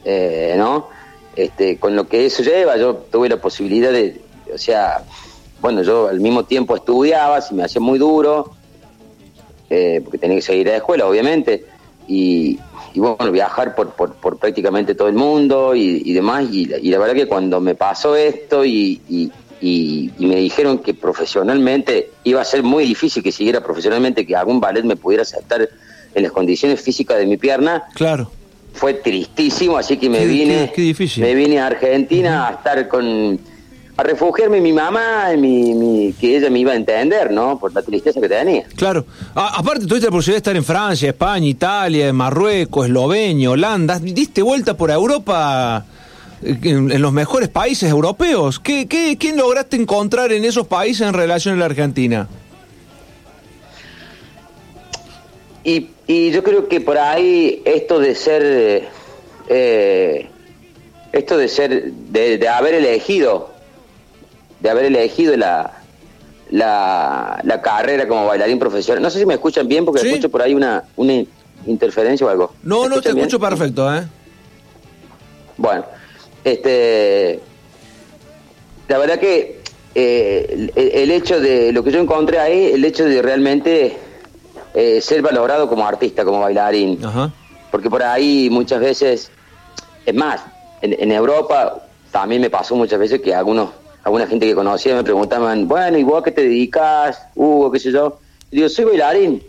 eh, 0.06 0.54
¿no? 0.58 0.96
Este, 1.38 1.78
con 1.78 1.96
lo 1.96 2.08
que 2.08 2.26
eso 2.26 2.42
lleva, 2.42 2.78
yo 2.78 2.96
tuve 2.96 3.30
la 3.30 3.38
posibilidad 3.38 3.92
de, 3.92 4.20
o 4.52 4.58
sea, 4.58 5.04
bueno, 5.62 5.84
yo 5.84 6.08
al 6.08 6.20
mismo 6.20 6.46
tiempo 6.46 6.76
estudiaba, 6.76 7.42
se 7.42 7.54
me 7.54 7.64
hacía 7.64 7.80
muy 7.80 8.00
duro, 8.00 8.54
eh, 9.70 10.02
porque 10.04 10.18
tenía 10.18 10.38
que 10.38 10.42
seguir 10.42 10.68
a 10.70 10.72
la 10.72 10.78
escuela, 10.78 11.06
obviamente, 11.06 11.64
y, 12.08 12.58
bueno, 12.96 13.32
viajar 13.32 13.76
por, 13.76 13.92
por, 13.92 14.16
por 14.16 14.40
prácticamente 14.40 14.96
todo 14.96 15.10
el 15.10 15.14
mundo 15.14 15.76
y, 15.76 16.12
demás, 16.12 16.48
y, 16.52 16.66
la- 16.66 16.98
verdad 16.98 17.14
que 17.14 17.28
cuando 17.28 17.62
me 17.62 17.76
pasó 17.76 18.16
esto 18.16 18.66
y 18.66 19.00
me 20.18 20.36
dijeron 20.38 20.80
que 20.80 20.96
profesionalmente 20.96 22.10
iba 22.24 22.42
a 22.42 22.46
ser 22.46 22.64
muy 22.64 22.84
difícil 22.86 23.22
que 23.22 23.32
siguiera 23.32 23.62
profesionalmente, 23.62 24.26
que 24.26 24.36
algún 24.36 24.60
ballet 24.60 24.84
me 24.84 24.96
pudiera 24.96 25.22
aceptar 25.22 25.70
en 26.16 26.24
las 26.24 26.32
condiciones 26.32 26.82
físicas 26.82 27.20
de 27.20 27.28
mi 27.28 27.38
pierna, 27.38 27.84
Claro. 27.94 28.32
Fue 28.78 28.94
tristísimo, 28.94 29.78
así 29.78 29.98
que 29.98 30.10
me 30.10 30.26
vine, 30.26 30.68
qué- 30.68 30.74
qué 30.76 30.82
difícil. 30.84 31.24
me 31.24 31.34
vine 31.36 31.60
a 31.60 31.68
Argentina 31.68 32.48
a 32.48 32.52
estar 32.54 32.88
con, 32.88 33.40
a 33.98 34.04
refugiarme 34.04 34.62
mi 34.62 34.72
mamá, 34.72 35.30
mi, 35.38 35.74
mi- 35.74 36.14
que 36.14 36.38
ella 36.38 36.50
me 36.50 36.60
iba 36.60 36.72
a 36.72 36.76
entender, 36.76 37.32
¿no? 37.32 37.58
Por 37.60 37.74
la 37.74 37.82
tristeza 37.82 38.22
que 38.22 38.30
tenía. 38.30 38.64
Claro. 38.76 39.06
A- 39.36 39.58
aparte, 39.60 39.86
tuviste 39.88 40.08
la 40.08 40.12
posibilidad 40.12 40.36
de 40.36 40.50
estar 40.50 40.56
en 40.56 40.64
Francia, 40.64 41.10
España, 41.10 41.48
Italia, 41.48 42.14
Marruecos, 42.14 42.86
Eslovenia, 42.86 43.50
Holanda. 43.52 44.00
Diste 44.00 44.42
vuelta 44.44 44.78
por 44.78 44.92
Europa 44.92 45.84
eh, 46.44 46.56
en, 46.62 46.92
en 46.92 47.02
los 47.02 47.12
mejores 47.12 47.50
países 47.50 47.90
europeos. 47.90 48.60
¿Qué, 48.60 48.88
qué, 48.88 49.18
qué 49.18 49.36
lograste 49.36 49.76
encontrar 49.76 50.32
en 50.32 50.46
esos 50.46 50.68
países 50.68 51.08
en 51.08 51.14
relación 51.14 51.56
a 51.56 51.58
la 51.58 51.66
Argentina? 51.66 52.28
Y, 55.68 55.90
y 56.08 56.32
yo 56.32 56.44
creo 56.44 56.70
que 56.70 56.80
por 56.80 56.98
ahí 56.98 57.62
esto 57.66 58.00
de 58.00 58.16
ser, 58.16 58.88
eh, 59.50 60.30
esto 61.12 61.36
de 61.38 61.50
ser, 61.50 61.92
de, 61.92 62.38
de 62.38 62.48
haber 62.48 62.74
elegido, 62.76 63.52
de 64.62 64.70
haber 64.70 64.86
elegido 64.86 65.36
la, 65.36 65.74
la, 66.52 67.42
la 67.44 67.62
carrera 67.62 68.08
como 68.08 68.28
bailarín 68.28 68.60
profesional. 68.60 69.04
No 69.04 69.10
sé 69.10 69.20
si 69.20 69.26
me 69.26 69.34
escuchan 69.34 69.68
bien 69.68 69.84
porque 69.84 70.08
escucho 70.08 70.30
por 70.30 70.42
ahí 70.42 70.54
una, 70.54 70.86
una 70.96 71.26
interferencia 71.66 72.26
o 72.26 72.30
algo. 72.30 72.54
No, 72.64 72.84
¿Me 72.84 72.88
no, 72.96 73.02
te 73.02 73.10
bien? 73.12 73.26
escucho 73.26 73.38
perfecto, 73.38 73.94
¿eh? 73.94 74.04
Bueno, 75.58 75.84
este, 76.46 77.42
la 78.88 78.98
verdad 79.00 79.20
que 79.20 79.60
eh, 79.96 80.70
el, 80.78 80.88
el 80.94 81.12
hecho 81.12 81.42
de 81.42 81.74
lo 81.74 81.84
que 81.84 81.92
yo 81.92 82.00
encontré 82.00 82.40
ahí, 82.40 82.72
el 82.74 82.86
hecho 82.86 83.04
de 83.04 83.22
realmente 83.22 83.98
eh, 84.80 85.02
ser 85.02 85.24
valorado 85.24 85.68
como 85.68 85.88
artista, 85.88 86.24
como 86.24 86.40
bailarín, 86.40 87.00
porque 87.72 87.90
por 87.90 88.04
ahí 88.04 88.48
muchas 88.52 88.80
veces, 88.80 89.32
es 90.06 90.14
más, 90.14 90.42
en, 90.84 90.96
en 91.00 91.12
Europa 91.12 91.82
también 92.12 92.44
me 92.44 92.52
pasó 92.52 92.76
muchas 92.76 93.00
veces 93.00 93.20
que 93.20 93.34
algunos, 93.34 93.72
alguna 94.04 94.28
gente 94.28 94.46
que 94.46 94.54
conocía 94.54 94.94
me 94.94 95.04
preguntaban, 95.04 95.68
bueno, 95.68 95.98
¿y 95.98 96.04
vos 96.04 96.22
a 96.22 96.24
qué 96.24 96.32
te 96.32 96.44
dedicas, 96.44 97.20
Hugo, 97.34 97.72
qué 97.72 97.80
sé 97.80 97.92
yo? 97.92 98.20
Y 98.52 98.58
digo, 98.58 98.70
soy 98.70 98.86
bailarín, 98.86 99.42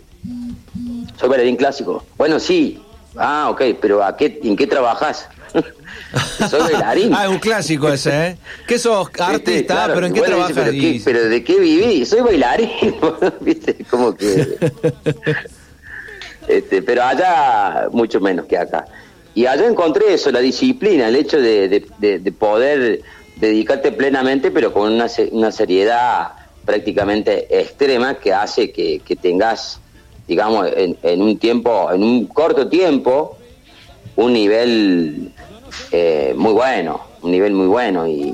soy 1.19 1.29
bailarín 1.29 1.57
clásico. 1.57 2.03
Bueno, 2.17 2.39
sí. 2.39 2.81
Ah, 3.15 3.49
ok, 3.51 3.61
pero 3.79 4.03
¿a 4.03 4.17
qué, 4.17 4.39
¿en 4.43 4.55
qué 4.55 4.65
trabajas? 4.65 5.29
Soy 6.49 6.59
bailarín. 6.61 7.13
Ah, 7.13 7.25
es 7.25 7.29
un 7.29 7.39
clásico 7.39 7.87
ese, 7.91 8.27
¿eh? 8.27 8.37
Que 8.67 8.79
sos 8.79 9.09
artista, 9.19 9.73
claro, 9.75 9.93
pero 9.93 10.07
¿en 10.07 10.13
qué 10.13 10.21
trabajas? 10.21 10.53
¿pero, 10.55 10.71
qué- 10.71 11.01
pero 11.05 11.23
de 11.29 11.43
qué 11.43 11.59
viví? 11.59 12.05
Soy 12.05 12.21
bailarín. 12.21 12.69
¿Viste? 13.41 13.75
Como 13.89 14.15
que. 14.15 14.57
este, 16.47 16.81
pero 16.81 17.03
allá, 17.03 17.87
mucho 17.91 18.19
menos 18.19 18.45
que 18.45 18.57
acá. 18.57 18.85
Y 19.35 19.45
allá 19.45 19.67
encontré 19.67 20.13
eso, 20.13 20.31
la 20.31 20.39
disciplina, 20.39 21.07
el 21.07 21.15
hecho 21.15 21.39
de, 21.39 21.69
de- 21.69 21.87
de- 21.99 22.19
de 22.19 22.31
poder 22.31 23.01
dedicarte 23.35 23.91
plenamente, 23.91 24.51
pero 24.51 24.73
con 24.73 24.91
una, 24.91 25.07
una 25.31 25.51
seriedad 25.51 26.29
prácticamente 26.65 27.47
extrema 27.61 28.15
que 28.15 28.33
hace 28.33 28.71
que, 28.71 28.99
que 28.99 29.15
tengas, 29.15 29.79
digamos, 30.27 30.67
en, 30.75 30.97
en 31.03 31.21
un 31.21 31.37
tiempo, 31.37 31.91
en 31.93 32.03
un 32.03 32.25
corto 32.27 32.67
tiempo, 32.67 33.37
un 34.15 34.33
nivel 34.33 35.31
eh, 35.91 36.33
muy 36.35 36.53
bueno, 36.53 37.01
un 37.21 37.31
nivel 37.31 37.53
muy 37.53 37.67
bueno 37.67 38.07
y 38.07 38.33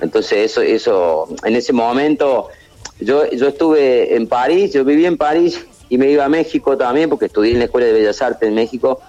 entonces 0.00 0.50
eso, 0.50 0.60
eso, 0.60 1.28
en 1.44 1.56
ese 1.56 1.72
momento 1.72 2.48
yo, 3.00 3.30
yo 3.30 3.48
estuve 3.48 4.14
en 4.14 4.26
París, 4.26 4.72
yo 4.72 4.84
viví 4.84 5.06
en 5.06 5.16
París 5.16 5.66
y 5.88 5.98
me 5.98 6.10
iba 6.10 6.24
a 6.24 6.28
México 6.28 6.76
también 6.76 7.08
porque 7.10 7.26
estudié 7.26 7.52
en 7.52 7.58
la 7.58 7.64
Escuela 7.66 7.86
de 7.86 7.92
Bellas 7.92 8.20
Artes 8.22 8.48
en 8.48 8.54
México, 8.54 9.00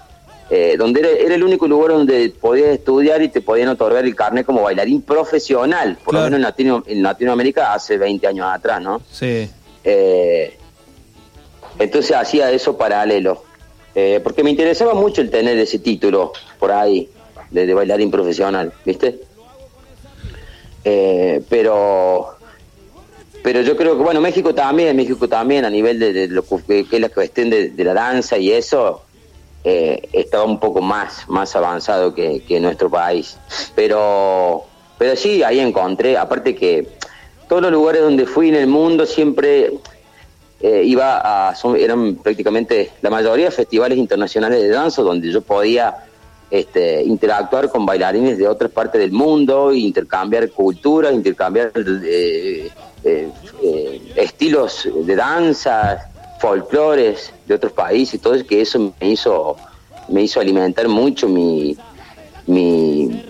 eh, 0.50 0.76
donde 0.78 1.00
era, 1.00 1.10
era 1.10 1.34
el 1.34 1.42
único 1.42 1.66
lugar 1.66 1.92
donde 1.92 2.32
podías 2.40 2.68
estudiar 2.68 3.22
y 3.22 3.28
te 3.28 3.40
podían 3.40 3.68
otorgar 3.68 4.04
el 4.04 4.14
carnet 4.14 4.46
como 4.46 4.62
bailarín 4.62 5.02
profesional, 5.02 5.98
por 6.04 6.14
lo 6.14 6.20
menos 6.20 6.36
en, 6.36 6.42
Latino, 6.42 6.82
en 6.86 7.02
Latinoamérica 7.02 7.72
hace 7.74 7.98
20 7.98 8.26
años 8.26 8.46
atrás, 8.48 8.80
¿no? 8.80 9.00
Sí. 9.10 9.48
Eh, 9.82 10.56
entonces 11.78 12.16
hacía 12.16 12.50
eso 12.50 12.76
paralelo. 12.76 13.42
Eh, 13.94 14.20
porque 14.22 14.44
me 14.44 14.50
interesaba 14.50 14.92
mucho 14.92 15.22
el 15.22 15.30
tener 15.30 15.56
ese 15.58 15.78
título 15.78 16.32
por 16.58 16.70
ahí, 16.70 17.08
de, 17.50 17.66
de 17.66 17.74
bailarín 17.74 18.10
profesional, 18.10 18.72
¿viste? 18.84 19.20
Eh, 20.84 21.42
pero 21.48 22.36
pero 23.42 23.60
yo 23.62 23.76
creo 23.76 23.96
que, 23.96 24.02
bueno, 24.02 24.20
México 24.20 24.54
también, 24.54 24.96
México 24.96 25.28
también, 25.28 25.64
a 25.64 25.70
nivel 25.70 26.00
de, 26.00 26.26
lo 26.26 26.44
que, 26.44 26.80
es 26.90 27.00
la 27.00 27.08
cuestión 27.10 27.48
de, 27.48 27.70
de 27.70 27.84
la 27.84 27.94
danza 27.94 28.38
y 28.38 28.50
eso, 28.50 29.02
eh, 29.62 30.08
estaba 30.12 30.44
un 30.44 30.60
poco 30.60 30.80
más, 30.80 31.28
más 31.28 31.56
avanzado 31.56 32.14
que, 32.14 32.42
que 32.46 32.60
nuestro 32.60 32.88
país. 32.88 33.36
Pero, 33.74 34.64
pero 34.96 35.16
sí, 35.16 35.42
ahí 35.42 35.60
encontré, 35.60 36.16
aparte 36.16 36.54
que 36.54 36.88
todos 37.48 37.62
los 37.62 37.72
lugares 37.72 38.02
donde 38.02 38.26
fui 38.26 38.48
en 38.48 38.56
el 38.56 38.66
mundo 38.68 39.06
siempre 39.06 39.74
eh, 40.60 40.82
iba 40.84 41.50
a, 41.50 41.54
eran 41.78 42.16
prácticamente 42.16 42.92
la 43.02 43.10
mayoría 43.10 43.50
festivales 43.50 43.98
internacionales 43.98 44.62
de 44.62 44.68
danza 44.68 45.02
donde 45.02 45.30
yo 45.30 45.40
podía 45.40 45.96
este, 46.50 47.02
interactuar 47.02 47.70
con 47.70 47.84
bailarines 47.84 48.38
de 48.38 48.46
otras 48.46 48.70
partes 48.70 49.00
del 49.00 49.12
mundo, 49.12 49.72
intercambiar 49.72 50.50
culturas, 50.50 51.12
intercambiar 51.12 51.72
eh, 51.76 52.70
eh, 53.04 53.30
eh, 53.62 54.12
estilos 54.16 54.88
de 55.04 55.16
danza, 55.16 56.10
folclores 56.38 57.32
de 57.46 57.54
otros 57.54 57.72
países, 57.72 58.20
todo 58.20 58.34
eso 58.34 58.46
que 58.46 58.60
eso 58.60 58.92
me 59.00 59.10
hizo 59.10 59.56
me 60.08 60.22
hizo 60.22 60.38
alimentar 60.38 60.86
mucho 60.88 61.28
mi 61.28 61.76
mi 62.46 63.24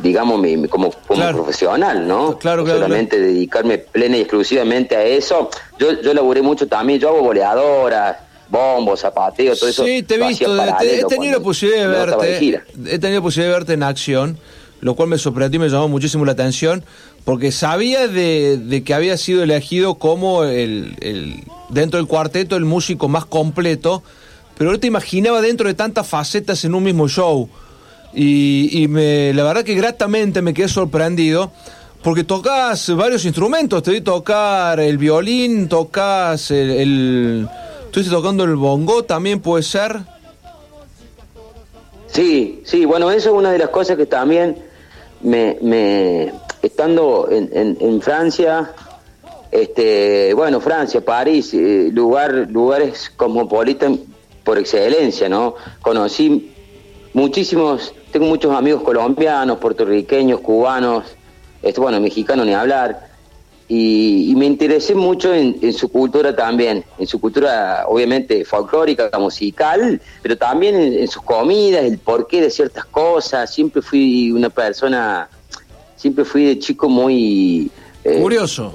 digamos 0.00 0.38
mi, 0.38 0.68
como, 0.68 0.92
como 1.06 1.26
profesional, 1.32 2.06
¿no? 2.06 2.38
Claro, 2.38 2.62
claro, 2.62 2.80
solamente 2.80 3.18
dedicarme 3.18 3.78
plena 3.78 4.18
y 4.18 4.20
exclusivamente 4.20 4.94
a 4.96 5.02
eso. 5.02 5.48
Yo 5.78 6.00
yo 6.02 6.14
laburé 6.14 6.42
mucho 6.42 6.68
también, 6.68 7.00
yo 7.00 7.08
hago 7.08 7.22
boleadoras, 7.22 8.18
bombos, 8.54 9.00
zapateo, 9.00 9.54
todo 9.56 9.68
eso. 9.68 9.84
Sí, 9.84 10.02
te 10.02 10.14
he 10.14 10.26
visto, 10.28 10.56
te- 10.78 11.00
he 11.00 11.04
tenido 11.04 11.38
la 11.38 11.44
posibilidad 11.44 11.82
de 11.82 11.88
verte, 11.88 12.38
gira. 12.38 12.64
he 12.86 12.98
tenido 12.98 13.20
la 13.20 13.22
posibilidad 13.22 13.52
de 13.52 13.58
verte 13.58 13.72
en 13.74 13.82
acción, 13.82 14.38
lo 14.80 14.94
cual 14.94 15.08
me 15.08 15.18
sorprendió 15.18 15.58
y 15.60 15.64
me 15.64 15.68
llamó 15.68 15.88
muchísimo 15.88 16.24
la 16.24 16.32
atención, 16.32 16.84
porque 17.24 17.52
sabía 17.52 18.06
de, 18.08 18.58
de 18.58 18.84
que 18.84 18.94
había 18.94 19.16
sido 19.16 19.42
elegido 19.42 19.94
como 19.96 20.44
el, 20.44 20.96
el- 21.00 21.42
dentro 21.70 21.98
del 21.98 22.06
cuarteto 22.06 22.56
el 22.56 22.64
músico 22.64 23.08
más 23.08 23.24
completo, 23.24 24.02
pero 24.56 24.70
no 24.72 24.78
te 24.78 24.86
imaginaba 24.86 25.40
dentro 25.40 25.66
de 25.66 25.74
tantas 25.74 26.06
facetas 26.06 26.64
en 26.64 26.74
un 26.74 26.84
mismo 26.84 27.08
show. 27.08 27.48
y, 28.14 28.68
y 28.82 28.86
me, 28.86 29.32
la 29.34 29.42
verdad 29.42 29.64
que 29.64 29.74
gratamente 29.74 30.40
me 30.42 30.54
quedé 30.54 30.68
sorprendido 30.68 31.50
porque 32.02 32.22
tocas 32.22 32.94
varios 32.94 33.24
instrumentos, 33.24 33.82
te 33.82 33.90
vi 33.90 34.02
tocar 34.02 34.78
el 34.78 34.98
violín, 34.98 35.68
tocas 35.68 36.50
el, 36.50 36.70
el 36.70 37.48
estuviste 37.94 38.12
tocando 38.12 38.42
el 38.42 38.56
bongo, 38.56 39.04
también 39.04 39.38
puede 39.38 39.62
ser. 39.62 40.00
Sí, 42.08 42.60
sí, 42.64 42.84
bueno, 42.86 43.08
eso 43.12 43.28
es 43.30 43.36
una 43.36 43.52
de 43.52 43.58
las 43.58 43.68
cosas 43.68 43.96
que 43.96 44.06
también 44.06 44.56
me, 45.20 45.56
me 45.62 46.32
estando 46.60 47.28
en, 47.30 47.48
en, 47.52 47.76
en 47.78 48.02
Francia, 48.02 48.72
este, 49.52 50.34
bueno, 50.34 50.60
Francia, 50.60 51.04
París, 51.04 51.54
eh, 51.54 51.90
lugar, 51.92 52.48
lugares 52.50 53.12
cosmopolitan 53.14 54.00
por 54.42 54.58
excelencia, 54.58 55.28
¿no? 55.28 55.54
Conocí 55.80 56.52
muchísimos, 57.12 57.94
tengo 58.10 58.26
muchos 58.26 58.56
amigos 58.56 58.82
colombianos, 58.82 59.58
puertorriqueños, 59.58 60.40
cubanos, 60.40 61.04
este, 61.62 61.80
bueno, 61.80 62.00
mexicanos 62.00 62.44
ni 62.44 62.54
hablar, 62.54 63.03
y, 63.68 64.30
y 64.30 64.34
me 64.36 64.46
interesé 64.46 64.94
mucho 64.94 65.32
en, 65.34 65.56
en 65.62 65.72
su 65.72 65.88
cultura 65.88 66.34
también, 66.36 66.84
en 66.98 67.06
su 67.06 67.18
cultura 67.20 67.84
obviamente 67.88 68.44
folclórica, 68.44 69.10
musical, 69.18 70.00
pero 70.22 70.36
también 70.36 70.74
en, 70.74 70.92
en 70.98 71.08
sus 71.08 71.22
comidas, 71.22 71.84
el 71.84 71.98
porqué 71.98 72.40
de 72.42 72.50
ciertas 72.50 72.84
cosas, 72.84 73.52
siempre 73.54 73.80
fui 73.80 74.30
una 74.32 74.50
persona, 74.50 75.28
siempre 75.96 76.24
fui 76.24 76.44
de 76.44 76.58
chico 76.58 76.88
muy... 76.88 77.70
eh, 78.04 78.20
Curioso. 78.20 78.74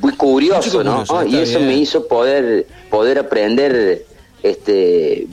muy 0.00 0.12
curioso, 0.14 0.82
¿no? 0.82 1.04
curioso, 1.06 1.24
y 1.26 1.36
eso 1.36 1.58
bien. 1.58 1.70
me 1.70 1.76
hizo 1.76 2.06
poder 2.08 2.66
poder 2.90 3.18
aprender 3.18 4.04
este 4.42 5.26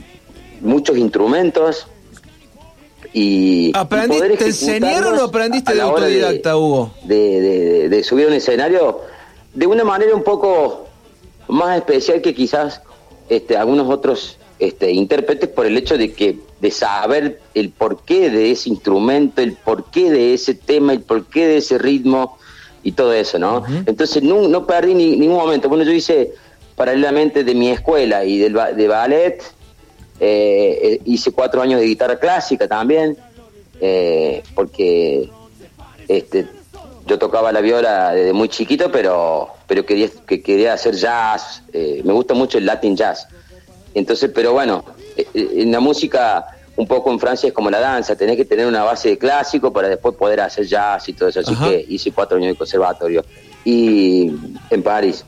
muchos 0.61 0.97
instrumentos 0.97 1.87
y, 3.13 3.71
¿Aprendiste, 3.75 4.37
¿Te 4.37 4.45
enseñaron 4.45 5.17
o 5.19 5.23
aprendiste 5.23 5.73
de 5.75 5.81
autodidacta, 5.81 6.57
Hugo? 6.57 6.91
de, 7.03 7.41
de- 7.41 7.89
de 7.89 8.03
subir 8.03 8.25
a 8.25 8.27
un 8.29 8.33
escenario 8.33 9.01
de 9.53 9.67
una 9.67 9.83
manera 9.83 10.15
un 10.15 10.23
poco 10.23 10.87
más 11.47 11.77
especial 11.77 12.21
que 12.21 12.33
quizás 12.33 12.81
este, 13.29 13.55
algunos 13.55 13.87
otros 13.89 14.37
este, 14.59 14.91
intérpretes 14.91 15.49
por 15.49 15.65
el 15.65 15.77
hecho 15.77 15.97
de 15.97 16.11
que 16.13 16.39
de 16.59 16.71
saber 16.71 17.39
el 17.53 17.69
porqué 17.69 18.29
de 18.29 18.51
ese 18.51 18.69
instrumento, 18.69 19.41
el 19.41 19.53
porqué 19.53 20.09
de 20.09 20.33
ese 20.33 20.55
tema, 20.55 20.93
el 20.93 21.01
porqué 21.01 21.45
de 21.45 21.57
ese 21.57 21.77
ritmo 21.77 22.37
y 22.83 22.93
todo 22.93 23.13
eso, 23.13 23.37
¿no? 23.37 23.63
Entonces 23.85 24.23
no, 24.23 24.47
no 24.47 24.65
perdí 24.65 24.95
ni, 24.95 25.15
ningún 25.17 25.37
momento. 25.37 25.67
Bueno, 25.69 25.83
yo 25.83 25.91
hice 25.91 26.33
paralelamente 26.75 27.43
de 27.43 27.53
mi 27.53 27.69
escuela 27.69 28.23
y 28.25 28.37
del, 28.39 28.53
de 28.75 28.87
ballet, 28.87 29.43
eh, 30.25 30.79
eh, 30.81 31.01
hice 31.03 31.33
cuatro 31.33 31.61
años 31.61 31.81
de 31.81 31.85
guitarra 31.85 32.17
clásica 32.17 32.65
también, 32.65 33.17
eh, 33.81 34.41
porque 34.55 35.29
este, 36.07 36.47
yo 37.05 37.19
tocaba 37.19 37.51
la 37.51 37.59
viola 37.59 38.13
desde 38.13 38.31
muy 38.31 38.47
chiquito, 38.47 38.89
pero, 38.89 39.49
pero 39.67 39.85
quería, 39.85 40.07
que 40.25 40.41
quería 40.41 40.73
hacer 40.73 40.95
jazz, 40.95 41.63
eh, 41.73 42.01
me 42.05 42.13
gusta 42.13 42.33
mucho 42.33 42.57
el 42.57 42.65
Latin 42.65 42.95
jazz. 42.95 43.27
Entonces, 43.93 44.31
pero 44.33 44.53
bueno, 44.53 44.85
en 45.33 45.69
la 45.73 45.81
música, 45.81 46.47
un 46.77 46.87
poco 46.87 47.11
en 47.11 47.19
Francia 47.19 47.47
es 47.47 47.53
como 47.53 47.69
la 47.69 47.81
danza, 47.81 48.15
tenés 48.15 48.37
que 48.37 48.45
tener 48.45 48.65
una 48.65 48.85
base 48.85 49.09
de 49.09 49.17
clásico 49.17 49.73
para 49.73 49.89
después 49.89 50.15
poder 50.15 50.39
hacer 50.39 50.65
jazz 50.65 51.09
y 51.09 51.13
todo 51.13 51.27
eso. 51.27 51.41
Así 51.41 51.53
Ajá. 51.53 51.67
que 51.67 51.85
hice 51.89 52.13
cuatro 52.13 52.37
años 52.37 52.53
de 52.53 52.55
conservatorio. 52.55 53.25
Y 53.65 54.31
en 54.69 54.83
París. 54.83 55.25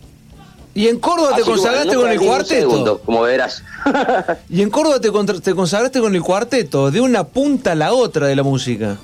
¿Y 0.76 0.88
en 0.90 1.00
Córdoba 1.00 1.30
te 1.36 1.42
Así 1.42 1.50
consagraste 1.50 1.96
con 1.96 2.10
el 2.12 2.20
cuarteto? 2.20 2.70
segundo, 2.70 3.00
como 3.00 3.22
verás. 3.24 3.64
¿Y 4.50 4.62
en 4.62 4.70
Córdoba 4.70 5.00
te, 5.00 5.10
te 5.42 5.56
consagraste 5.56 6.00
con 6.02 6.14
el 6.14 6.22
cuarteto? 6.22 6.92
De 6.92 7.00
una 7.02 7.24
punta 7.24 7.72
a 7.72 7.76
la 7.76 7.94
otra 7.94 8.28
de 8.28 8.36
la 8.36 8.44
música. 8.44 8.98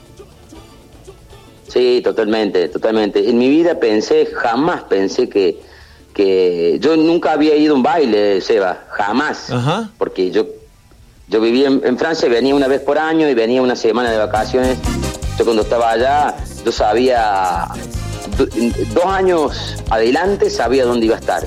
Sí, 1.67 2.01
totalmente, 2.03 2.67
totalmente. 2.67 3.29
En 3.29 3.37
mi 3.37 3.47
vida 3.47 3.79
pensé, 3.79 4.25
jamás 4.25 4.83
pensé 4.83 5.29
que, 5.29 5.61
que 6.13 6.77
yo 6.81 6.97
nunca 6.97 7.31
había 7.31 7.55
ido 7.55 7.73
a 7.73 7.77
un 7.77 7.83
baile, 7.83 8.41
Seba, 8.41 8.83
jamás. 8.91 9.47
Porque 9.97 10.29
yo, 10.31 10.45
yo 11.29 11.39
vivía 11.39 11.67
en, 11.69 11.81
en 11.85 11.97
Francia, 11.97 12.27
venía 12.27 12.53
una 12.53 12.67
vez 12.67 12.81
por 12.81 12.97
año 12.97 13.29
y 13.29 13.33
venía 13.33 13.61
una 13.61 13.77
semana 13.77 14.11
de 14.11 14.17
vacaciones. 14.17 14.77
Yo 15.39 15.45
cuando 15.45 15.63
estaba 15.63 15.91
allá, 15.91 16.35
yo 16.65 16.71
sabía, 16.73 17.69
do- 18.37 18.47
dos 18.93 19.05
años 19.05 19.77
adelante 19.89 20.49
sabía 20.49 20.83
dónde 20.83 21.05
iba 21.05 21.15
a 21.15 21.19
estar. 21.19 21.43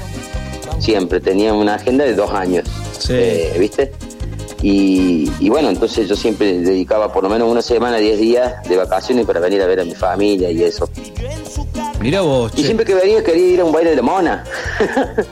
Siempre 0.78 1.20
tenía 1.20 1.52
una 1.54 1.74
agenda 1.76 2.04
de 2.04 2.14
dos 2.14 2.30
años, 2.30 2.64
eh, 3.08 3.54
¿viste? 3.58 3.92
Y, 4.62 5.30
y 5.40 5.48
bueno, 5.50 5.68
entonces 5.68 6.08
yo 6.08 6.16
siempre 6.16 6.58
dedicaba 6.58 7.12
por 7.12 7.22
lo 7.22 7.28
menos 7.28 7.50
una 7.50 7.60
semana, 7.62 7.98
diez 7.98 8.18
días 8.18 8.54
de 8.68 8.76
vacaciones 8.76 9.26
para 9.26 9.40
venir 9.40 9.60
a 9.62 9.66
ver 9.66 9.80
a 9.80 9.84
mi 9.84 9.94
familia 9.94 10.50
y 10.50 10.62
eso. 10.62 10.88
Mira 12.00 12.20
vos, 12.22 12.52
Y 12.56 12.64
siempre 12.64 12.84
que 12.86 12.94
venía 12.94 13.22
quería 13.22 13.46
ir 13.46 13.60
a 13.60 13.64
un 13.64 13.72
baile 13.72 13.90
de 13.90 13.96
la 13.96 14.02
mona. 14.02 14.44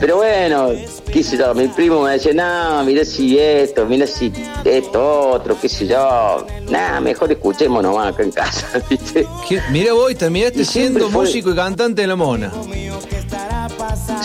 Pero 0.00 0.16
bueno, 0.16 0.70
qué 1.10 1.22
sé 1.22 1.38
yo, 1.38 1.54
mi 1.54 1.68
primo 1.68 2.02
me 2.02 2.12
decía, 2.12 2.32
no, 2.34 2.84
mira 2.84 3.02
si 3.04 3.38
esto, 3.38 3.86
mira 3.86 4.06
si 4.06 4.30
esto, 4.64 5.30
otro, 5.30 5.58
qué 5.60 5.68
sé 5.70 5.86
yo. 5.86 6.46
Nada, 6.68 7.00
mejor 7.00 7.32
escuchemos 7.32 7.82
nomás 7.82 8.12
acá 8.12 8.22
en 8.22 8.30
casa, 8.30 8.66
¿viste? 8.90 9.26
Mira 9.70 9.94
vos, 9.94 10.12
y 10.12 10.14
terminaste 10.14 10.60
Y 10.60 10.64
siendo 10.66 11.08
fue- 11.08 11.24
músico 11.24 11.50
y 11.50 11.54
cantante 11.56 12.02
de 12.02 12.08
la 12.08 12.16
mona. 12.16 12.52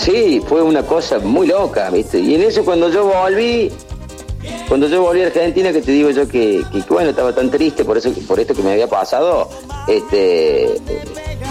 Sí, 0.02 0.42
fue 0.48 0.64
una 0.64 0.82
cosa 0.82 1.20
muy 1.20 1.46
loca, 1.46 1.92
¿viste? 1.92 2.20
Y 2.20 2.34
en 2.34 2.42
eso 2.42 2.66
cuando 2.66 2.90
yo 2.90 3.06
volví, 3.06 3.72
cuando 4.68 4.88
yo 4.88 5.04
volví 5.04 5.22
a 5.22 5.28
Argentina, 5.28 5.72
que 5.72 5.80
te 5.80 5.92
digo 5.92 6.10
yo 6.10 6.28
que, 6.28 6.66
que, 6.72 6.82
bueno, 6.90 7.12
estaba 7.12 7.36
tan 7.36 7.52
triste 7.52 7.86
por 7.86 8.00
eso, 8.00 8.12
por 8.28 8.40
esto 8.40 8.56
que 8.56 8.64
me 8.64 8.72
había 8.72 8.88
pasado, 8.88 9.48
este, 9.88 10.82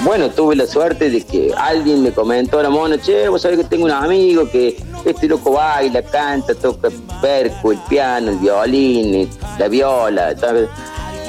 bueno, 0.02 0.30
tuve 0.30 0.56
la 0.56 0.66
suerte 0.66 1.10
de 1.10 1.24
que 1.24 1.54
alguien 1.56 2.02
me 2.02 2.10
comentó 2.10 2.58
a 2.58 2.64
la 2.64 2.70
mona, 2.70 3.00
che, 3.00 3.28
vos 3.28 3.40
sabés 3.40 3.58
que 3.58 3.64
tengo 3.66 3.84
un 3.84 3.92
amigo 3.92 4.50
que 4.50 4.76
este 5.04 5.28
loco 5.28 5.52
baila, 5.52 6.02
canta, 6.02 6.52
toca 6.52 6.88
perco, 7.22 7.70
el 7.70 7.78
piano, 7.88 8.32
el 8.32 8.38
violín, 8.38 9.30
la 9.60 9.68
viola, 9.68 10.34
tal. 10.34 10.68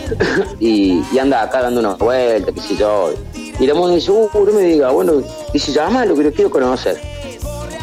y, 0.59 1.03
y 1.13 1.19
anda 1.19 1.43
acá 1.43 1.61
dando 1.61 1.81
una 1.81 1.93
vuelta, 1.93 2.51
qué 2.51 2.61
sé 2.61 2.75
yo. 2.77 3.13
Y 3.59 3.67
la 3.67 3.75
mona 3.75 3.93
dice, 3.93 4.09
uh, 4.09 4.27
no 4.33 4.53
me 4.53 4.61
diga, 4.61 4.89
bueno, 4.89 5.21
dice, 5.53 5.71
llámalo, 5.71 6.15
que 6.15 6.23
lo 6.23 6.31
quiero 6.31 6.49
conocer. 6.49 7.10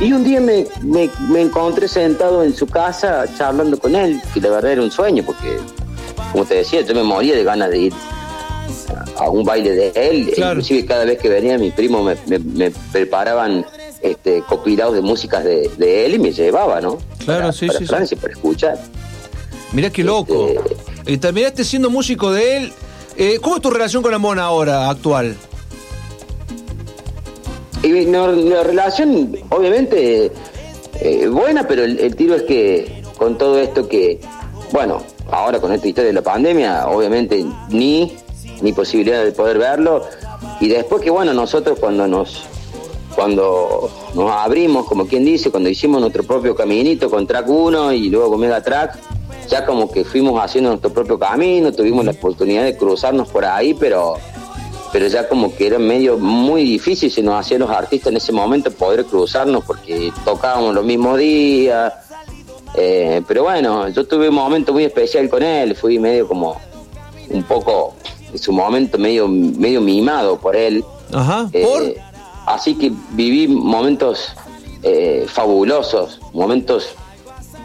Y 0.01 0.12
un 0.12 0.22
día 0.22 0.40
me, 0.40 0.64
me, 0.82 1.11
me 1.28 1.40
encontré 1.42 1.88
sentado 1.88 2.44
en 2.44 2.55
su 2.55 2.66
casa 2.66 3.24
charlando 3.36 3.78
con 3.78 3.96
él, 3.96 4.20
que 4.32 4.40
la 4.40 4.51
verdad 4.51 4.72
era 4.72 4.82
un 4.82 4.92
sueño, 4.92 5.24
porque, 5.26 5.57
como 6.30 6.44
te 6.44 6.55
decía, 6.57 6.82
yo 6.82 6.94
me 6.94 7.03
moría 7.03 7.34
de 7.34 7.42
ganas 7.42 7.70
de 7.70 7.78
ir 7.78 7.92
a 9.16 9.28
un 9.28 9.42
baile 9.44 9.70
de 9.72 9.92
él. 9.96 10.32
Inclusive 10.36 10.86
cada 10.86 11.05
vez 11.05 11.18
que 11.18 11.28
venía 11.28 11.59
mi 11.59 11.72
primo 11.72 12.03
me, 12.05 12.16
me- 12.26 12.38
me 12.38 12.70
preparaban 12.92 13.66
este, 14.01 14.42
compilados 14.49 14.94
de 14.94 15.01
músicas 15.01 15.42
de, 15.42 15.68
de 15.76 16.07
él 16.07 16.14
y 16.14 16.18
me 16.20 16.30
llevaba, 16.32 16.80
¿no? 16.80 16.99
Claro, 17.24 17.40
para, 17.40 17.53
sí, 17.53 17.66
para 17.66 17.78
sí, 17.80 17.84
sí. 17.84 17.88
Francia, 17.88 18.16
para 18.20 18.32
escuchar. 18.34 18.78
Mirá 19.72 19.90
qué 19.90 20.05
loco. 20.05 20.49
Este, 20.49 21.12
Y 21.12 21.18
terminaste 21.18 21.64
siendo 21.64 21.90
músico 21.90 22.30
de 22.32 22.57
él. 22.59 22.72
Eh, 23.16 23.40
¿Cómo 23.42 23.57
es 23.57 23.62
tu 23.62 23.70
relación 23.70 24.01
con 24.01 24.12
la 24.12 24.18
mona 24.18 24.44
ahora, 24.44 24.88
actual? 24.88 25.36
Y 27.82 28.06
no, 28.06 28.32
la 28.32 28.64
relación, 28.64 29.36
obviamente, 29.50 30.32
eh, 31.00 31.28
buena, 31.28 31.66
pero 31.68 31.84
el, 31.84 32.16
tiro 32.16 32.34
es 32.34 32.42
que 32.42 33.02
con 33.16 33.38
todo 33.38 33.58
esto 33.58 33.88
que, 33.88 34.20
bueno, 34.72 35.02
ahora 35.30 35.60
con 35.60 35.72
esta 35.72 35.86
historia 35.86 36.08
de 36.08 36.14
la 36.14 36.22
pandemia, 36.22 36.88
obviamente 36.88 37.44
ni, 37.70 38.16
ni 38.62 38.72
posibilidad 38.72 39.24
de 39.24 39.32
poder 39.32 39.58
verlo. 39.58 40.02
Y 40.60 40.68
después 40.68 41.02
que, 41.02 41.10
bueno, 41.10 41.32
nosotros 41.32 41.78
cuando 41.78 42.08
nos, 42.08 42.42
cuando 43.14 43.90
nos 44.14 44.30
abrimos, 44.32 44.86
como 44.86 45.06
quien 45.06 45.24
dice, 45.24 45.50
cuando 45.50 45.68
hicimos 45.68 46.00
nuestro 46.00 46.24
propio 46.24 46.56
caminito 46.56 47.08
con 47.08 47.28
Track 47.28 47.48
1 47.48 47.92
y 47.92 48.10
luego 48.10 48.30
con 48.30 48.40
Mega 48.40 48.60
Track, 48.60 48.98
ya 49.48 49.64
como 49.64 49.90
que 49.90 50.04
fuimos 50.04 50.42
haciendo 50.42 50.70
nuestro 50.70 50.92
propio 50.92 51.18
camino, 51.18 51.72
tuvimos 51.72 52.04
la 52.04 52.10
oportunidad 52.10 52.64
de 52.64 52.76
cruzarnos 52.76 53.28
por 53.28 53.44
ahí, 53.44 53.72
pero 53.72 54.16
pero 54.93 55.07
ya 55.09 55.28
como 55.28 55.55
que 55.55 55.66
era 55.66 55.78
medio 55.78 56.16
muy 56.18 56.64
difícil 56.64 57.11
si 57.11 57.22
nos 57.22 57.34
hacían 57.41 57.61
los 57.61 57.70
artistas 57.70 58.11
en 58.11 58.16
ese 58.16 58.32
momento 58.32 58.70
poder 58.70 59.05
cruzarnos 59.05 59.64
porque 59.64 60.12
tocábamos 60.24 60.74
los 60.74 60.84
mismos 60.84 61.18
días. 61.18 61.93
Eh, 62.74 63.22
pero 63.26 63.45
bueno, 63.45 63.89
yo 63.89 64.07
tuve 64.07 64.28
un 64.28 64.34
momento 64.34 64.72
muy 64.72 64.84
especial 64.84 65.28
con 65.28 65.43
él, 65.43 65.74
fui 65.74 65.99
medio 65.99 66.28
como 66.28 66.61
un 67.30 67.43
poco, 67.43 67.95
en 68.32 68.39
su 68.39 68.53
momento 68.53 68.99
medio, 68.99 69.26
medio 69.28 69.80
mimado 69.80 70.39
por 70.39 70.55
él. 70.57 70.84
Ajá, 71.12 71.49
Eh, 71.53 71.97
Así 72.47 72.76
que 72.76 72.91
viví 73.11 73.47
momentos 73.47 74.32
eh, 74.82 75.26
fabulosos, 75.28 76.18
momentos 76.32 76.95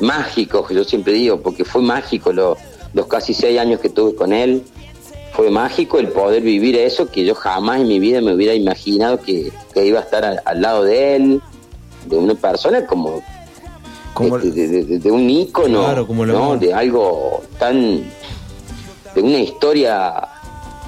mágicos, 0.02 0.68
que 0.68 0.76
yo 0.76 0.84
siempre 0.84 1.14
digo, 1.14 1.40
porque 1.42 1.64
fue 1.64 1.82
mágico 1.82 2.34
lo- 2.34 2.58
los 2.94 3.08
casi 3.08 3.34
seis 3.34 3.60
años 3.60 3.80
que 3.80 3.90
tuve 3.90 4.14
con 4.16 4.34
él. 4.34 4.64
Fue 5.44 5.52
mágico 5.52 6.00
el 6.00 6.08
poder 6.08 6.41
vivir 6.41 6.78
eso 6.78 7.12
que 7.12 7.26
yo 7.26 7.36
jamás 7.36 7.82
en 7.82 7.89
mi 7.89 8.00
vida 8.00 8.22
me 8.22 8.34
hubiera 8.34 8.54
imaginado 8.54 9.20
que, 9.20 9.52
que 9.74 9.86
iba 9.86 10.00
a 10.00 10.04
estar 10.04 10.24
al, 10.24 10.39
al 10.46 10.62
lado 10.62 10.86
de 10.86 11.18
él, 11.18 11.41
de 12.06 12.16
una 12.16 12.34
persona 12.34 12.86
como 12.86 13.22
este, 14.38 14.52
de, 14.52 14.84
de- 14.86 15.00
de 15.00 15.12
un 15.12 15.30
ícono, 15.30 15.82
Claro, 15.84 16.08
como 16.08 16.26
¿no? 16.26 16.56
de 16.56 16.74
algo 16.74 17.44
tan 17.60 18.06
de 19.16 19.22
una 19.22 19.39
historia 19.39 20.14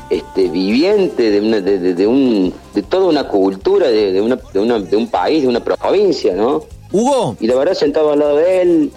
este, 0.10 0.47
viviente, 0.47 1.32
de, 1.32 1.41
una, 1.41 1.60
de, 1.60 2.08
un, 2.08 2.53
de 2.74 2.82
toda 2.82 3.08
una 3.08 3.28
cultura, 3.28 3.88
de, 3.89 4.14
de 4.14 4.22
una, 4.22 4.38
de, 4.53 4.60
una- 4.62 4.80
de 4.80 4.95
un 4.95 5.10
país, 5.10 5.41
de 5.41 5.49
una 5.49 5.60
provincia, 5.60 6.34
¿no? 6.34 6.64
Hugo. 6.93 7.36
Y 7.41 7.47
la 7.47 7.56
verdad, 7.56 7.74
sentado 7.74 8.14
al 8.14 8.20
lado 8.20 8.38
de 8.38 8.62
él, 8.62 8.91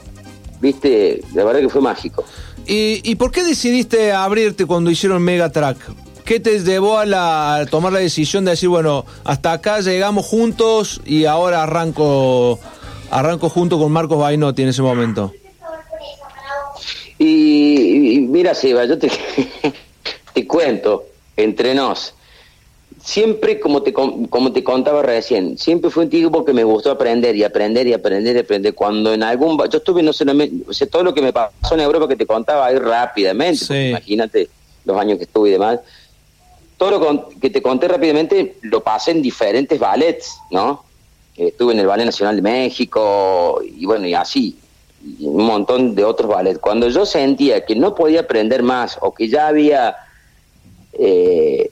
viste, 0.60 1.20
la 1.34 1.42
verdad 1.42 1.62
que 1.62 1.68
fue 1.68 1.80
mágico. 1.80 2.22
¿Y, 2.70 3.14
por 3.14 3.32
qué 3.32 3.44
decidiste 3.44 4.12
abrirte 4.12 4.66
cuando 4.66 4.90
hicieron 4.90 5.22
Megatrack? 5.22 5.78
¿Qué 6.26 6.38
te 6.38 6.60
llevó 6.60 6.98
a, 6.98 7.06
la, 7.06 7.66
tomar 7.70 7.94
la 7.94 7.98
decisión 7.98 8.44
de 8.44 8.50
decir, 8.50 8.68
bueno, 8.68 9.06
hasta 9.24 9.52
acá 9.52 9.80
llegamos 9.80 10.26
juntos 10.26 11.00
y 11.06 11.24
ahora 11.24 11.62
arranco 11.62 12.60
arranco 13.10 13.48
junto 13.48 13.78
con 13.78 13.90
Marcos 13.90 14.18
Bainotti 14.18 14.62
en 14.62 14.68
ese 14.68 14.82
momento? 14.82 15.32
Y, 17.16 18.16
y 18.16 18.20
mira, 18.20 18.54
Seba, 18.54 18.84
yo 18.84 18.98
te, 18.98 19.10
te 20.34 20.46
cuento, 20.46 21.06
entre 21.38 21.74
nos, 21.74 22.14
siempre 23.02 23.60
como 23.60 23.82
te, 23.82 23.92
como 23.92 24.52
te 24.52 24.64
contaba 24.64 25.02
recién, 25.02 25.58
siempre 25.58 25.90
fue 25.90 26.04
un 26.04 26.10
tipo 26.10 26.44
que 26.44 26.52
me 26.52 26.64
gustó 26.64 26.90
aprender 26.90 27.36
y 27.36 27.44
aprender 27.44 27.86
y 27.86 27.92
aprender 27.92 28.36
y 28.36 28.40
aprender. 28.40 28.74
Cuando 28.74 29.12
en 29.12 29.22
algún... 29.22 29.58
Yo 29.70 29.78
estuve 29.78 30.02
no 30.02 30.12
solamente... 30.12 30.64
O 30.68 30.72
sea, 30.72 30.86
todo 30.86 31.02
lo 31.02 31.14
que 31.14 31.22
me 31.22 31.32
pasó 31.32 31.74
en 31.74 31.80
Europa 31.80 32.08
que 32.08 32.16
te 32.16 32.26
contaba 32.26 32.66
ahí 32.66 32.78
rápidamente, 32.78 33.90
imagínate 33.90 34.48
los 34.84 34.96
años 34.98 35.18
que 35.18 35.24
estuve 35.24 35.50
y 35.50 35.52
demás. 35.52 35.80
Todo 36.76 36.98
lo 36.98 37.28
que 37.40 37.50
te 37.50 37.60
conté 37.60 37.88
rápidamente 37.88 38.56
lo 38.62 38.82
pasé 38.82 39.10
en 39.10 39.22
diferentes 39.22 39.78
ballets, 39.78 40.38
¿no? 40.50 40.84
Estuve 41.36 41.72
en 41.72 41.80
el 41.80 41.86
Ballet 41.86 42.04
Nacional 42.04 42.36
de 42.36 42.42
México 42.42 43.60
y 43.62 43.84
bueno, 43.84 44.06
y 44.06 44.14
así 44.14 44.56
y 45.02 45.26
un 45.26 45.44
montón 45.44 45.94
de 45.94 46.04
otros 46.04 46.28
ballets. 46.28 46.58
Cuando 46.58 46.88
yo 46.88 47.06
sentía 47.06 47.64
que 47.64 47.76
no 47.76 47.94
podía 47.94 48.20
aprender 48.20 48.62
más 48.62 48.98
o 49.00 49.12
que 49.12 49.28
ya 49.28 49.48
había, 49.48 49.96
eh, 50.92 51.70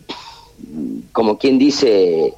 como 1.17 1.39
quien 1.39 1.59
dice, 1.59 2.35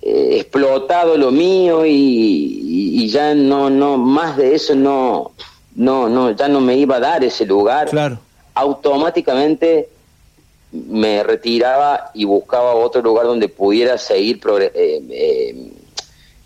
eh, 0.00 0.36
explotado 0.40 1.18
lo 1.18 1.30
mío 1.30 1.84
y, 1.84 1.90
y- 1.92 3.04
y 3.04 3.08
ya 3.10 3.34
no, 3.34 3.68
no, 3.68 3.98
más 3.98 4.38
de 4.38 4.54
eso 4.54 4.74
no, 4.74 5.32
no, 5.76 6.08
no, 6.08 6.30
ya 6.30 6.48
no 6.48 6.58
me 6.62 6.74
iba 6.78 6.96
a 6.96 7.00
dar 7.00 7.22
ese 7.22 7.44
lugar. 7.44 7.90
Claro. 7.90 8.18
Automáticamente 8.54 9.88
me 10.72 11.22
retiraba 11.22 12.10
y 12.14 12.24
buscaba 12.24 12.74
otro 12.74 13.02
lugar 13.02 13.26
donde 13.26 13.48
pudiera 13.48 13.98
seguir 13.98 14.40
eh, 14.60 15.02
eh, 15.10 15.72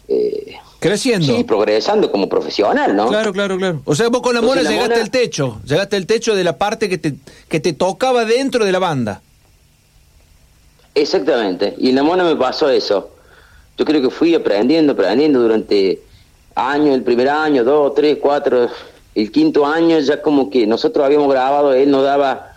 eh, 0.08 0.54
Creciendo. 0.80 1.36
sí, 1.36 1.44
progresando 1.44 2.10
como 2.10 2.28
profesional, 2.28 2.96
¿no? 2.96 3.06
Claro, 3.06 3.32
claro, 3.32 3.56
claro. 3.56 3.82
O 3.84 3.94
sea, 3.94 4.08
vos 4.08 4.20
con 4.20 4.34
la 4.34 4.40
mona 4.40 4.60
Entonces, 4.62 4.64
la 4.64 4.70
llegaste 4.70 4.94
Mona- 4.94 5.04
al 5.04 5.10
techo, 5.10 5.60
llegaste 5.64 5.96
al 5.96 6.06
techo 6.06 6.34
de 6.34 6.42
la 6.44 6.58
parte 6.58 6.88
que 6.88 6.98
te, 6.98 7.14
que 7.48 7.60
te 7.60 7.72
tocaba 7.72 8.24
dentro 8.24 8.64
de 8.64 8.72
la 8.72 8.80
banda. 8.80 9.22
Exactamente. 10.94 11.74
Y 11.78 11.90
en 11.90 11.96
la 11.96 12.02
mona 12.02 12.24
me 12.24 12.36
pasó 12.36 12.68
eso. 12.68 13.10
Yo 13.78 13.84
creo 13.84 14.02
que 14.02 14.10
fui 14.10 14.34
aprendiendo, 14.34 14.92
aprendiendo 14.92 15.40
durante 15.40 16.00
años, 16.54 16.94
el 16.94 17.02
primer 17.02 17.28
año, 17.28 17.64
dos, 17.64 17.94
tres, 17.94 18.18
cuatro, 18.20 18.68
el 19.14 19.32
quinto 19.32 19.66
año 19.66 19.98
ya 20.00 20.20
como 20.20 20.50
que 20.50 20.66
nosotros 20.66 21.04
habíamos 21.04 21.30
grabado, 21.30 21.72
él 21.72 21.90
nos 21.90 22.04
daba, 22.04 22.56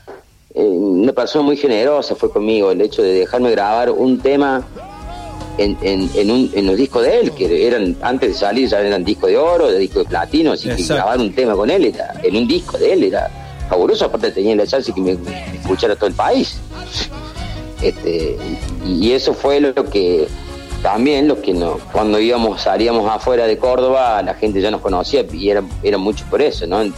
eh, 0.54 0.62
una 0.62 1.14
persona 1.14 1.46
muy 1.46 1.58
generosa 1.58 2.16
fue 2.16 2.30
conmigo, 2.30 2.72
el 2.72 2.82
hecho 2.82 3.02
de 3.02 3.14
dejarme 3.14 3.52
grabar 3.52 3.90
un 3.92 4.20
tema 4.20 4.66
en, 5.58 5.78
en, 5.82 6.10
en, 6.14 6.32
un, 6.32 6.52
en 6.54 6.68
los 6.68 6.76
discos 6.76 7.04
de 7.04 7.20
él, 7.20 7.32
que 7.32 7.68
eran, 7.68 7.96
antes 8.02 8.30
de 8.30 8.36
salir 8.36 8.68
ya 8.68 8.82
eran 8.82 9.04
discos 9.04 9.30
de 9.30 9.38
oro, 9.38 9.72
de 9.72 9.80
discos 9.80 10.04
de 10.04 10.10
platino, 10.10 10.52
así 10.52 10.70
que 10.70 10.84
grabar 10.84 11.20
un 11.20 11.34
tema 11.34 11.56
con 11.56 11.70
él 11.70 11.86
era, 11.86 12.14
en 12.22 12.36
un 12.36 12.48
disco 12.48 12.78
de 12.78 12.94
él 12.94 13.04
era 13.06 13.30
fabuloso, 13.70 14.06
aparte 14.06 14.32
tenía 14.32 14.56
la 14.56 14.68
chance 14.68 14.94
que 14.94 15.02
me, 15.02 15.16
me 15.16 15.56
escuchara 15.56 15.96
todo 15.96 16.08
el 16.08 16.16
país. 16.16 16.60
Este, 17.86 18.36
y, 18.84 19.08
y 19.08 19.12
eso 19.14 19.34
fue 19.34 19.60
lo 19.60 19.74
que 19.74 20.28
también 20.82 21.28
lo 21.28 21.42
que 21.42 21.54
no, 21.54 21.80
cuando 21.92 22.20
íbamos, 22.20 22.62
salíamos 22.62 23.10
afuera 23.10 23.46
de 23.46 23.58
Córdoba, 23.58 24.22
la 24.24 24.34
gente 24.34 24.62
ya 24.62 24.72
nos 24.72 24.82
conocía 24.82 25.26
y 25.32 25.50
era, 25.50 25.64
era 25.84 25.98
mucho 25.98 26.26
por 26.30 26.42
eso, 26.42 26.66
¿no? 26.68 26.84
Y, 26.84 26.94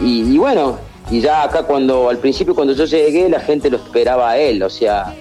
y 0.00 0.38
bueno, 0.38 0.78
y 1.10 1.20
ya 1.20 1.42
acá 1.42 1.64
cuando, 1.64 2.08
al 2.08 2.18
principio 2.18 2.54
cuando 2.54 2.74
yo 2.74 2.84
llegué, 2.84 3.28
la 3.28 3.40
gente 3.40 3.70
lo 3.70 3.76
esperaba 3.76 4.30
a 4.30 4.38
él, 4.38 4.62
o 4.62 4.70
sea, 4.70 5.14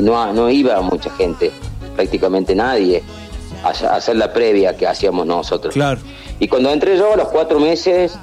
no, 0.00 0.32
no 0.32 0.50
iba 0.50 0.80
mucha 0.80 1.10
gente, 1.10 1.50
prácticamente 1.96 2.54
nadie, 2.54 3.02
a, 3.64 3.68
a 3.68 3.96
hacer 3.96 4.16
la 4.16 4.32
previa 4.32 4.76
que 4.76 4.86
hacíamos 4.86 5.26
nosotros. 5.26 5.74
Claro. 5.74 6.00
Y 6.38 6.48
cuando 6.48 6.70
entré 6.70 6.96
yo, 6.96 7.14
a 7.14 7.16
los 7.16 7.28
cuatro 7.28 7.58
meses, 7.60 8.16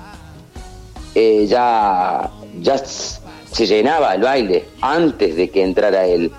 eh, 1.15 1.45
ya, 1.47 2.29
ya 2.61 2.75
se 3.51 3.65
llenaba 3.65 4.13
el 4.15 4.21
baile 4.21 4.65
antes 4.81 5.35
de 5.35 5.49
que 5.49 5.63
entrara 5.63 6.05
él. 6.05 6.31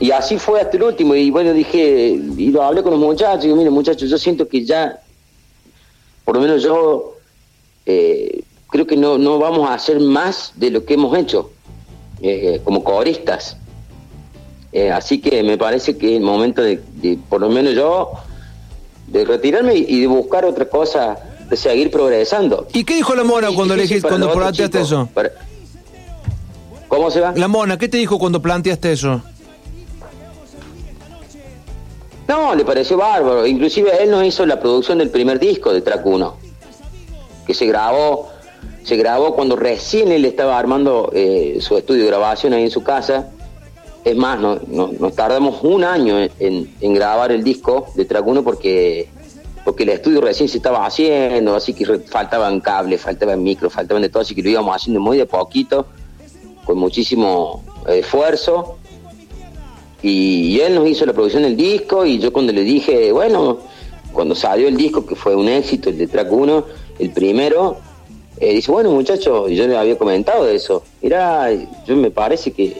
Y 0.00 0.10
así 0.10 0.38
fue 0.38 0.60
hasta 0.60 0.76
el 0.76 0.82
último. 0.84 1.14
Y 1.14 1.30
bueno, 1.30 1.52
dije, 1.52 2.18
y 2.36 2.50
lo 2.50 2.62
hablé 2.62 2.82
con 2.82 2.92
los 2.92 3.00
muchachos, 3.00 3.44
y 3.44 3.48
digo, 3.48 3.56
mire 3.56 3.70
muchachos, 3.70 4.08
yo 4.10 4.18
siento 4.18 4.48
que 4.48 4.64
ya, 4.64 5.00
por 6.24 6.34
lo 6.36 6.40
menos 6.42 6.62
yo, 6.62 7.16
eh, 7.86 8.42
creo 8.68 8.86
que 8.86 8.96
no, 8.96 9.18
no 9.18 9.38
vamos 9.38 9.68
a 9.70 9.74
hacer 9.74 10.00
más 10.00 10.52
de 10.56 10.70
lo 10.70 10.84
que 10.84 10.94
hemos 10.94 11.16
hecho 11.16 11.50
eh, 12.20 12.60
como 12.64 12.82
coristas. 12.82 13.56
Eh, 14.72 14.90
así 14.90 15.20
que 15.20 15.42
me 15.42 15.58
parece 15.58 15.98
que 15.98 16.12
es 16.14 16.16
el 16.16 16.22
momento 16.22 16.62
de, 16.62 16.80
de, 16.94 17.18
por 17.28 17.40
lo 17.42 17.50
menos 17.50 17.74
yo, 17.74 18.10
de 19.06 19.24
retirarme 19.24 19.74
y, 19.74 20.00
de 20.00 20.06
buscar 20.06 20.46
otra 20.46 20.64
cosa, 20.64 21.18
de 21.50 21.56
seguir 21.56 21.90
progresando. 21.90 22.66
¿Y 22.72 22.82
qué 22.84 22.94
dijo 22.94 23.14
la 23.14 23.24
mona 23.24 23.48
cuando 23.54 23.76
le 23.76 23.82
dijiste, 23.82 24.08
cuando 24.08 24.32
chicos, 24.52 24.74
eso? 24.74 25.08
para- 25.12 25.30
¿Cómo 26.92 27.10
se 27.10 27.20
va? 27.22 27.32
La 27.34 27.48
mona, 27.48 27.78
¿qué 27.78 27.88
te 27.88 27.96
dijo 27.96 28.18
cuando 28.18 28.42
planteaste 28.42 28.92
eso? 28.92 29.22
No, 32.28 32.54
le 32.54 32.66
pareció 32.66 32.98
bárbaro. 32.98 33.46
Inclusive 33.46 34.02
él 34.02 34.10
nos 34.10 34.22
hizo 34.26 34.44
la 34.44 34.60
producción 34.60 34.98
del 34.98 35.08
primer 35.08 35.38
disco 35.38 35.72
de 35.72 35.80
Track 35.80 36.04
1, 36.04 36.36
que 37.46 37.54
se 37.54 37.64
grabó, 37.64 38.28
se 38.82 38.96
grabó 38.96 39.34
cuando 39.34 39.56
recién 39.56 40.12
él 40.12 40.26
estaba 40.26 40.58
armando 40.58 41.10
eh, 41.14 41.56
su 41.62 41.78
estudio 41.78 42.02
de 42.02 42.08
grabación 42.08 42.52
ahí 42.52 42.64
en 42.64 42.70
su 42.70 42.82
casa. 42.82 43.30
Es 44.04 44.14
más, 44.14 44.38
no- 44.38 44.58
no- 44.66 44.90
nos 44.98 45.14
tardamos 45.14 45.60
un 45.62 45.84
año 45.84 46.18
en, 46.20 46.30
en- 46.40 46.74
en 46.78 46.92
grabar 46.94 47.32
el 47.32 47.42
disco 47.42 47.86
de 47.94 48.04
Track 48.04 48.26
1 48.26 48.42
porque, 48.44 49.08
porque 49.64 49.84
el 49.84 49.88
estudio 49.88 50.20
recién 50.20 50.46
se 50.50 50.58
estaba 50.58 50.84
haciendo, 50.84 51.54
así 51.56 51.72
que 51.72 51.86
faltaban 52.00 52.60
cables, 52.60 53.00
faltaban 53.00 53.42
micros, 53.42 53.72
faltaban 53.72 54.02
de 54.02 54.10
todo, 54.10 54.20
así 54.20 54.34
que 54.34 54.42
lo 54.42 54.50
íbamos 54.50 54.76
haciendo 54.76 55.00
muy 55.00 55.16
de 55.16 55.24
poquito, 55.24 55.86
con 56.64 56.78
muchísimo 56.78 57.62
esfuerzo. 57.88 58.78
Y, 60.02 60.58
él 60.60 60.74
nos 60.74 60.88
hizo 60.88 61.06
la 61.06 61.12
producción 61.12 61.44
del 61.44 61.56
disco 61.56 62.04
y 62.04 62.18
yo 62.18 62.32
cuando 62.32 62.52
le 62.52 62.62
dije, 62.62 63.12
bueno, 63.12 63.58
cuando 64.12 64.34
salió 64.34 64.68
el 64.68 64.76
disco, 64.76 65.06
que 65.06 65.14
fue 65.14 65.36
un 65.36 65.48
éxito, 65.48 65.90
el 65.90 65.98
de 65.98 66.08
Track 66.08 66.30
1, 66.30 66.64
el 66.98 67.10
primero, 67.10 67.76
eh, 68.38 68.54
dice, 68.54 68.72
bueno 68.72 68.90
muchachos, 68.90 69.50
yo 69.50 69.66
le 69.66 69.76
había 69.76 69.96
comentado 69.96 70.48
eso, 70.48 70.82
mirá, 71.00 71.48
yo 71.86 71.96
me 71.96 72.10
parece 72.10 72.50
que, 72.50 72.76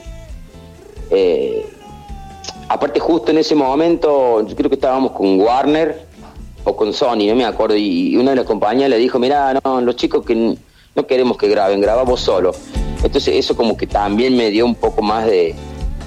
eh, 1.10 1.64
aparte 2.68 2.98
justo 2.98 3.30
en 3.30 3.38
ese 3.38 3.54
momento, 3.54 4.44
yo 4.46 4.56
creo 4.56 4.68
que 4.68 4.76
estábamos 4.76 5.12
con 5.12 5.40
Warner 5.40 6.06
o 6.64 6.76
con 6.76 6.92
Sony, 6.92 7.26
no 7.28 7.36
me 7.36 7.44
acuerdo, 7.44 7.76
y, 7.76 8.16
una 8.16 8.30
de 8.30 8.36
las 8.36 8.46
compañías 8.46 8.90
le 8.90 8.98
dijo, 8.98 9.20
mirá, 9.20 9.54
no, 9.64 9.80
los 9.80 9.94
chicos 9.94 10.24
que 10.24 10.56
no 10.94 11.06
queremos 11.06 11.36
que 11.36 11.48
graben, 11.48 11.80
graba 11.80 12.02
vos 12.02 12.20
solo. 12.20 12.52
Entonces 13.02 13.34
eso 13.36 13.56
como 13.56 13.76
que 13.76 13.86
también 13.86 14.36
me 14.36 14.50
dio 14.50 14.64
un 14.64 14.74
poco 14.74 15.02
más 15.02 15.26
de, 15.26 15.54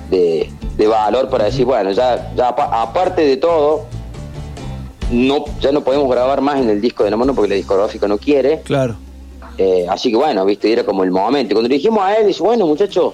de, 0.10 0.50
de 0.78 0.88
valor 0.88 1.30
para 1.30 1.46
decir, 1.46 1.66
bueno, 1.66 1.91
ya, 1.91 2.32
ya 2.36 2.50
apa- 2.50 2.82
aparte 2.82 3.22
de 3.26 3.38
todo, 3.38 3.86
no, 5.12 5.46
ya 5.62 5.72
no 5.72 5.82
podemos 5.82 6.10
grabar 6.10 6.41
más 6.41 6.60
en 6.62 6.70
el 6.70 6.82
disco 6.82 7.04
de 7.04 7.12
la 7.12 7.18
mano 7.18 7.34
porque 7.36 7.50
la 7.50 7.56
discográfica 7.56 8.08
no 8.08 8.18
quiere. 8.18 8.62
Claro. 8.62 8.96
Eh, 9.58 9.86
así 9.89 10.10
que 10.10 10.18
bueno, 10.18 10.43
viste, 10.46 10.72
era 10.72 10.84
como 10.84 11.04
el 11.04 11.12
momento. 11.12 11.54
Cuando 11.56 11.70
le 11.70 11.76
dijimos 11.76 12.04
a 12.04 12.16
él, 12.16 12.28
dice, 12.28 12.41
bueno 12.43 12.66
muchachos, 12.66 13.14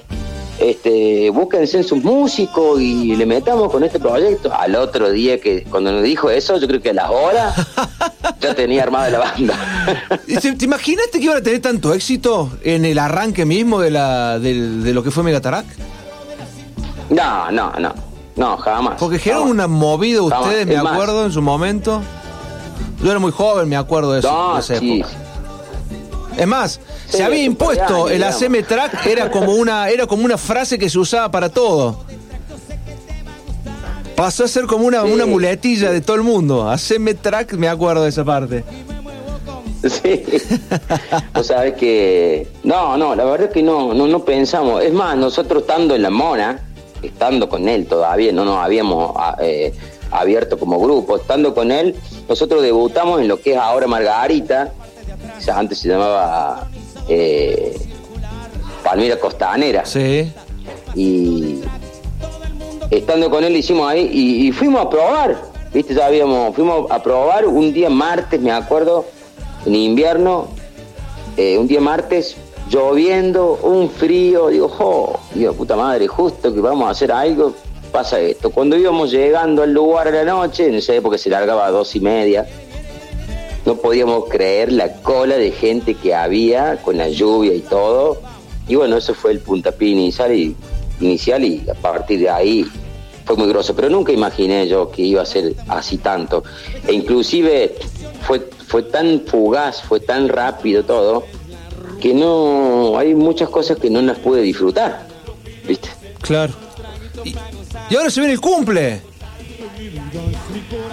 este, 0.62 1.30
búsquense 1.32 1.78
en 1.78 1.84
sus 1.84 2.04
músicos 2.04 2.80
y 2.80 3.16
le 3.16 3.26
metamos 3.26 3.72
con 3.72 3.84
este 3.84 4.00
proyecto. 4.00 4.54
Al 4.54 4.76
otro 4.76 5.10
día 5.12 5.40
que 5.42 5.64
cuando 5.64 5.92
nos 5.92 6.04
dijo 6.04 6.30
eso, 6.30 6.58
yo 6.58 6.68
creo 6.68 6.82
que 6.82 6.92
a 6.92 6.94
las 6.94 7.10
horas 7.10 7.56
ya 8.40 8.54
tenía 8.54 8.84
armada 8.84 9.10
la 9.10 9.20
banda. 9.20 9.56
¿Te, 10.28 10.54
te 10.54 10.66
imaginaste 10.66 11.18
que 11.20 11.26
iban 11.26 11.38
a 11.38 11.42
tener 11.42 11.62
tanto 11.62 11.94
éxito 11.94 12.52
en 12.64 12.86
el 12.86 13.00
arranque 13.00 13.44
mismo 13.46 13.82
de, 13.82 13.90
la, 13.92 14.38
del- 14.40 14.84
de 14.84 14.94
lo 14.94 15.02
que 15.04 15.10
fue 15.12 15.24
Megatarac? 15.24 15.66
No, 17.10 17.52
no, 17.52 17.72
no, 17.80 17.94
no, 18.36 18.58
jamás. 18.58 18.96
Porque 19.00 19.20
generaron 19.20 19.50
una 19.50 19.68
movida 19.68 20.22
Jamás. 20.22 20.42
ustedes, 20.46 20.68
me 20.68 20.78
acuerdo, 20.78 21.26
en 21.26 21.32
su 21.32 21.42
momento. 21.42 22.02
Yo 23.04 23.10
era 23.10 23.20
muy 23.20 23.32
joven, 23.32 23.68
me 23.68 23.76
acuerdo 23.76 24.14
de, 24.14 24.20
eso, 24.20 24.32
No, 24.32 24.54
de 24.54 24.60
esa 24.60 24.78
sí. 24.80 25.00
época. 25.02 25.16
Es 26.38 26.48
más, 26.48 26.80
Sí, 27.08 27.18
se 27.18 27.24
había 27.24 27.44
impuesto 27.44 28.10
el 28.10 28.24
haceme 28.24 28.64
track, 28.64 29.06
era 29.06 29.30
como 29.30 29.54
una, 29.54 29.90
era 29.90 30.08
como 30.08 30.24
una 30.24 30.38
frase 30.38 30.78
que 30.80 30.90
se 30.90 30.98
usaba 31.00 31.30
para 31.30 31.50
todo. 31.50 32.04
Pasó 34.16 34.44
a 34.44 34.48
ser 34.48 34.66
como 34.66 34.86
una, 34.86 35.04
Sí. 35.04 35.12
una 35.12 35.26
muletilla 35.26 35.92
de 35.92 36.02
todo 36.02 36.16
el 36.16 36.24
mundo. 36.24 36.70
Haceme 36.70 37.14
track, 37.16 37.54
me 37.54 37.68
acuerdo 37.68 38.04
de 38.04 38.10
esa 38.10 38.24
parte. 38.24 38.64
Sí. 39.84 40.24
Vos 41.34 41.48
sabés 41.48 41.74
que. 41.74 42.48
No, 42.64 42.98
no, 42.98 43.16
la 43.16 43.24
verdad 43.26 43.48
es 43.48 43.54
que 43.54 43.64
no, 43.64 43.94
no, 43.96 44.06
no 44.08 44.24
pensamos. 44.24 44.84
Es 44.84 44.94
más, 44.94 45.18
nosotros 45.18 45.64
estando 45.64 45.96
en 45.96 46.04
la 46.04 46.12
Mona, 46.12 46.60
estando 47.02 47.50
con 47.50 47.68
él 47.68 47.88
todavía, 47.88 48.32
no 48.32 48.46
nos 48.46 48.58
habíamos 48.64 49.12
a- 49.18 49.38
eh, 49.42 49.74
abierto 50.12 50.60
como 50.60 50.80
grupo, 50.80 51.18
estando 51.18 51.56
con 51.56 51.72
él, 51.72 51.96
nosotros 52.30 52.62
debutamos 52.62 53.22
en 53.22 53.28
lo 53.28 53.42
que 53.42 53.54
es 53.54 53.58
ahora 53.58 53.88
Margarita, 53.88 54.72
o 55.42 55.44
sea, 55.44 55.58
antes 55.58 55.80
se 55.80 55.90
llamaba 55.90 56.68
eh, 57.10 57.76
Palmira 58.84 59.18
Costanera. 59.20 59.84
Sí. 59.86 60.32
Y 60.94 61.62
estando 62.92 63.28
con 63.32 63.44
él 63.44 63.56
hicimos 63.56 63.90
ahí 63.90 64.08
y, 64.12 64.48
y 64.48 64.52
fuimos 64.52 64.86
a 64.86 64.90
probar, 64.90 65.42
viste, 65.74 65.96
ya 65.96 66.06
habíamos, 66.06 66.54
fuimos 66.54 66.92
a 66.92 67.02
probar 67.02 67.48
un 67.48 67.74
día 67.74 67.90
martes, 67.90 68.40
me 68.40 68.52
acuerdo, 68.52 69.06
en 69.66 69.74
invierno, 69.74 70.48
eh, 71.38 71.58
un 71.58 71.68
día 71.68 71.82
martes, 71.82 72.38
lloviendo, 72.70 73.60
un 73.64 73.90
frío, 73.90 74.50
digo, 74.50 74.70
jo, 74.70 75.20
digo, 75.34 75.54
puta 75.54 75.76
madre, 75.76 76.08
justo 76.08 76.54
que 76.54 76.62
vamos 76.62 76.88
a 76.88 76.92
hacer 76.92 77.12
algo, 77.12 77.54
pasa 77.92 78.20
esto. 78.20 78.52
Cuando 78.52 78.78
íbamos 78.78 79.10
llegando 79.10 79.64
al 79.64 79.74
lugar 79.74 80.08
a 80.08 80.12
la 80.12 80.24
noche, 80.24 80.68
en 80.68 80.76
esa 80.76 80.94
época 80.94 81.18
se 81.18 81.32
largaba 81.32 81.66
a 81.66 81.72
dos 81.72 81.96
y 81.96 82.00
media, 82.00 82.48
no 83.72 83.78
podíamos 83.78 84.26
creer 84.28 84.70
la 84.74 84.92
cola 84.96 85.38
de 85.38 85.52
gente 85.52 85.96
que 85.96 86.14
había 86.14 86.76
con 86.82 86.98
la 86.98 87.08
lluvia 87.08 87.54
y 87.54 87.62
todo. 87.62 88.22
Y 88.68 88.76
bueno, 88.76 88.98
eso 88.98 89.14
fue 89.14 89.32
el 89.32 89.40
puntapié 89.40 89.92
inicial 89.92 90.34
y, 90.36 90.54
inicial 91.00 91.46
y 91.46 91.64
a 91.70 91.74
partir 91.74 92.20
de 92.20 92.30
ahí 92.30 92.66
fue 93.26 93.38
muy 93.38 93.48
grosso. 93.48 93.74
Pero 93.74 93.90
nunca 93.90 94.12
imaginé 94.12 94.68
yo 94.68 94.92
que 94.92 95.04
iba 95.04 95.22
a 95.22 95.26
ser 95.26 95.56
así 95.70 96.00
tanto. 96.00 96.44
E 96.86 96.92
inclusive 96.92 97.76
fue, 98.28 98.42
fue 98.68 98.84
tan 98.84 99.22
fugaz, 99.26 99.82
fue 99.84 100.02
tan 100.02 100.28
rápido 100.28 100.84
todo, 100.84 101.24
que 102.02 102.14
no 102.14 102.98
hay 102.98 103.16
muchas 103.16 103.48
cosas 103.48 103.78
que 103.78 103.90
no 103.90 104.02
las 104.02 104.20
pude 104.20 104.42
disfrutar. 104.42 105.08
¿Viste? 105.66 105.88
Claro. 106.20 106.54
Y, 107.24 107.36
y 107.90 107.96
ahora 107.96 108.10
se 108.10 108.20
viene 108.20 108.34
el 108.34 108.42
cumple. 108.42 109.02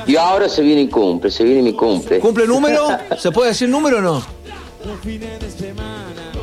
Y 0.09 0.16
ahora 0.16 0.48
se 0.48 0.62
viene 0.62 0.84
mi 0.84 0.88
cumple, 0.88 1.30
se 1.30 1.44
viene 1.44 1.62
mi 1.62 1.74
cumple. 1.74 2.18
¿Cumple 2.18 2.46
número? 2.46 2.88
¿Se 3.18 3.30
puede 3.30 3.50
decir 3.50 3.68
número 3.68 3.98
o 3.98 4.00
no? 4.00 4.22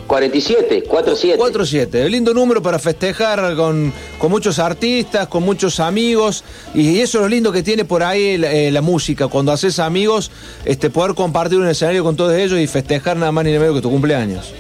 47, 0.08 0.84
47. 0.84 1.38
47, 1.40 2.10
lindo 2.10 2.32
número 2.32 2.62
para 2.62 2.78
festejar 2.78 3.56
con, 3.56 3.92
con 4.20 4.30
muchos 4.30 4.60
artistas, 4.60 5.28
con 5.28 5.42
muchos 5.42 5.80
amigos, 5.80 6.44
y 6.76 7.00
eso 7.00 7.18
es 7.18 7.22
lo 7.24 7.28
lindo 7.28 7.52
que 7.52 7.64
tiene 7.64 7.86
por 7.86 8.04
ahí 8.04 8.38
la, 8.38 8.52
eh, 8.54 8.70
la 8.70 8.82
música, 8.84 9.28
cuando 9.28 9.52
haces 9.52 9.80
amigos, 9.80 10.30
este, 10.64 10.92
poder 10.92 11.16
compartir 11.16 11.58
un 11.58 11.68
escenario 11.68 12.04
con 12.04 12.16
todos 12.16 12.34
ellos 12.34 12.60
y 12.60 12.68
festejar 12.68 13.18
nada 13.18 13.32
más 13.32 13.46
ni 13.46 13.52
nada 13.52 13.62
menos 13.62 13.78
que 13.78 13.82
tu 13.82 13.90
cumpleaños. 13.90 14.54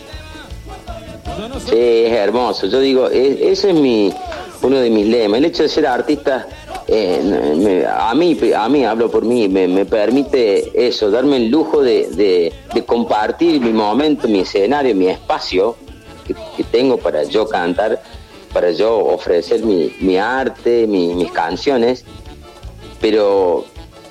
Sí, 1.69 1.75
es 1.77 2.11
hermoso. 2.13 2.65
Yo 2.65 2.79
digo, 2.79 3.09
e- 3.11 3.51
ese 3.51 3.69
es 3.69 3.75
mi 3.75 4.11
uno 4.63 4.79
de 4.79 4.89
mis 4.89 5.05
lemas. 5.05 5.37
El 5.37 5.45
hecho 5.45 5.61
de 5.63 5.69
ser 5.69 5.85
artista, 5.85 6.47
eh, 6.87 7.53
me- 7.57 7.85
a 7.85 8.13
mí, 8.13 8.37
a 8.55 8.69
mí 8.69 8.85
hablo 8.85 9.09
por 9.09 9.25
mí, 9.25 9.47
me, 9.49 9.67
me 9.67 9.85
permite 9.85 10.71
eso, 10.87 11.09
darme 11.09 11.37
el 11.37 11.49
lujo 11.49 11.81
de, 11.81 12.07
de- 12.11 12.53
de 12.73 12.85
compartir 12.85 13.59
mi 13.61 13.71
momento, 13.73 14.27
mi 14.27 14.39
escenario, 14.41 14.93
mi 14.95 15.07
espacio 15.07 15.75
que, 16.27 16.35
que 16.55 16.63
tengo 16.63 16.97
para 16.97 17.23
yo 17.23 17.47
cantar, 17.47 18.01
para 18.53 18.71
yo 18.71 18.97
ofrecer 18.97 19.63
mi, 19.63 19.93
mi 19.99 20.17
arte, 20.17 20.85
mi- 20.87 21.13
mis 21.13 21.31
canciones. 21.31 22.05
Pero 23.01 23.65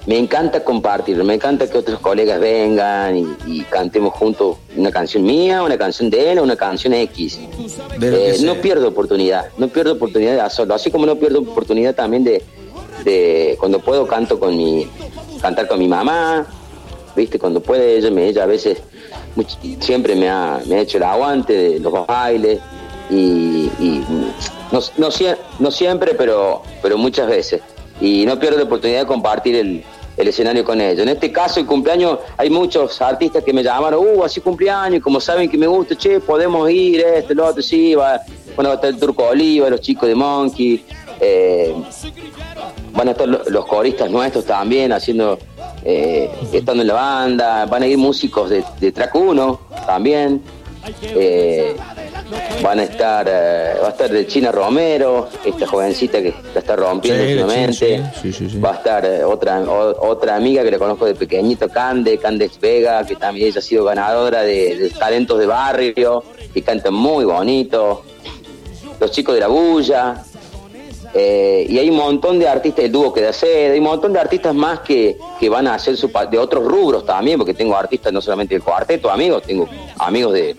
me 0.06 0.18
encanta 0.18 0.62
compartir, 0.62 1.16
me 1.24 1.34
encanta 1.34 1.68
que 1.68 1.78
otros 1.78 1.98
colegas 2.00 2.38
vengan 2.38 3.16
y, 3.16 3.26
y 3.46 3.60
cantemos 3.62 4.12
juntos 4.14 4.58
una 4.76 4.90
canción 4.90 5.22
mía, 5.24 5.62
una 5.62 5.78
canción 5.78 6.10
de 6.10 6.32
él, 6.32 6.38
o 6.38 6.42
una 6.42 6.56
canción 6.56 6.92
X. 6.92 7.38
Eh, 8.02 8.36
no 8.42 8.56
pierdo 8.56 8.88
oportunidad, 8.88 9.46
no 9.56 9.68
pierdo 9.68 9.94
oportunidad 9.94 10.32
de 10.34 10.40
hacerlo, 10.42 10.74
así 10.74 10.90
como 10.90 11.06
no 11.06 11.16
pierdo 11.16 11.40
oportunidad 11.40 11.94
también 11.94 12.22
de, 12.22 12.42
de 13.04 13.56
cuando 13.58 13.78
puedo 13.78 14.06
canto 14.06 14.38
con 14.38 14.56
mi, 14.56 14.88
cantar 15.40 15.68
con 15.68 15.78
mi 15.78 15.88
mamá, 15.88 16.46
viste, 17.14 17.38
cuando 17.38 17.60
puede 17.60 17.98
ella, 17.98 18.10
me, 18.10 18.26
ella 18.26 18.44
a 18.44 18.46
veces 18.46 18.82
siempre 19.80 20.14
me 20.14 20.28
ha, 20.28 20.60
me 20.66 20.76
ha 20.76 20.80
hecho 20.80 20.98
el 20.98 21.04
aguante 21.04 21.52
de 21.52 21.80
los 21.80 22.06
bailes 22.06 22.60
y, 23.10 23.70
no, 24.72 25.10
no 25.58 25.70
siempre, 25.70 26.14
pero, 26.14 26.62
pero 26.82 26.98
muchas 26.98 27.28
veces. 27.28 27.60
Y 28.00 28.26
no 28.26 28.38
pierdo 28.38 28.58
la 28.58 28.64
oportunidad 28.64 29.00
de 29.00 29.06
compartir 29.06 29.54
el, 29.54 29.84
el 30.16 30.28
escenario 30.28 30.64
con 30.64 30.80
ellos. 30.80 31.00
En 31.00 31.08
este 31.08 31.32
caso, 31.32 31.60
el 31.60 31.66
cumpleaños, 31.66 32.18
hay 32.36 32.50
muchos 32.50 33.00
artistas 33.02 33.42
que 33.42 33.52
me 33.52 33.62
llamaron, 33.62 34.00
uh, 34.06 34.24
así 34.24 34.40
cumpleaños, 34.40 35.02
como 35.02 35.20
saben 35.20 35.48
que 35.50 35.58
me 35.58 35.66
gusta, 35.66 35.96
che, 35.96 36.20
podemos 36.20 36.70
ir, 36.70 37.00
este, 37.00 37.34
lo 37.34 37.46
otro, 37.46 37.62
sí, 37.62 37.94
va, 37.94 38.20
bueno, 38.54 38.70
a 38.70 38.74
estar 38.74 38.90
el 38.90 38.98
Turco 38.98 39.24
Oliva, 39.24 39.68
los 39.68 39.80
chicos 39.80 40.08
de 40.08 40.14
Monkey, 40.14 40.84
eh, 41.20 41.74
van 42.92 43.08
a 43.08 43.10
estar 43.12 43.26
lo- 43.28 43.42
los 43.48 43.66
coristas 43.66 44.10
nuestros 44.10 44.44
también 44.44 44.92
haciendo, 44.92 45.38
eh, 45.84 46.30
estando 46.52 46.82
en 46.82 46.88
la 46.88 46.94
banda, 46.94 47.66
van 47.66 47.82
a 47.82 47.86
ir 47.86 47.98
músicos 47.98 48.50
de, 48.50 48.64
de 48.80 48.92
Track 48.92 49.14
1 49.14 49.60
también, 49.86 50.42
eh, 51.02 51.74
van 52.62 52.78
a 52.80 52.84
estar, 52.84 53.26
eh, 53.28 53.74
va 53.82 53.88
a 53.88 53.90
estar 53.90 54.10
de 54.10 54.26
China 54.26 54.50
Romero, 54.52 55.28
esta 55.44 55.66
jovencita 55.66 56.22
que 56.22 56.34
la 56.54 56.60
está 56.60 56.76
rompiendo 56.76 57.22
Sí, 57.24 57.30
últimamente, 57.32 58.02
sí, 58.22 58.32
sí, 58.32 58.58
va 58.58 58.70
a 58.72 58.74
estar 58.74 59.04
eh, 59.04 59.24
otra 59.24 59.60
o- 59.60 60.08
otra 60.08 60.36
amiga 60.36 60.62
que 60.62 60.70
le 60.70 60.78
conozco 60.78 61.04
de 61.06 61.14
pequeñito, 61.14 61.68
Cande, 61.68 62.18
Candex 62.18 62.58
Vega, 62.60 63.04
que 63.04 63.16
también 63.16 63.48
ella 63.48 63.58
ha 63.58 63.62
sido 63.62 63.84
ganadora 63.84 64.42
de, 64.42 64.76
de 64.76 64.90
talentos 64.90 65.38
de 65.38 65.46
barrio, 65.46 66.22
que 66.52 66.62
canta 66.62 66.90
muy 66.90 67.24
bonito, 67.24 68.02
los 69.00 69.10
chicos 69.10 69.34
de 69.34 69.40
la 69.40 69.48
bulla, 69.48 70.22
eh, 71.16 71.66
y 71.68 71.78
hay 71.78 71.88
un 71.90 71.96
montón 71.96 72.38
de 72.40 72.48
artistas, 72.48 72.84
el 72.86 72.90
dúo 72.92 73.12
que 73.12 73.20
de 73.20 73.28
hacer, 73.28 73.70
hay 73.72 73.78
un 73.78 73.84
montón 73.84 74.12
de 74.12 74.18
artistas 74.18 74.52
más 74.54 74.80
que, 74.80 75.16
que 75.38 75.48
van 75.48 75.66
a 75.68 75.74
hacer 75.74 75.96
su 75.96 76.10
de 76.30 76.38
otros 76.38 76.64
rubros 76.64 77.04
también, 77.06 77.38
porque 77.38 77.54
tengo 77.54 77.76
artistas 77.76 78.12
no 78.12 78.20
solamente 78.20 78.54
del 78.54 78.62
cuarteto, 78.64 79.10
amigos, 79.10 79.42
tengo 79.44 79.68
amigos 79.98 80.32
de, 80.32 80.56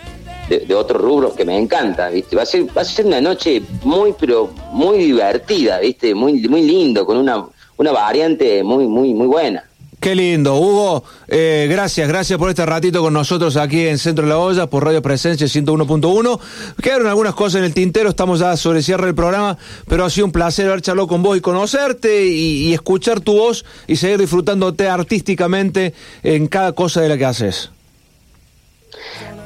de, 0.49 0.59
de 0.59 0.75
otros 0.75 1.01
rubros 1.01 1.33
que 1.33 1.45
me 1.45 1.57
encanta, 1.57 2.09
¿viste? 2.09 2.35
Va 2.35 2.43
a 2.43 2.45
ser, 2.45 2.65
va 2.75 2.81
a 2.81 2.85
ser 2.85 3.05
una 3.05 3.21
noche 3.21 3.61
muy, 3.83 4.13
pero 4.19 4.51
muy 4.71 4.97
divertida, 4.99 5.79
¿viste? 5.79 6.13
Muy, 6.13 6.47
muy 6.47 6.61
lindo, 6.61 7.05
con 7.05 7.17
una, 7.17 7.45
una 7.77 7.91
variante 7.91 8.63
muy, 8.63 8.87
muy, 8.87 9.13
muy 9.13 9.27
buena. 9.27 9.63
Qué 9.99 10.13
lindo, 10.13 10.57
Hugo. 10.57 11.03
eh, 11.27 11.67
gracias, 11.67 12.07
gracias 12.07 12.37
por 12.37 12.49
este 12.49 12.63
ratito 12.63 13.01
con 13.01 13.13
nosotros 13.13 13.57
aquí 13.57 13.87
en 13.87 13.97
Centro 13.97 14.25
de 14.25 14.29
la 14.29 14.37
Olla 14.37 14.67
por 14.67 14.85
Radio 14.85 15.01
Presencia 15.01 15.47
101.1. 15.47 16.39
Quedaron 16.79 17.07
algunas 17.07 17.33
cosas 17.33 17.59
en 17.59 17.65
el 17.65 17.73
tintero, 17.73 18.09
estamos 18.09 18.39
ya 18.39 18.55
sobre 18.55 18.83
cierre 18.83 19.07
del 19.07 19.15
programa, 19.15 19.57
pero 19.87 20.05
ha 20.05 20.09
sido 20.11 20.27
un 20.27 20.31
placer 20.31 20.67
haber 20.67 20.81
charlado 20.81 21.07
con 21.07 21.23
vos 21.23 21.35
y 21.37 21.41
conocerte 21.41 22.27
y 22.27 22.71
escuchar 22.71 23.19
tu 23.21 23.33
voz 23.33 23.65
y 23.87 23.95
seguir 23.95 24.19
disfrutándote 24.19 24.87
artísticamente 24.87 25.95
en 26.21 26.47
cada 26.47 26.73
cosa 26.73 27.01
de 27.01 27.09
la 27.09 27.17
que 27.17 27.25
haces. 27.25 27.71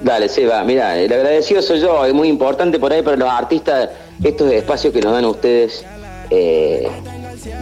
Dale, 0.02 0.30
Seba, 0.30 0.64
mira, 0.64 0.98
el 0.98 1.12
agradecido 1.12 1.62
soy 1.62 1.82
yo, 1.82 2.06
es 2.06 2.14
muy 2.14 2.30
importante 2.30 2.80
por 2.80 2.94
ahí 2.94 3.02
para 3.02 3.18
los 3.18 3.30
artistas 3.30 3.90
estos 4.24 4.50
espacios 4.52 4.94
que 4.94 5.02
nos 5.02 5.12
dan 5.12 5.26
ustedes, 5.26 5.84
eh, 6.30 6.88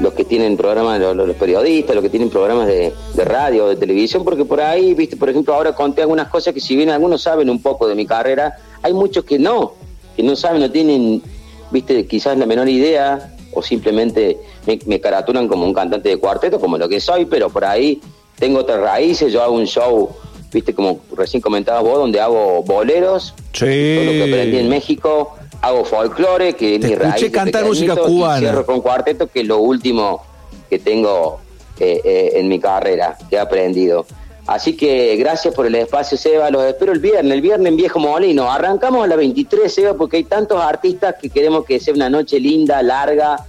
los 0.02 0.14
que 0.14 0.24
tienen 0.24 0.56
programas, 0.56 1.00
los, 1.00 1.16
los 1.16 1.36
periodistas, 1.36 1.96
los 1.96 2.04
que 2.04 2.12
tienen 2.12 2.30
programas 2.30 2.68
de, 2.68 2.94
de 3.16 3.26
radio, 3.26 3.68
de 3.68 3.76
televisión, 3.76 4.24
porque 4.24 4.46
por 4.46 4.62
ahí, 4.62 4.94
viste, 4.94 5.18
por 5.18 5.30
ejemplo, 5.30 5.56
ahora 5.56 5.74
conté 5.74 6.02
algunas 6.04 6.28
cosas 6.28 6.54
que 6.54 6.60
si 6.60 6.76
bien 6.76 6.92
algunos 6.92 7.24
saben 7.24 7.50
un 7.50 7.60
poco 7.60 7.88
de 7.88 7.96
mi 7.96 8.06
carrera, 8.06 8.56
hay 8.84 8.94
muchos 8.94 9.24
que 9.24 9.40
no, 9.40 9.74
que 10.16 10.22
no 10.22 10.36
saben, 10.36 10.62
no 10.62 10.70
tienen, 10.70 11.24
viste, 11.72 12.06
quizás 12.06 12.38
la 12.38 12.46
menor 12.46 12.70
idea, 12.70 13.34
o 13.52 13.64
simplemente 13.64 14.38
me, 14.68 14.78
me 14.86 15.02
caratulan 15.02 15.48
como 15.48 15.66
un 15.66 15.74
cantante 15.74 16.10
de 16.10 16.18
cuarteto, 16.18 16.60
como 16.60 16.78
lo 16.78 16.88
que 16.88 17.00
soy, 17.00 17.26
pero 17.26 17.50
por 17.50 17.66
ahí 17.66 18.00
tengo 18.38 18.60
otras 18.60 18.80
raíces, 18.80 19.34
yo 19.34 19.42
hago 19.42 19.56
un 19.56 19.66
show, 19.66 20.12
viste, 20.52 20.74
como 20.74 21.00
recién 21.16 21.42
comentabas 21.42 21.84
vos, 21.84 21.98
donde 21.98 22.20
hago 22.20 22.64
boleros, 22.64 23.34
todo 23.52 23.68
lo 23.68 24.12
que 24.12 24.24
aprendí 24.24 24.58
en 24.58 24.70
México, 24.70 25.36
hago 25.62 25.86
folclore, 25.86 26.54
que 26.56 26.76
es 26.76 26.82
Te 26.82 26.88
mi 26.88 26.94
escuché 26.94 27.10
raíz. 27.12 27.22
de 27.24 27.32
cantar 27.32 27.66
música 27.66 27.96
cubana. 27.96 28.38
Y 28.38 28.42
cierro 28.42 28.66
con 28.66 28.82
cuarteto, 28.82 29.28
que 29.28 29.42
es 29.42 29.48
lo 29.48 29.60
último 29.60 30.22
que 30.70 30.80
tengo 30.80 31.40
eh, 31.80 32.02
eh, 32.04 32.32
en 32.36 32.48
mi 32.48 32.60
carrera, 32.60 33.18
que 33.30 33.36
he 33.36 33.40
aprendido. 33.40 34.06
Así 34.46 34.78
que 34.78 35.18
gracias 35.18 35.54
por 35.54 35.66
el 35.66 35.76
espacio, 35.76 36.18
Seba. 36.18 36.50
Los 36.50 36.64
espero 36.64 36.94
el 36.94 37.00
viernes, 37.00 37.34
el 37.34 37.42
viernes 37.42 37.68
en 37.68 37.76
Viejo 37.76 38.00
Molino. 38.00 38.50
Arrancamos 38.50 39.04
a 39.04 39.08
las 39.08 39.18
23, 39.18 39.74
Seba, 39.74 39.94
porque 39.94 40.18
hay 40.18 40.24
tantos 40.24 40.62
artistas 40.62 41.16
que 41.22 41.30
queremos 41.30 41.66
que 41.66 41.82
sea 41.82 41.94
una 41.94 42.10
noche 42.10 42.40
linda, 42.40 42.82
larga 42.82 43.46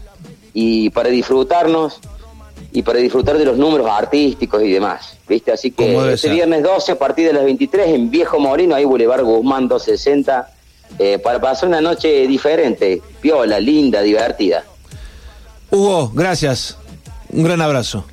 y 0.53 0.91
para 0.91 1.09
disfrutarnos 1.09 2.01
y 2.73 2.83
para 2.83 2.99
disfrutar 2.99 3.39
de 3.39 3.45
los 3.45 3.57
números 3.57 3.89
artísticos 3.91 4.63
y 4.63 4.71
demás. 4.73 5.17
¿Viste? 5.29 5.53
Así 5.53 5.71
que 5.71 5.97
este 5.97 6.17
ser. 6.17 6.33
viernes 6.33 6.63
12 6.63 6.93
a 6.93 6.99
partir 6.99 7.27
de 7.27 7.33
las 7.33 7.45
23 7.45 7.89
en 7.89 8.11
Viejo 8.11 8.39
Molino, 8.39 8.75
ahí 8.75 8.85
Boulevard 8.85 9.23
Guzmán 9.23 9.69
260, 9.69 10.51
eh, 10.99 11.19
para 11.19 11.41
pasar 11.41 11.69
una 11.69 11.81
noche 11.81 12.27
diferente, 12.27 13.03
piola, 13.21 13.61
linda, 13.61 14.01
divertida. 14.03 14.65
Hugo, 15.71 16.11
gracias. 16.15 16.79
Un 17.31 17.45
gran 17.45 17.61
abrazo. 17.61 18.05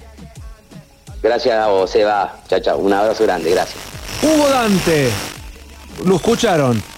Gracias 1.24 1.58
a 1.58 1.68
vos, 1.68 1.90
Seba. 1.90 2.38
Chao, 2.48 2.60
chao. 2.60 2.78
Un 2.78 2.94
abrazo 2.94 3.24
grande, 3.24 3.50
gracias. 3.52 3.82
Hugo 4.22 4.48
Dante. 4.50 5.10
Lo 6.06 6.18
escucharon. 6.18 6.95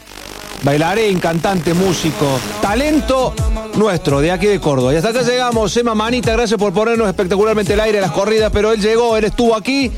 Bailarín, 0.63 1.19
cantante, 1.19 1.73
músico, 1.73 2.39
talento 2.61 3.33
nuestro, 3.75 4.19
de 4.19 4.31
aquí 4.31 4.47
de 4.47 4.59
Córdoba. 4.59 4.93
Y 4.93 4.97
hasta 4.97 5.09
acá 5.09 5.21
llegamos. 5.21 5.75
Emma 5.77 5.95
Manita, 5.95 6.31
gracias 6.33 6.59
por 6.59 6.73
ponernos 6.73 7.07
espectacularmente 7.07 7.73
el 7.73 7.79
aire 7.79 8.01
las 8.01 8.11
corridas, 8.11 8.51
pero 8.51 8.71
él 8.71 8.81
llegó, 8.81 9.17
él 9.17 9.25
estuvo 9.25 9.55
aquí. 9.55 9.91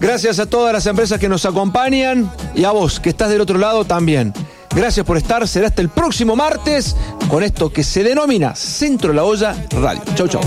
Gracias 0.00 0.38
a 0.38 0.46
todas 0.46 0.72
las 0.72 0.86
empresas 0.86 1.18
que 1.18 1.28
nos 1.28 1.44
acompañan 1.46 2.30
y 2.54 2.64
a 2.64 2.70
vos 2.70 3.00
que 3.00 3.10
estás 3.10 3.30
del 3.30 3.40
otro 3.40 3.58
lado 3.58 3.84
también. 3.84 4.32
Gracias 4.74 5.06
por 5.06 5.16
estar. 5.16 5.46
Será 5.48 5.68
hasta 5.68 5.80
el 5.80 5.88
próximo 5.88 6.36
martes 6.36 6.96
con 7.28 7.42
esto 7.42 7.72
que 7.72 7.82
se 7.82 8.02
denomina 8.02 8.54
Centro 8.54 9.12
la 9.12 9.24
Olla 9.24 9.56
Radio. 9.70 10.02
Chau, 10.14 10.28
chau. 10.28 10.42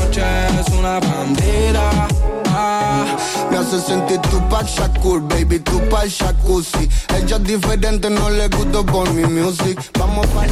Me 3.49 3.57
hace 3.57 3.79
sentir 3.79 4.19
Tupac 4.21 4.67
Shakur, 4.67 5.21
baby, 5.21 5.59
Tupac 5.59 6.07
Jacuzzi. 6.07 6.89
Ella 7.15 7.37
es 7.37 7.43
diferente, 7.43 8.09
no 8.09 8.29
le 8.29 8.47
gusto 8.49 8.85
por 8.85 9.11
mi 9.13 9.23
music. 9.23 9.79
Vamos 9.97 10.27
para 10.27 10.47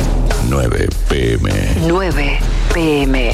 9 0.50 0.88
pm. 1.10 1.52
9 1.88 2.40
pm. 2.74 3.32